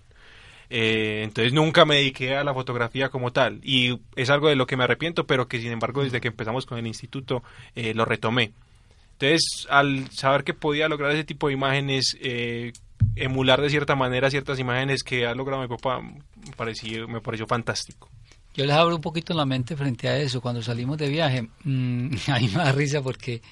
Eh, 0.68 1.22
entonces 1.24 1.54
nunca 1.54 1.86
me 1.86 1.96
dediqué 1.96 2.36
a 2.36 2.44
la 2.44 2.52
fotografía 2.52 3.08
como 3.08 3.32
tal 3.32 3.58
y 3.62 4.00
es 4.16 4.28
algo 4.28 4.50
de 4.50 4.56
lo 4.56 4.66
que 4.66 4.76
me 4.76 4.84
arrepiento, 4.84 5.26
pero 5.26 5.48
que 5.48 5.60
sin 5.60 5.72
embargo 5.72 6.04
desde 6.04 6.20
que 6.20 6.28
empezamos 6.28 6.66
con 6.66 6.76
el 6.76 6.86
instituto 6.86 7.42
eh, 7.74 7.94
lo 7.94 8.04
retomé. 8.04 8.52
Entonces 9.12 9.66
al 9.70 10.10
saber 10.10 10.44
que 10.44 10.52
podía 10.52 10.90
lograr 10.90 11.12
ese 11.12 11.24
tipo 11.24 11.48
de 11.48 11.54
imágenes, 11.54 12.18
eh, 12.20 12.72
emular 13.16 13.62
de 13.62 13.70
cierta 13.70 13.96
manera 13.96 14.28
ciertas 14.28 14.58
imágenes 14.58 15.02
que 15.02 15.26
ha 15.26 15.34
logrado 15.34 15.62
mi 15.62 15.68
papá, 15.68 16.02
me 16.02 16.52
pareció, 16.54 17.08
me 17.08 17.22
pareció 17.22 17.46
fantástico. 17.46 18.10
Yo 18.54 18.66
les 18.66 18.74
abro 18.74 18.96
un 18.96 19.00
poquito 19.00 19.32
la 19.34 19.46
mente 19.46 19.76
frente 19.76 20.08
a 20.08 20.18
eso. 20.18 20.40
Cuando 20.40 20.62
salimos 20.62 20.98
de 20.98 21.08
viaje, 21.08 21.48
mm, 21.64 22.14
a 22.28 22.38
mí 22.38 22.48
me 22.48 22.62
da 22.62 22.72
risa 22.72 23.00
porque 23.02 23.42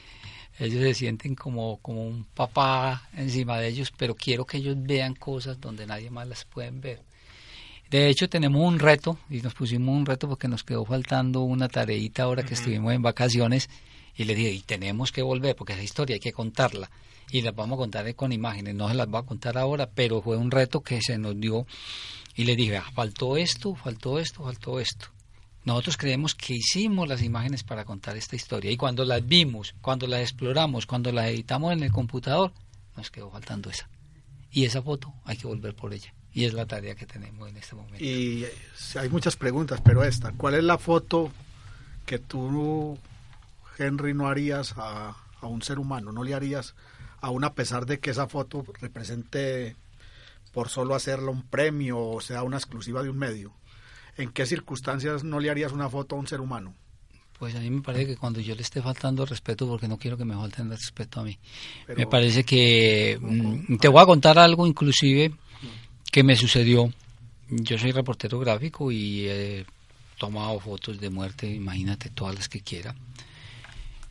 ellos 0.59 0.83
se 0.83 0.95
sienten 0.95 1.35
como, 1.35 1.79
como 1.79 2.07
un 2.07 2.25
papá 2.25 3.09
encima 3.17 3.59
de 3.59 3.69
ellos, 3.69 3.93
pero 3.97 4.15
quiero 4.15 4.45
que 4.45 4.59
ellos 4.59 4.77
vean 4.79 5.15
cosas 5.15 5.59
donde 5.61 5.87
nadie 5.87 6.11
más 6.11 6.29
las 6.29 6.45
pueden 6.45 6.81
ver. 6.81 7.03
De 7.91 8.09
hecho, 8.09 8.29
tenemos 8.29 8.63
un 8.63 8.79
reto, 8.79 9.19
y 9.29 9.41
nos 9.41 9.55
pusimos 9.55 9.97
un 9.97 10.07
reto 10.07 10.29
porque 10.29 10.47
nos 10.47 10.63
quedó 10.63 10.85
faltando 10.85 11.41
una 11.41 11.69
tareita 11.69 12.23
ahora 12.23 12.45
que 12.45 12.55
estuvimos 12.55 12.93
en 12.93 13.03
vacaciones, 13.03 13.69
y 14.15 14.25
le 14.25 14.35
dije, 14.37 14.53
y 14.53 14.61
tenemos 14.61 15.11
que 15.11 15.23
volver, 15.23 15.57
porque 15.57 15.73
esa 15.73 15.83
historia 15.83 16.15
hay 16.15 16.21
que 16.21 16.33
contarla, 16.33 16.89
y 17.33 17.41
las 17.41 17.55
vamos 17.55 17.77
a 17.77 17.79
contar 17.79 18.15
con 18.15 18.33
imágenes, 18.33 18.77
no 18.77 18.89
se 18.89 18.95
las 18.95 19.09
voy 19.09 19.21
a 19.21 19.27
contar 19.27 19.59
ahora, 19.59 19.89
pero 19.93 20.23
fue 20.23 20.37
un 20.37 20.53
reto 20.53 20.83
que 20.83 21.01
se 21.03 21.19
nos 21.19 21.41
dio, 21.41 21.67
y 22.35 22.45
le 22.45 22.57
dije, 22.57 22.77
"Ah, 22.79 22.91
faltó 22.95 23.37
esto, 23.37 23.75
faltó 23.75 24.19
esto, 24.19 24.45
faltó 24.45 24.81
esto. 24.81 25.07
Nosotros 25.65 25.97
creemos 25.97 26.35
que 26.35 26.55
hicimos 26.55 27.07
las 27.09 27.23
imágenes 27.23 27.63
para 27.63 27.85
contar 27.85 28.17
esta 28.17 28.37
historia, 28.37 28.71
y 28.71 28.77
cuando 28.77 29.05
las 29.05 29.27
vimos, 29.27 29.75
cuando 29.83 30.07
las 30.07 30.21
exploramos, 30.21 30.87
cuando 30.87 31.13
las 31.13 31.27
editamos 31.29 31.73
en 31.73 31.83
el 31.83 31.93
computador, 31.93 32.53
nos 32.97 33.11
quedó 33.11 33.31
faltando 33.31 33.71
esa. 33.71 33.89
Y 34.51 34.65
esa 34.65 34.83
foto 34.83 35.13
hay 35.25 35.37
que 35.37 35.47
volver 35.47 35.75
por 35.75 35.93
ella. 35.93 36.15
Y 36.33 36.45
es 36.45 36.55
la 36.55 36.67
tarea 36.67 36.95
que 36.95 37.07
tenemos 37.07 37.49
en 37.49 37.57
este 37.57 37.75
momento. 37.75 38.03
Y 38.03 38.45
eh, 38.45 38.53
hay 38.99 39.09
muchas 39.09 39.37
preguntas, 39.37 39.81
pero 39.85 40.05
esta, 40.05 40.33
¿cuál 40.33 40.55
es 40.55 40.65
la 40.65 40.79
foto 40.79 41.31
que 42.07 42.19
tú, 42.19 42.97
Henry, 43.79 44.15
no 44.15 44.29
harías 44.29 44.75
a, 44.77 45.17
a 45.41 45.47
un 45.47 45.63
ser 45.63 45.79
humano? 45.79 46.13
¿No 46.13 46.23
le 46.25 46.35
harías 46.35 46.75
aún 47.21 47.45
a 47.45 47.53
pesar 47.55 47.85
de 47.85 47.99
que 47.99 48.11
esa 48.11 48.29
foto 48.29 48.65
represente 48.81 49.77
por 50.53 50.69
solo 50.69 50.95
hacerla 50.95 51.31
un 51.31 51.43
premio 51.43 51.99
o 51.99 52.21
sea 52.21 52.43
una 52.43 52.57
exclusiva 52.57 53.03
de 53.03 53.11
un 53.11 53.19
medio? 53.19 53.53
¿En 54.17 54.31
qué 54.31 54.45
circunstancias 54.47 55.25
no 55.25 55.41
le 55.41 55.51
harías 55.51 55.73
una 55.73 55.89
foto 55.89 56.17
a 56.17 56.19
un 56.19 56.27
ser 56.27 56.41
humano? 56.41 56.75
Pues 57.39 57.55
a 57.55 57.61
mí 57.61 57.71
me 57.71 57.81
parece 57.81 58.07
que 58.07 58.17
cuando 58.19 58.41
yo 58.41 58.55
le 58.55 58.61
esté 58.61 58.83
faltando 58.83 59.25
respeto, 59.25 59.67
porque 59.67 59.89
no 59.89 59.97
quiero 59.97 60.19
que 60.19 60.27
me 60.27 60.35
falten 60.35 60.67
el 60.67 60.77
respeto 60.77 61.21
a 61.21 61.25
mí, 61.25 61.39
Pero- 61.87 61.99
me 61.99 62.07
parece 62.07 62.45
que 62.45 63.19
mm, 63.19 63.77
te 63.77 63.89
voy 63.89 64.03
a 64.03 64.07
contar 64.07 64.39
algo 64.39 64.67
inclusive 64.67 65.33
que 66.13 66.23
me 66.23 66.37
sucedió. 66.37 66.93
Yo 67.49 67.79
soy 67.79 67.93
reportero 67.93 68.39
gráfico 68.39 68.93
y 68.93 69.27
he 69.27 69.65
tomado 70.19 70.61
fotos 70.61 71.01
de 71.01 71.09
muerte, 71.09 71.51
imagínate 71.51 72.11
todas 72.11 72.35
las 72.35 72.49
que 72.49 72.61
quiera. 72.61 72.95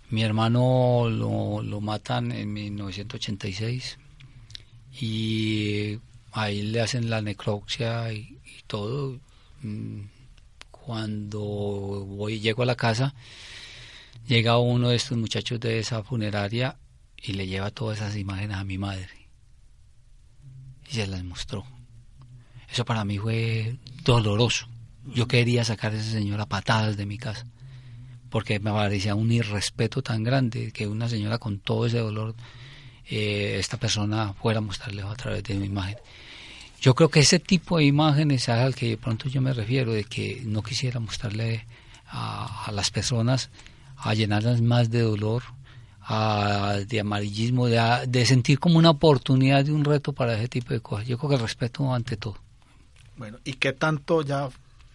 Mi 0.10 0.24
hermano 0.24 1.08
lo, 1.08 1.62
lo 1.62 1.82
matan 1.82 2.32
en 2.32 2.52
1986 2.52 4.00
y 5.00 6.00
ahí 6.32 6.62
le 6.62 6.82
hacen 6.82 7.10
la 7.10 7.22
necropsia 7.22 8.12
y, 8.14 8.38
todo. 8.68 9.20
Mm, 9.62 10.02
Cuando 10.72 11.40
voy 11.40 12.40
llego 12.40 12.64
a 12.64 12.66
la 12.66 12.76
casa, 12.76 13.14
llega 14.28 14.58
uno 14.58 14.90
de 14.90 14.96
estos 14.96 15.18
muchachos 15.18 15.60
de 15.60 15.80
esa 15.80 16.04
funeraria 16.04 16.78
y 17.18 17.34
le 17.34 17.48
lleva 17.48 17.72
todas 17.72 18.00
esas 18.00 18.16
imágenes 18.16 18.58
a 18.58 18.64
mi 18.64 18.78
madre 18.78 19.20
y 20.90 20.96
se 20.96 21.08
las 21.08 21.24
mostró. 21.24 21.66
Eso 22.72 22.86
para 22.86 23.06
mí 23.06 23.18
fue 23.18 23.78
doloroso. 24.04 24.68
Yo 25.06 25.28
quería 25.28 25.64
sacar 25.64 25.94
a 25.94 25.98
ese 25.98 26.12
señor 26.12 26.42
a 26.42 26.46
patadas 26.46 26.98
de 26.98 27.06
mi 27.06 27.18
casa, 27.18 27.46
porque 28.30 28.60
me 28.60 28.72
parecía 28.72 29.16
un 29.16 29.32
irrespeto 29.32 30.02
tan 30.02 30.24
grande 30.24 30.72
que 30.72 30.88
una 30.88 31.10
señora 31.10 31.38
con 31.38 31.60
todo 31.60 31.86
ese 31.86 32.00
dolor, 32.00 32.36
eh, 33.10 33.58
esta 33.60 33.78
persona 33.78 34.34
fuera 34.34 34.60
a 34.60 34.62
mostrarle 34.62 35.02
a 35.02 35.16
través 35.16 35.44
de 35.44 35.56
mi 35.56 35.66
imagen. 35.66 35.98
Yo 36.82 36.96
creo 36.96 37.10
que 37.10 37.20
ese 37.20 37.40
tipo 37.40 37.78
de 37.78 37.86
imágenes 37.86 38.44
es 38.44 38.50
al 38.50 38.76
que 38.76 38.90
de 38.90 38.98
pronto 38.98 39.28
yo 39.28 39.42
me 39.42 39.54
refiero, 39.54 39.92
de 39.92 40.06
que 40.06 40.42
no 40.46 40.64
quisiera 40.64 41.00
mostrarle 41.00 41.66
a, 42.08 42.70
las 42.72 42.90
personas, 42.90 43.50
a 43.98 44.14
llenarlas 44.14 44.62
más 44.62 44.90
de 44.90 45.02
dolor, 45.02 45.44
de 46.88 47.00
amarillismo, 47.00 47.68
de, 47.68 47.80
de 48.08 48.26
sentir 48.26 48.60
como 48.60 48.78
una 48.78 48.92
oportunidad 48.92 49.66
de 49.66 49.74
un 49.74 49.84
reto 49.84 50.14
para 50.14 50.36
ese 50.36 50.48
tipo 50.48 50.74
de 50.74 50.80
cosas. 50.80 51.06
Yo 51.06 51.18
creo 51.18 51.32
que 51.32 51.38
respeto 51.38 51.94
ante 51.94 52.16
todo. 52.16 52.38
Bueno, 53.18 53.38
¿y 53.44 53.54
qué 53.54 53.74
tanto 53.74 54.22
ya 54.22 54.50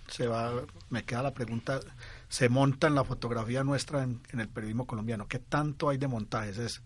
se 0.09 0.27
va, 0.27 0.51
me 0.89 1.05
queda 1.05 1.23
la 1.23 1.35
pregunta, 1.35 1.81
se 2.29 2.49
monta 2.49 2.87
en 2.87 2.95
la 2.95 3.05
fotografía 3.05 3.63
nuestra 3.63 4.03
en, 4.03 4.23
el 4.33 4.49
periodismo 4.49 4.87
colombiano? 4.87 5.29
¿Qué 5.29 5.39
tanto 5.39 5.91
hay 5.91 5.99
de 5.99 6.09
montajes? 6.09 6.57
¿Es, 6.57 6.83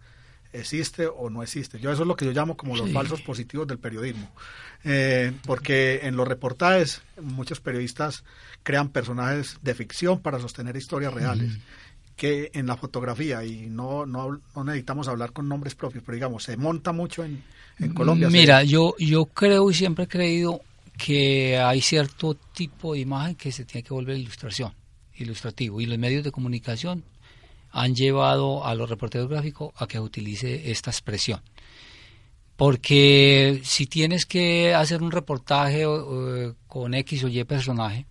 ¿Existe 0.52 1.06
o 1.06 1.28
no 1.28 1.42
existe? 1.42 1.78
Yo 1.78 1.92
eso 1.92 2.02
es 2.02 2.08
lo 2.08 2.16
que 2.16 2.24
yo 2.24 2.32
llamo 2.32 2.56
como 2.56 2.76
los 2.76 2.90
falsos 2.90 3.20
positivos 3.20 3.66
del 3.66 3.78
periodismo. 3.78 4.30
Eh, 4.84 5.32
porque 5.44 6.00
en 6.04 6.16
los 6.16 6.26
reportajes 6.26 7.02
muchos 7.20 7.60
periodistas 7.60 8.24
crean 8.62 8.88
personajes 8.88 9.58
de 9.60 9.74
ficción 9.74 10.20
para 10.20 10.38
sostener 10.38 10.76
historias 10.76 11.12
reales 11.12 11.58
que 12.18 12.50
en 12.52 12.66
la 12.66 12.76
fotografía, 12.76 13.44
y 13.44 13.68
no, 13.70 14.04
no, 14.04 14.40
no, 14.54 14.64
necesitamos 14.64 15.06
hablar 15.06 15.32
con 15.32 15.48
nombres 15.48 15.76
propios, 15.76 16.02
pero 16.04 16.16
digamos, 16.16 16.42
se 16.42 16.56
monta 16.56 16.90
mucho 16.90 17.22
en, 17.22 17.44
en 17.78 17.94
Colombia. 17.94 18.28
Mira, 18.28 18.64
yo, 18.64 18.96
yo 18.98 19.26
creo 19.26 19.70
y 19.70 19.74
siempre 19.74 20.06
he 20.06 20.08
creído 20.08 20.60
que 20.96 21.58
hay 21.58 21.80
cierto 21.80 22.34
tipo 22.34 22.94
de 22.94 23.00
imagen 23.00 23.36
que 23.36 23.52
se 23.52 23.64
tiene 23.64 23.84
que 23.84 23.94
volver 23.94 24.16
ilustración, 24.16 24.72
ilustrativo, 25.14 25.80
y 25.80 25.86
los 25.86 25.96
medios 25.96 26.24
de 26.24 26.32
comunicación 26.32 27.04
han 27.70 27.94
llevado 27.94 28.64
a 28.64 28.74
los 28.74 28.88
reporteros 28.88 29.28
gráficos 29.28 29.72
a 29.76 29.86
que 29.86 30.00
utilice 30.00 30.70
esta 30.70 30.90
expresión. 30.90 31.40
Porque 32.56 33.60
si 33.64 33.86
tienes 33.86 34.26
que 34.26 34.74
hacer 34.74 35.02
un 35.02 35.12
reportaje 35.12 35.84
eh, 35.84 36.54
con 36.66 36.94
X 36.94 37.24
o 37.24 37.28
Y 37.28 37.44
personaje, 37.44 38.06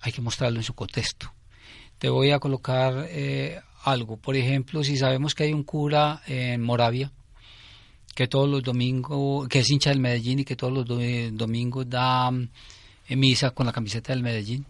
hay 0.00 0.12
que 0.12 0.20
mostrarlo 0.20 0.58
en 0.58 0.64
su 0.64 0.74
contexto 0.74 1.32
te 1.98 2.08
voy 2.08 2.30
a 2.30 2.38
colocar 2.38 3.06
eh, 3.08 3.60
algo. 3.84 4.16
Por 4.16 4.36
ejemplo, 4.36 4.84
si 4.84 4.96
sabemos 4.96 5.34
que 5.34 5.44
hay 5.44 5.52
un 5.52 5.64
cura 5.64 6.22
en 6.26 6.62
Moravia, 6.62 7.12
que 8.14 8.26
todos 8.28 8.48
los 8.48 8.62
domingos, 8.62 9.48
que 9.48 9.60
es 9.60 9.70
hincha 9.70 9.90
del 9.90 10.00
Medellín 10.00 10.40
y 10.40 10.44
que 10.44 10.56
todos 10.56 10.72
los 10.72 10.86
domingos 10.86 11.88
da 11.88 12.30
mm, 12.30 12.48
misa 13.10 13.50
con 13.50 13.66
la 13.66 13.72
camiseta 13.72 14.12
del 14.12 14.22
Medellín, 14.22 14.66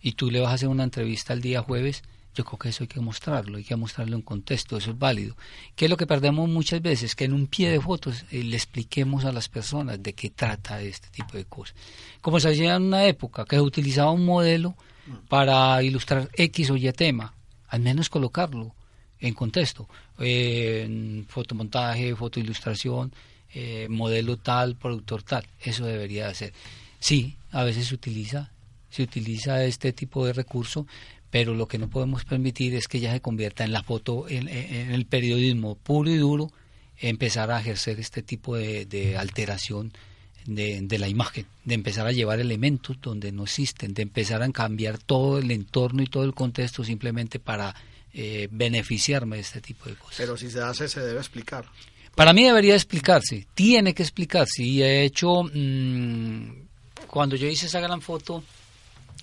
y 0.00 0.12
tú 0.12 0.30
le 0.30 0.40
vas 0.40 0.50
a 0.50 0.54
hacer 0.54 0.68
una 0.68 0.84
entrevista 0.84 1.32
el 1.32 1.40
día 1.40 1.62
jueves, 1.62 2.02
yo 2.38 2.44
creo 2.44 2.58
que 2.60 2.68
eso 2.68 2.84
hay 2.84 2.88
que 2.88 3.00
mostrarlo, 3.00 3.58
hay 3.58 3.64
que 3.64 3.74
mostrarlo 3.74 4.14
en 4.14 4.22
contexto, 4.22 4.76
eso 4.76 4.92
es 4.92 4.98
válido. 4.98 5.36
¿Qué 5.74 5.86
es 5.86 5.90
lo 5.90 5.96
que 5.96 6.06
perdemos 6.06 6.48
muchas 6.48 6.80
veces? 6.80 7.16
Que 7.16 7.24
en 7.24 7.32
un 7.32 7.48
pie 7.48 7.68
de 7.68 7.80
fotos 7.80 8.24
eh, 8.30 8.44
le 8.44 8.56
expliquemos 8.56 9.24
a 9.24 9.32
las 9.32 9.48
personas 9.48 10.00
de 10.00 10.12
qué 10.12 10.30
trata 10.30 10.80
este 10.80 11.08
tipo 11.08 11.36
de 11.36 11.46
cosas. 11.46 11.74
Como 12.20 12.38
se 12.38 12.50
hacía 12.50 12.76
en 12.76 12.84
una 12.84 13.06
época, 13.06 13.44
que 13.44 13.56
se 13.56 13.62
utilizaba 13.62 14.12
un 14.12 14.24
modelo 14.24 14.76
para 15.28 15.82
ilustrar 15.82 16.30
X 16.32 16.70
o 16.70 16.76
Y 16.76 16.92
tema, 16.92 17.34
al 17.66 17.80
menos 17.80 18.08
colocarlo 18.08 18.72
en 19.18 19.34
contexto, 19.34 19.88
en 20.20 21.26
fotomontaje, 21.28 22.14
fotoilustración, 22.14 23.12
eh, 23.52 23.88
modelo 23.90 24.36
tal, 24.36 24.76
productor 24.76 25.24
tal, 25.24 25.44
eso 25.60 25.84
debería 25.86 26.28
de 26.28 26.34
ser. 26.36 26.52
Sí, 27.00 27.36
a 27.50 27.64
veces 27.64 27.88
se 27.88 27.96
utiliza, 27.96 28.52
se 28.90 29.02
utiliza 29.02 29.64
este 29.64 29.92
tipo 29.92 30.24
de 30.24 30.34
recurso, 30.34 30.86
pero 31.30 31.54
lo 31.54 31.66
que 31.66 31.78
no 31.78 31.88
podemos 31.88 32.24
permitir 32.24 32.74
es 32.74 32.88
que 32.88 33.00
ya 33.00 33.12
se 33.12 33.20
convierta 33.20 33.64
en 33.64 33.72
la 33.72 33.82
foto, 33.82 34.26
en, 34.28 34.48
el 34.48 35.06
periodismo 35.06 35.76
puro 35.76 36.10
y 36.10 36.16
duro, 36.16 36.50
empezar 36.96 37.50
a 37.50 37.60
ejercer 37.60 38.00
este 38.00 38.22
tipo 38.22 38.56
de 38.56 39.16
alteración 39.18 39.92
de, 40.48 40.98
la 40.98 41.08
imagen, 41.08 41.46
de 41.64 41.74
empezar 41.74 42.06
a 42.06 42.12
llevar 42.12 42.40
elementos 42.40 42.98
donde 43.00 43.32
no 43.32 43.44
existen, 43.44 43.92
de 43.92 44.02
empezar 44.02 44.42
a 44.42 44.50
cambiar 44.50 44.98
todo 44.98 45.38
el 45.38 45.50
entorno 45.50 46.02
y 46.02 46.06
todo 46.06 46.24
el 46.24 46.34
contexto 46.34 46.82
simplemente 46.84 47.38
para 47.38 47.74
eh, 48.14 48.48
beneficiarme 48.50 49.36
de 49.36 49.42
este 49.42 49.60
tipo 49.60 49.88
de 49.90 49.96
cosas. 49.96 50.16
Pero 50.16 50.36
si 50.36 50.50
se 50.50 50.60
hace, 50.60 50.88
se 50.88 51.00
debe 51.00 51.18
explicar. 51.18 51.66
Para 52.14 52.32
mí 52.32 52.44
debería 52.44 52.74
explicarse, 52.74 53.46
tiene 53.54 53.94
que 53.94 54.02
explicarse. 54.02 54.62
Y 54.62 54.82
he 54.82 55.04
hecho, 55.04 55.42
mm, 55.42 56.50
cuando 57.06 57.36
yo 57.36 57.46
hice 57.46 57.66
esa 57.66 57.80
gran 57.80 58.00
foto 58.00 58.42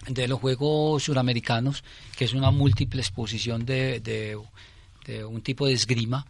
de 0.07 0.27
los 0.27 0.39
Juegos 0.39 1.03
Suramericanos, 1.03 1.83
que 2.17 2.25
es 2.25 2.33
una 2.33 2.51
múltiple 2.51 3.01
exposición 3.01 3.65
de, 3.65 3.99
de, 3.99 4.37
de 5.05 5.25
un 5.25 5.41
tipo 5.41 5.67
de 5.67 5.73
esgrima, 5.73 6.25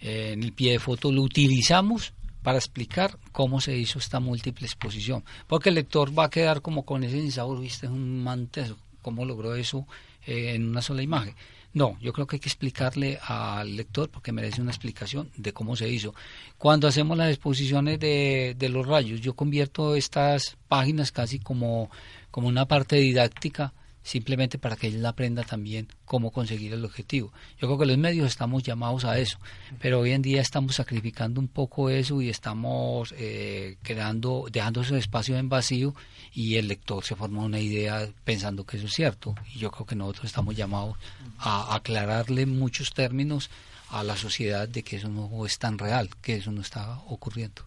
eh, 0.00 0.32
en 0.32 0.42
el 0.42 0.52
pie 0.52 0.72
de 0.72 0.78
foto 0.78 1.12
lo 1.12 1.22
utilizamos 1.22 2.12
para 2.42 2.58
explicar 2.58 3.18
cómo 3.32 3.60
se 3.60 3.76
hizo 3.76 3.98
esta 3.98 4.20
múltiple 4.20 4.66
exposición. 4.66 5.24
Porque 5.46 5.70
el 5.70 5.76
lector 5.76 6.16
va 6.16 6.24
a 6.24 6.30
quedar 6.30 6.60
como 6.60 6.84
con 6.84 7.02
ese 7.02 7.18
insabor, 7.18 7.60
viste, 7.60 7.86
es 7.86 7.92
un 7.92 8.22
manteso, 8.22 8.76
cómo 9.00 9.24
logró 9.24 9.54
eso 9.54 9.86
eh, 10.26 10.54
en 10.54 10.68
una 10.68 10.82
sola 10.82 11.02
imagen. 11.02 11.34
No, 11.72 11.98
yo 12.00 12.12
creo 12.12 12.26
que 12.26 12.36
hay 12.36 12.40
que 12.40 12.48
explicarle 12.48 13.18
al 13.26 13.76
lector 13.76 14.08
porque 14.08 14.30
merece 14.30 14.62
una 14.62 14.70
explicación 14.70 15.30
de 15.36 15.52
cómo 15.52 15.74
se 15.74 15.88
hizo. 15.88 16.14
Cuando 16.56 16.86
hacemos 16.86 17.18
las 17.18 17.30
exposiciones 17.30 17.98
de, 17.98 18.54
de 18.56 18.68
los 18.68 18.86
rayos, 18.86 19.20
yo 19.20 19.34
convierto 19.34 19.96
estas 19.96 20.56
páginas 20.68 21.10
casi 21.10 21.40
como, 21.40 21.90
como 22.30 22.46
una 22.46 22.66
parte 22.66 22.96
didáctica 22.96 23.72
simplemente 24.04 24.58
para 24.58 24.76
que 24.76 24.86
él 24.86 25.04
aprenda 25.04 25.42
también 25.42 25.88
cómo 26.04 26.30
conseguir 26.30 26.74
el 26.74 26.84
objetivo. 26.84 27.32
Yo 27.58 27.66
creo 27.66 27.78
que 27.78 27.86
los 27.86 27.98
medios 27.98 28.28
estamos 28.28 28.62
llamados 28.62 29.04
a 29.04 29.18
eso, 29.18 29.38
pero 29.80 30.00
hoy 30.00 30.12
en 30.12 30.22
día 30.22 30.40
estamos 30.40 30.76
sacrificando 30.76 31.40
un 31.40 31.48
poco 31.48 31.88
eso 31.88 32.20
y 32.20 32.28
estamos 32.28 33.14
eh, 33.16 33.76
creando, 33.82 34.46
dejando 34.52 34.82
ese 34.82 34.98
espacio 34.98 35.36
en 35.36 35.48
vacío 35.48 35.94
y 36.34 36.56
el 36.56 36.68
lector 36.68 37.02
se 37.02 37.16
forma 37.16 37.42
una 37.42 37.58
idea 37.58 38.06
pensando 38.24 38.64
que 38.64 38.76
eso 38.76 38.86
es 38.86 38.92
cierto. 38.92 39.34
Y 39.54 39.58
yo 39.58 39.70
creo 39.70 39.86
que 39.86 39.96
nosotros 39.96 40.26
estamos 40.26 40.54
llamados 40.54 40.96
a 41.38 41.74
aclararle 41.74 42.44
muchos 42.46 42.92
términos 42.92 43.50
a 43.88 44.04
la 44.04 44.16
sociedad 44.16 44.68
de 44.68 44.82
que 44.82 44.96
eso 44.96 45.08
no 45.08 45.46
es 45.46 45.58
tan 45.58 45.78
real, 45.78 46.10
que 46.20 46.36
eso 46.36 46.52
no 46.52 46.60
está 46.60 47.00
ocurriendo. 47.06 47.62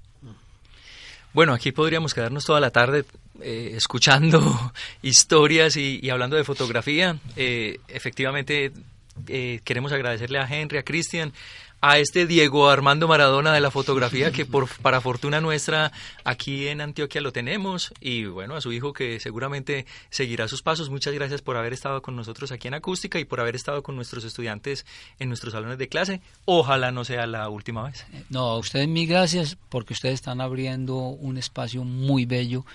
Bueno, 1.33 1.53
aquí 1.53 1.71
podríamos 1.71 2.13
quedarnos 2.13 2.45
toda 2.45 2.59
la 2.59 2.71
tarde 2.71 3.05
eh, 3.41 3.73
escuchando 3.75 4.73
historias 5.01 5.77
y, 5.77 6.09
hablando 6.09 6.35
de 6.35 6.43
fotografía. 6.43 7.17
Eh, 7.35 7.79
efectivamente, 7.87 8.71
eh, 9.27 9.61
queremos 9.63 9.91
agradecerle 9.91 10.39
a 10.39 10.47
Henry, 10.47 10.77
a 10.77 10.83
Cristian, 10.83 11.33
a 11.81 11.99
este 11.99 12.25
Diego 12.25 12.69
Armando 12.69 13.07
Maradona 13.07 13.53
de 13.53 13.61
la 13.61 13.69
fotografía 13.69 14.31
que 14.31 14.45
por 14.45 14.67
para 14.81 14.99
fortuna 14.99 15.41
nuestra 15.41 15.91
aquí 16.23 16.67
en 16.67 16.81
Antioquia 16.81 17.21
lo 17.21 17.31
tenemos 17.31 17.93
y 18.01 18.25
bueno 18.25 18.55
a 18.55 18.61
su 18.61 18.71
hijo 18.71 18.93
que 18.93 19.19
seguramente 19.19 19.85
seguirá 20.09 20.47
sus 20.47 20.63
pasos 20.63 20.89
muchas 20.89 21.13
gracias 21.13 21.43
por 21.43 21.55
haber 21.55 21.73
estado 21.73 22.01
con 22.01 22.15
nosotros 22.15 22.51
aquí 22.51 22.67
en 22.67 22.73
acústica 22.73 23.19
y 23.19 23.25
por 23.25 23.39
haber 23.39 23.55
estado 23.55 23.83
con 23.83 23.95
nuestros 23.95 24.23
estudiantes 24.23 24.87
en 25.19 25.29
nuestros 25.29 25.53
salones 25.53 25.77
de 25.77 25.87
clase 25.87 26.21
ojalá 26.45 26.91
no 26.91 27.05
sea 27.05 27.27
la 27.27 27.47
última 27.47 27.83
vez 27.83 28.07
no 28.29 28.39
a 28.39 28.57
ustedes 28.57 28.87
mil 28.87 29.07
gracias 29.07 29.55
porque 29.69 29.93
ustedes 29.93 30.15
están 30.15 30.41
abriendo 30.41 30.95
un 30.95 31.37
espacio 31.37 31.83
muy 31.83 32.25
bello 32.25 32.65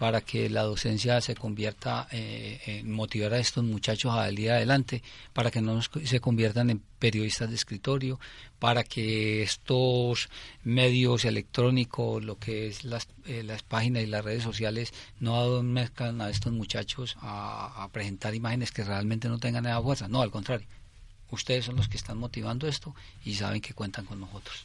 para 0.00 0.22
que 0.22 0.48
la 0.48 0.62
docencia 0.62 1.20
se 1.20 1.34
convierta 1.34 2.08
eh, 2.10 2.58
en 2.64 2.90
motivar 2.90 3.34
a 3.34 3.38
estos 3.38 3.64
muchachos 3.64 4.10
a 4.14 4.24
salir 4.24 4.50
adelante, 4.50 5.02
para 5.34 5.50
que 5.50 5.60
no 5.60 5.82
se 5.82 6.20
conviertan 6.20 6.70
en 6.70 6.82
periodistas 6.98 7.50
de 7.50 7.56
escritorio, 7.56 8.18
para 8.58 8.82
que 8.82 9.42
estos 9.42 10.30
medios 10.64 11.26
electrónicos, 11.26 12.24
lo 12.24 12.38
que 12.38 12.66
es 12.66 12.82
las, 12.84 13.08
eh, 13.26 13.42
las 13.42 13.62
páginas 13.62 14.02
y 14.02 14.06
las 14.06 14.24
redes 14.24 14.42
sociales, 14.42 14.94
no 15.18 15.36
adormezcan 15.36 16.22
a 16.22 16.30
estos 16.30 16.54
muchachos 16.54 17.18
a, 17.20 17.84
a 17.84 17.88
presentar 17.90 18.34
imágenes 18.34 18.72
que 18.72 18.84
realmente 18.84 19.28
no 19.28 19.38
tengan 19.38 19.64
nada 19.64 19.82
fuerza. 19.82 20.08
No, 20.08 20.22
al 20.22 20.30
contrario. 20.30 20.66
Ustedes 21.30 21.66
son 21.66 21.76
los 21.76 21.88
que 21.90 21.98
están 21.98 22.16
motivando 22.16 22.66
esto 22.66 22.94
y 23.22 23.34
saben 23.34 23.60
que 23.60 23.74
cuentan 23.74 24.06
con 24.06 24.18
nosotros. 24.18 24.64